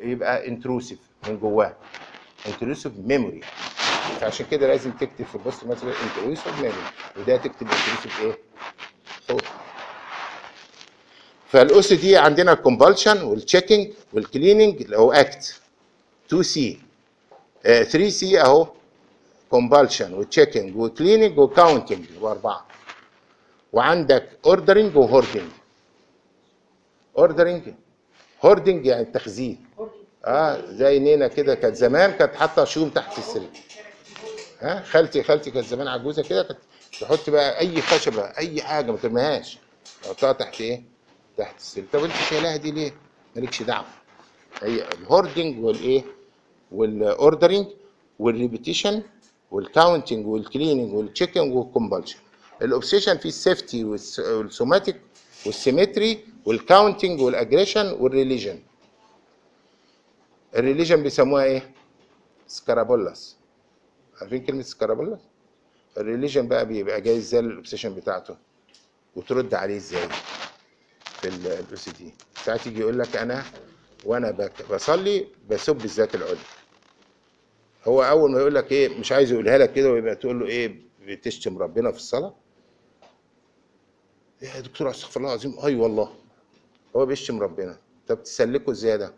يبقى 0.00 0.48
intrusive 0.48 0.98
من 1.28 1.38
جواه. 1.38 1.76
intrusive 2.46 2.92
memory 3.04 3.40
فعشان 4.20 4.46
كده 4.50 4.66
لازم 4.66 4.90
تكتب 4.90 5.24
في 5.24 5.34
ال 5.34 5.40
post 5.40 5.64
مثلا 5.64 5.92
intrusive 6.02 6.56
memory 6.60 6.78
وده 7.16 7.36
تكتب 7.36 7.66
intrusive 7.66 8.20
إيه؟ 8.20 8.38
thought 9.28 9.44
فال 11.48 11.80
OCD 11.80 12.16
عندنا 12.16 12.52
ال 12.52 12.58
compulsion 12.58 13.22
وال 13.22 13.36
checking 13.36 13.92
وال 14.12 14.26
cleaning 14.26 14.82
اللي 14.82 14.98
هو 14.98 15.12
act 15.12 15.60
2 16.28 16.42
C 16.42 16.78
3 17.64 18.08
C 18.08 18.40
أهو. 18.40 18.68
compulsion 19.50 20.14
و 20.14 20.21
checking 20.21 20.76
و 20.76 20.83
cleaning 20.83 21.38
و 21.38 21.45
counting 21.45 22.04
واربعه 22.20 22.66
وعندك 23.72 24.28
ordering 24.46 24.96
و 24.96 25.02
hoarding 25.02 25.50
ordering 27.18 27.62
hoarding 28.44 28.86
يعني 28.86 29.02
التخزين. 29.02 29.64
آه 30.24 30.60
زي 30.70 30.98
نينا 30.98 31.28
كده 31.28 31.54
كانت 31.54 31.76
زمان 31.76 32.10
كانت 32.12 32.34
حاطة 32.34 32.64
شوم 32.64 32.88
تحت 32.88 33.18
السرير 33.18 33.48
ها 34.60 34.82
خالتي 34.82 35.22
خالتي 35.22 35.50
كانت 35.50 35.66
زمان 35.66 35.88
عجوزة 35.88 36.22
كده 36.22 36.42
كانت 36.42 36.58
تحط 37.00 37.30
بقى 37.30 37.60
أي 37.60 37.80
خشبه 37.82 38.22
أي 38.22 38.62
حاجة 38.62 38.90
ما 38.90 38.96
ترميهاش. 38.96 39.58
تحطها 40.02 40.32
تحت 40.32 40.60
إيه؟ 40.60 40.82
تحت 41.38 41.56
السرير 41.60 41.86
طب 41.92 42.04
أنت 42.04 42.12
شايلها 42.30 42.56
دي 42.56 42.70
ليه؟ 42.70 42.94
مالكش 43.36 43.62
دعوة. 43.62 43.86
هي 44.62 44.88
ال 44.92 45.00
hoarding 45.00 45.64
والإيه؟ 45.64 46.02
والاوردرنج 46.72 47.66
والريبيتيشن 48.18 49.02
والكاونتنج 49.50 50.26
والكليننج 50.26 50.94
والتشيكنج 50.94 51.54
والكومبالشن 51.54 52.18
الاوبسيشن 52.62 53.18
فيه 53.18 53.28
السيفتي 53.28 53.84
والسوماتيك 53.84 55.00
والسيمتري 55.46 56.24
والكاونتنج 56.44 57.20
والاجريشن 57.20 57.86
والريليجن 57.92 58.58
الريليجن 60.56 61.02
بيسموها 61.02 61.44
إيه؟ 61.44 61.70
scrupulous 62.46 63.36
عارفين 64.20 64.44
كلمة 64.44 64.62
scrupulous 64.62 65.18
ال 65.98 66.04
religion 66.04 66.48
بقى 66.48 66.66
بيبقى 66.66 67.00
جاي 67.00 67.16
إزاي 67.16 67.40
ال 67.40 67.45
obsession 67.45 67.94
بتاعته؟ 67.94 68.36
وترد 69.16 69.54
عليه 69.54 69.76
إزاي 69.76 70.08
في 71.04 71.28
الاو 71.28 71.76
سي 71.76 71.90
دي 71.90 72.14
ساعات 72.44 72.66
يجي 72.66 72.80
يقول 72.80 72.98
لك 72.98 73.16
أنا 73.16 73.44
وأنا 74.04 74.50
بصلي 74.70 75.26
بسب 75.50 75.84
الذات 75.84 76.14
العليا 76.14 76.38
هو 77.84 78.02
أول 78.02 78.30
ما 78.32 78.38
يقول 78.40 78.54
لك 78.54 78.72
إيه 78.72 78.98
مش 78.98 79.12
عايز 79.12 79.32
يقولها 79.32 79.58
لك 79.58 79.72
كده 79.72 79.90
ويبقى 79.92 80.16
تقول 80.16 80.40
له 80.40 80.46
إيه 80.46 80.80
بتشتم 81.06 81.58
ربنا 81.58 81.90
في 81.90 81.96
الصلاة؟ 81.96 82.34
يا 84.44 84.60
دكتور 84.60 84.90
استغفر 84.90 85.20
الله 85.20 85.32
العظيم. 85.32 85.58
أي 85.64 85.74
والله. 85.74 86.12
هو 86.96 87.06
بيشتم 87.06 87.40
ربنا. 87.42 87.78
طب 88.08 88.22
تسلكه 88.22 88.70
إزاي 88.70 88.98
ده 88.98 89.14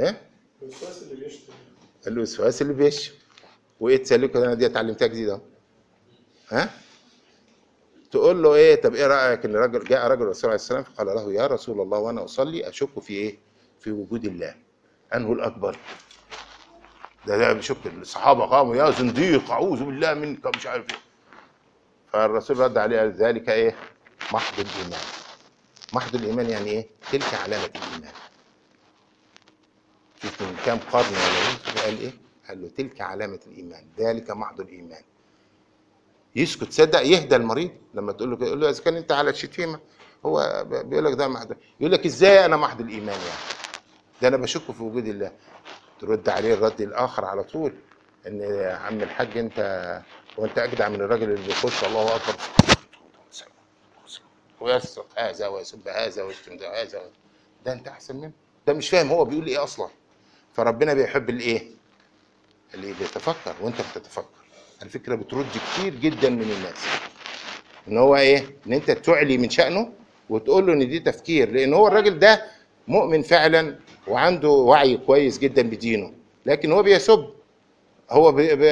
إيه؟ 0.00 0.20
الوسواس 0.62 1.02
اللي 1.02 1.24
بيشتم 1.24 1.52
الوسواس 2.06 2.62
اللي 2.62 2.72
بيشتم. 2.72 3.14
وإيه 3.80 3.96
تسلكه 3.96 4.44
أنا 4.44 4.54
دي 4.54 4.66
اتعلمتها 4.66 5.06
جديد 5.06 5.28
أهو. 5.28 5.40
ها؟ 6.48 6.70
تقول 8.10 8.42
له 8.42 8.54
إيه؟ 8.54 8.80
طب 8.82 8.94
إيه 8.94 9.06
رأيك 9.06 9.44
إن 9.44 9.56
رجل 9.56 9.84
جاء 9.84 10.06
رجل 10.06 10.22
الرسول 10.22 10.50
عليه 10.50 10.60
السلام 10.60 10.82
فقال 10.82 11.06
له 11.06 11.32
يا 11.32 11.46
رسول 11.46 11.80
الله 11.80 11.98
وأنا 11.98 12.24
أصلي 12.24 12.68
أشك 12.68 13.00
في 13.00 13.12
إيه؟ 13.12 13.38
في 13.80 13.90
وجود 13.92 14.24
الله. 14.24 14.54
أنه 15.14 15.32
الأكبر. 15.32 15.78
ده 17.26 17.38
ده 17.38 17.52
بيشك. 17.52 17.76
الصحابة 17.86 18.44
قاموا 18.44 18.76
يا 18.76 18.90
زنديق 18.90 19.50
أعوذ 19.50 19.84
بالله 19.84 20.14
منك 20.14 20.56
مش 20.56 20.66
عارف 20.66 20.84
إيه. 20.90 21.09
فالرسول 22.12 22.58
رد 22.58 22.78
عليه 22.78 23.14
ذلك 23.16 23.48
إيه؟ 23.50 23.76
محض 24.32 24.60
الإيمان. 24.60 25.00
محض 25.92 26.14
الإيمان 26.14 26.50
يعني 26.50 26.70
إيه؟ 26.70 26.86
تلك 27.12 27.34
علامة 27.34 27.64
الإيمان. 27.76 28.12
شوف 30.22 30.42
من 30.42 30.56
كام 30.66 30.78
قرن 30.78 31.06
ولا 31.06 31.16
إيه؟ 31.16 31.82
قال 31.84 31.98
إيه؟ 32.00 32.12
قال 32.48 32.62
له 32.62 32.68
تلك 32.68 33.00
علامة 33.00 33.40
الإيمان. 33.46 33.84
ذلك 33.98 34.30
محض 34.30 34.60
الإيمان. 34.60 35.02
يسكت. 36.36 36.64
تصدق؟ 36.64 37.00
يهدى 37.00 37.36
المريض. 37.36 37.70
لما 37.94 38.12
تقول 38.12 38.30
له 38.30 38.36
كده 38.36 38.46
يقول 38.46 38.60
له 38.60 38.70
إذا 38.70 38.82
كان 38.82 38.96
أنت 38.96 39.12
على 39.12 39.30
الشتيمه 39.30 39.80
هو 40.26 40.64
بيقول 40.84 41.04
لك 41.04 41.14
ده 41.14 41.28
محض. 41.28 41.52
يقول 41.80 41.92
لك 41.92 42.06
إزاي 42.06 42.44
أنا 42.44 42.56
محض 42.56 42.80
الإيمان 42.80 43.08
يعني؟ 43.20 43.40
ده 44.22 44.28
أنا 44.28 44.36
بشك 44.36 44.72
في 44.72 44.82
وجود 44.82 45.06
الله. 45.06 45.32
ترد 46.00 46.28
عليه 46.28 46.54
الرد 46.54 46.80
الآخر 46.80 47.24
على 47.24 47.44
طول 47.44 47.72
إن 48.26 48.40
يا 48.40 48.72
عم 48.72 49.00
الحاج 49.02 49.38
أنت 49.38 50.00
وانت 50.36 50.58
اجدع 50.58 50.88
من 50.88 51.00
الراجل 51.00 51.30
اللي 51.30 51.46
بيخش 51.46 51.84
الله 51.84 52.16
اكبر. 52.16 52.34
ويسرق 54.60 55.06
هذا 55.16 55.46
ويسب 55.48 55.88
هذا 55.88 56.22
ويشتم 56.22 56.56
ده 56.56 56.82
هذا. 56.82 57.02
ده 57.64 57.72
انت 57.72 57.88
احسن 57.88 58.16
منه. 58.16 58.32
ده 58.66 58.72
مش 58.72 58.90
فاهم 58.90 59.08
هو 59.08 59.24
بيقول 59.24 59.46
إيه 59.46 59.64
أصلا. 59.64 59.88
فربنا 60.54 60.94
بيحب 60.94 61.30
الايه؟ 61.30 61.68
اللي 62.74 62.92
بيتفكر 62.92 63.54
وانت 63.60 63.76
بتتفكر. 63.80 64.24
على 64.80 64.90
فكره 64.90 65.14
بترد 65.14 65.46
كتير 65.54 65.94
جدا 65.94 66.30
من 66.30 66.42
الناس. 66.42 66.84
ان 67.88 67.98
هو 67.98 68.16
إيه؟ 68.16 68.56
ان 68.66 68.72
انت 68.72 68.90
تعلي 68.90 69.38
من 69.38 69.50
شأنه 69.50 69.92
وتقول 70.30 70.66
له 70.66 70.72
ان 70.72 70.88
دي 70.88 70.98
تفكير. 70.98 71.50
لأن 71.50 71.74
هو 71.74 71.88
الراجل 71.88 72.18
ده 72.18 72.46
مؤمن 72.88 73.22
فعلا 73.22 73.78
وعنده 74.06 74.48
وعي 74.48 74.96
كويس 74.96 75.38
جدا 75.38 75.62
بدينه. 75.62 76.12
لكن 76.46 76.72
هو 76.72 76.82
بيسب. 76.82 77.30
هو 78.10 78.32
بي 78.32 78.56
بي 78.56 78.68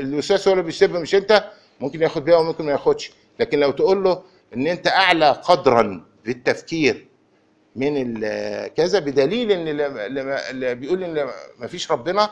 الوسواس 0.00 0.48
هو 0.48 0.52
اللي 0.54 0.64
بيسب 0.64 0.96
مش 0.96 1.14
أنت؟ 1.14 1.50
ممكن 1.80 2.02
ياخد 2.02 2.24
بيها 2.24 2.36
وممكن 2.36 2.64
ما 2.64 2.72
ياخدش. 2.72 3.12
لكن 3.40 3.60
لو 3.60 3.70
تقول 3.70 4.04
له 4.04 4.22
إن 4.54 4.66
أنت 4.66 4.86
أعلى 4.86 5.30
قدرا 5.30 6.04
في 6.24 6.30
التفكير 6.30 7.08
من 7.76 8.20
كذا 8.68 8.98
بدليل 8.98 9.52
إن 9.52 9.64
اللي 9.68 10.74
بيقول 10.74 11.04
إن 11.04 11.30
ما 11.58 11.66
فيش 11.66 11.92
ربنا 11.92 12.30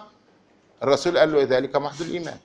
الرسول 0.83 1.19
قال 1.19 1.33
له 1.33 1.43
ذلك 1.43 1.77
محض 1.77 2.03
الإيمان. 2.03 2.37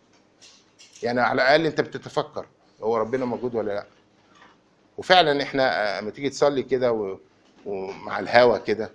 يعني 1.03 1.21
على 1.21 1.41
الأقل 1.41 1.65
أنت 1.65 1.81
بتتفكر 1.81 2.45
هو 2.81 2.97
ربنا 2.97 3.25
موجود 3.25 3.55
ولا 3.55 3.71
لأ. 3.71 3.85
وفعلا 4.97 5.43
إحنا 5.43 5.97
لما 6.01 6.11
تيجي 6.11 6.29
تصلي 6.29 6.63
كده 6.63 7.17
ومع 7.65 8.19
الهوا 8.19 8.57
كده 8.57 8.91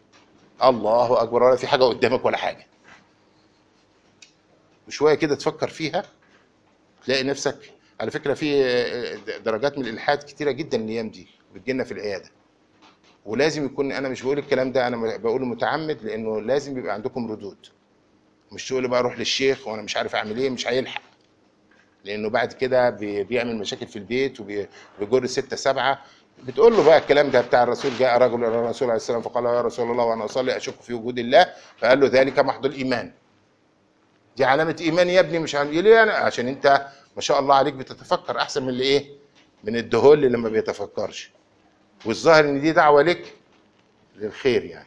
الله 0.65 1.23
أكبر 1.23 1.43
ولا 1.43 1.57
في 1.57 1.67
حاجة 1.67 1.85
قدامك 1.85 2.25
ولا 2.25 2.37
حاجة. 2.37 2.67
وشويه 4.91 5.15
كده 5.15 5.35
تفكر 5.35 5.69
فيها 5.69 6.03
تلاقي 7.07 7.23
نفسك 7.23 7.57
على 8.01 8.11
فكرة 8.11 8.35
في 8.35 8.63
درجات 9.45 9.79
من 9.79 9.85
الإلحاد 9.87 10.19
كتيرة 10.19 10.51
جدا 10.51 10.79
الأيام 10.79 11.11
دي 11.11 11.29
بتجيلنا 11.55 11.85
في 11.85 11.93
العيادة. 11.93 12.31
ولازم 13.27 13.65
يكون 13.65 13.93
أنا 13.93 14.09
مش 14.09 14.23
بقول 14.23 14.39
الكلام 14.39 14.73
ده 14.73 14.87
أنا 14.87 15.17
بقوله 15.17 15.45
متعمد 15.47 16.03
لأنه 16.03 16.41
لازم 16.41 16.79
يبقى 16.79 16.95
عندكم 16.95 17.33
ردود. 17.33 17.57
مش 18.53 18.69
تقول 18.69 18.89
بقى 18.89 19.01
أروح 19.01 19.19
للشيخ 19.19 19.69
وأنا 19.69 19.83
مش 19.83 19.97
عارف 19.97 20.15
أعمل 20.15 20.39
إيه 20.39 20.51
مش 20.51 20.69
هيلحق. 20.69 21.03
لأنه 22.05 22.31
بعد 22.31 22.53
كده 22.53 22.91
بي- 22.91 23.25
بيعمل 23.25 23.57
مشاكل 23.57 23.87
في 23.87 23.97
البيت 23.97 24.41
وبيجر 24.41 25.27
ستة 25.27 25.57
سبعة. 25.57 26.03
بتقول 26.47 26.73
له 26.73 26.85
بقى 26.85 26.99
الكلام 26.99 27.31
ده 27.31 27.41
بتاع 27.41 27.63
الرسول 27.63 27.91
جاء 27.99 28.19
رجل 28.19 28.45
إلى 28.45 28.59
الرسول 28.59 28.89
عليه 28.89 28.97
السلام 28.97 29.23
فقال 29.23 29.45
يا 29.45 29.61
رسول 29.63 29.91
الله 29.91 30.05
وأنا 30.05 30.25
أصلي 30.25 30.57
أشك 30.57 30.81
في 30.81 30.95
وجود 30.95 31.19
الله؟ 31.19 31.47
فقال 31.79 32.01
له 32.01 32.07
ذلك 32.07 32.39
محض 32.39 32.67
الإيمان. 32.67 33.13
دي 34.37 34.45
علامة 34.45 34.77
إيمان 34.81 35.09
يا 35.09 35.21
ابني 35.21 35.39
مش 35.39 35.55
عن 35.55 35.71
ليه 35.71 36.03
أنا 36.03 36.13
عشان 36.13 36.49
أنت 36.49 36.87
ما 37.17 37.23
شاء 37.23 37.41
الله 37.41 37.55
عليك 37.55 37.75
بتتفكر 37.75 38.39
أحسن 38.39 38.63
من 38.63 38.69
اللي 38.69 38.85
إيه؟ 38.85 39.11
من 39.65 39.77
الدهول 39.77 40.25
اللي 40.25 40.39
ما 40.39 40.49
بيتفكرش. 40.49 41.31
والظاهر 42.07 42.45
إن 42.45 42.61
دي 42.61 42.73
دعوة 42.73 43.03
لك 43.03 43.35
للخير 44.17 44.65
يعني. 44.65 44.87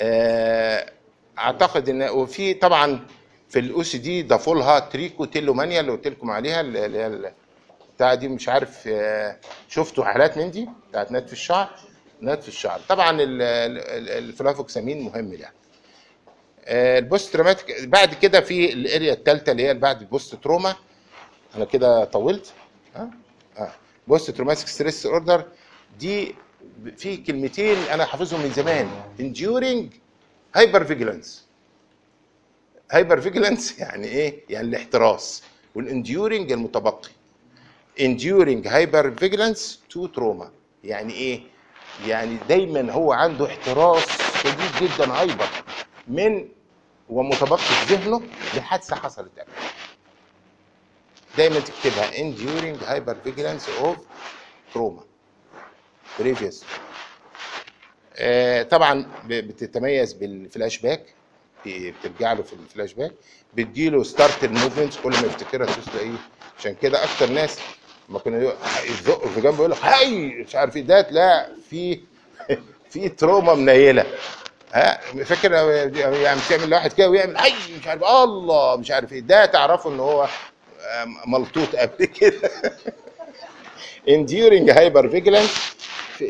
آه، 0.00 0.92
أعتقد 1.38 1.88
ان 1.88 2.02
وفي 2.02 2.54
طبعا 2.54 3.06
في 3.48 3.58
ال 3.58 3.82
OCD 3.82 4.22
ضافوا 4.22 4.54
لها 4.54 4.78
trichotillomania 4.78 5.80
اللي 5.80 5.92
قلت 5.92 6.08
لكم 6.08 6.30
عليها 6.30 6.60
اللي 6.60 6.98
هي 6.98 7.32
بتاع 7.96 8.14
دي 8.14 8.28
مش 8.28 8.48
عارف 8.48 8.84
آه، 8.88 9.36
شفتوا 9.68 10.04
حالات 10.04 10.38
من 10.38 10.50
دي؟ 10.50 10.68
بتاعت 10.90 11.12
نتف 11.12 11.32
الشعر؟ 11.32 11.70
نتف 12.22 12.48
الشعر. 12.48 12.80
طبعا 12.88 13.10
ال- 13.10 13.42
ال- 13.42 14.10
ال 14.10 14.18
fluvoxamine 14.18 15.02
مهم 15.02 15.32
يعني. 15.32 15.54
ال 16.66 16.79
post 16.79 17.32
traumatic 17.32 17.84
بعد 17.88 18.14
كده 18.14 18.40
في 18.40 18.72
ال 18.72 18.80
area 18.80 19.12
الثالثه 19.12 19.52
اللي 19.52 19.62
هي 19.68 19.74
بعد 19.74 20.00
ال 20.00 20.07
post 20.07 20.34
trauma 20.34 20.74
أنا 21.56 21.64
كده 21.64 22.04
طولت. 22.04 22.52
ها؟ 22.96 23.10
آه. 23.58 23.72
post 24.08 24.30
traumatic 24.30 24.68
stress 24.68 25.06
disorder. 25.06 25.44
دي 25.98 26.34
في 26.96 27.16
كلمتين 27.16 27.76
أنا 27.92 28.04
حافظهم 28.04 28.40
من 28.40 28.50
زمان. 28.50 28.88
Enduring 29.18 29.94
hyper 30.56 30.84
vigilance 30.84 31.44
hyper 32.92 33.20
vigilance 33.20 33.78
يعني 33.78 34.06
إيه؟ 34.06 34.40
يعني 34.48 34.68
الاحتراس. 34.68 35.42
وال 35.74 35.90
enduring 35.90 36.52
المتبقي. 36.52 37.10
Enduring 38.00 38.66
hyper 38.66 39.10
vigilance 39.10 39.80
to 39.90 40.06
trauma 40.06 40.50
يعني 40.84 41.12
إيه؟ 41.12 41.40
يعني 42.06 42.36
دايما 42.48 42.92
هو 42.92 43.12
عنده 43.12 43.46
احتراس 43.46 44.06
شديد 44.42 44.90
جدا 44.90 45.12
hyper 45.12 45.48
من 46.08 46.48
ومتبقي 47.08 47.58
في 47.58 47.94
ذهنه 47.94 48.22
لحادثة 48.56 48.96
حصلت. 48.96 49.38
قبل 49.38 49.52
دايما 51.36 51.60
تكتبها 51.60 52.10
enduring 52.12 52.80
hyper 52.84 53.16
vigilance 53.28 53.68
of 53.68 53.96
trauma. 54.74 55.02
Previous. 56.20 56.64
آه 58.16 58.62
طبعا 58.62 59.06
بتتميز 59.26 60.12
بالفلاش 60.12 60.78
باك 60.78 61.14
بترجع 61.66 62.32
له 62.32 62.42
في 62.42 62.52
الفلاش 62.52 62.92
باك 62.92 63.12
بتجيله 63.54 64.02
startle 64.02 64.44
movement 64.44 64.92
كل 65.02 65.10
ما 65.10 65.18
يفتكرها 65.26 65.66
تبص 65.66 65.94
إيه؟ 66.00 66.12
عشان 66.58 66.74
كده 66.82 67.04
أكتر 67.04 67.30
ناس 67.30 67.58
ما 68.08 68.20
يق- 68.26 68.58
يزقوا 68.90 69.28
في 69.28 69.40
جنبه 69.40 69.56
يقول 69.56 69.70
لك 69.70 69.84
هاي! 69.84 70.26
مش 70.26 70.54
عارف 70.56 70.76
إيه. 70.76 70.82
ده 70.82 71.00
تلاقي 71.00 71.50
في 71.70 72.00
في 72.90 73.08
trauma 73.08 73.54
منيلة. 73.54 74.06
ها 74.74 75.00
فاكر 75.24 75.52
يعني 76.22 76.40
تعمل 76.48 76.70
لواحد 76.70 76.92
كده 76.92 77.10
ويعمل 77.10 77.36
هاي 77.36 77.52
مش 77.80 77.86
عارف 77.86 78.04
الله 78.04 78.76
مش 78.76 78.90
عارف 78.90 79.12
إيه 79.12 79.20
ده 79.20 79.46
تعرفوا 79.46 79.90
إن 79.90 80.00
هو 80.00 80.22
آه، 80.22 81.06
ملطوط 81.26 81.76
قبل 81.76 82.04
كده. 82.20 82.50
Enduring 84.08 84.68
hyper 84.74 85.06
vigilance 85.14 85.74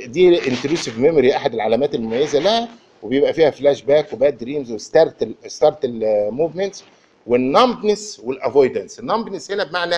دي 0.07 0.49
intrusive 0.49 0.99
memory 0.99 1.37
أحد 1.37 1.55
العلامات 1.55 1.95
المميزة 1.95 2.39
لها 2.39 2.69
وبيبقى 3.03 3.33
فيها 3.35 3.51
فلاش 3.51 3.83
باك 3.83 4.13
وباد 4.13 4.39
دريمز 4.39 4.73
وستارت 4.73 5.29
ستارت 5.47 5.79
الموفمنتس 5.85 6.85
والنمبنس 7.27 8.21
والافويدنس 8.25 8.99
النمبنس 8.99 9.51
هنا 9.51 9.65
بمعنى 9.65 9.97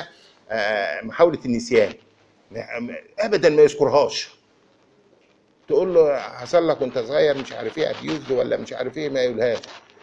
آه، 0.50 1.00
محاولة 1.02 1.38
النسيان. 1.44 1.92
ابدا 3.18 3.48
ما 3.48 3.62
يذكرهاش. 3.62 4.28
تقول 5.68 5.94
له 5.94 6.18
حصل 6.18 6.68
لك 6.68 6.80
وانت 6.80 6.98
صغير 6.98 7.38
مش 7.38 7.52
عارف 7.52 7.78
إيه 7.78 7.90
abused 7.90 8.32
ولا 8.32 8.56
مش 8.56 8.72
عارف 8.72 8.98
إيه 8.98 9.08
ما 9.08 9.20
يقولهاش. 9.22 9.58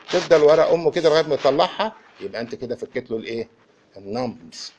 تفضل 0.10 0.42
ورا 0.42 0.74
أمه 0.74 0.92
كده 0.92 1.10
لغاية 1.10 1.28
ما 1.28 1.36
تطلعها 1.36 1.94
يبقى 2.22 2.42
أنت 2.42 2.56
كده 2.56 2.76
فكيت 2.76 3.12
له 3.12 3.18
الإيه؟ 3.18 3.48
ال 3.98 4.05
numbness. 4.05 4.72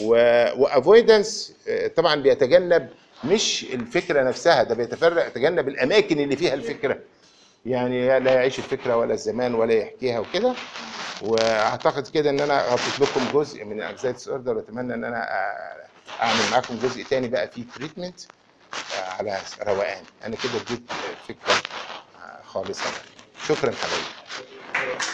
و 0.00 0.15
avoidance 0.15 1.52
طبعا 1.96 2.14
بيتجنب 2.14 2.88
مش 3.24 3.64
الفكرة 3.74 4.22
نفسها 4.22 4.62
ده 4.62 4.74
بيتفرق 4.74 5.26
يتجنب 5.26 5.68
الأماكن 5.68 6.20
اللي 6.20 6.36
فيها 6.36 6.54
الفكرة. 6.54 6.98
يعني 7.66 8.18
لا 8.20 8.34
يعيش 8.34 8.58
الفكرة 8.58 8.96
ولا 8.96 9.14
الزمان 9.14 9.54
ولا 9.54 9.74
يحكيها 9.74 10.18
وكده. 10.18 10.54
وأعتقد 11.22 12.06
كده 12.08 12.30
إن 12.30 12.40
أنا 12.40 12.62
غطيت 12.68 13.00
لكم 13.00 13.20
جزء 13.38 13.64
من 13.64 13.82
anxiety 13.82 14.30
disorder 14.30 14.56
وأتمنى 14.56 14.94
إن 14.94 15.04
أنا 15.04 15.22
أ- 15.22 16.22
أعمل 16.22 16.50
معاكم 16.50 16.78
جزء 16.82 17.02
تاني 17.10 17.28
بقى 17.28 17.48
فيه 17.48 17.62
treatment 17.76 18.20
على 19.18 19.40
روقان. 19.62 20.04
أنا 20.24 20.36
كده 20.36 20.56
اديت 20.56 20.90
فكرة 21.28 21.62
خالصة. 22.44 22.90
شكرا 23.48 23.72
حبايبي 23.72 25.06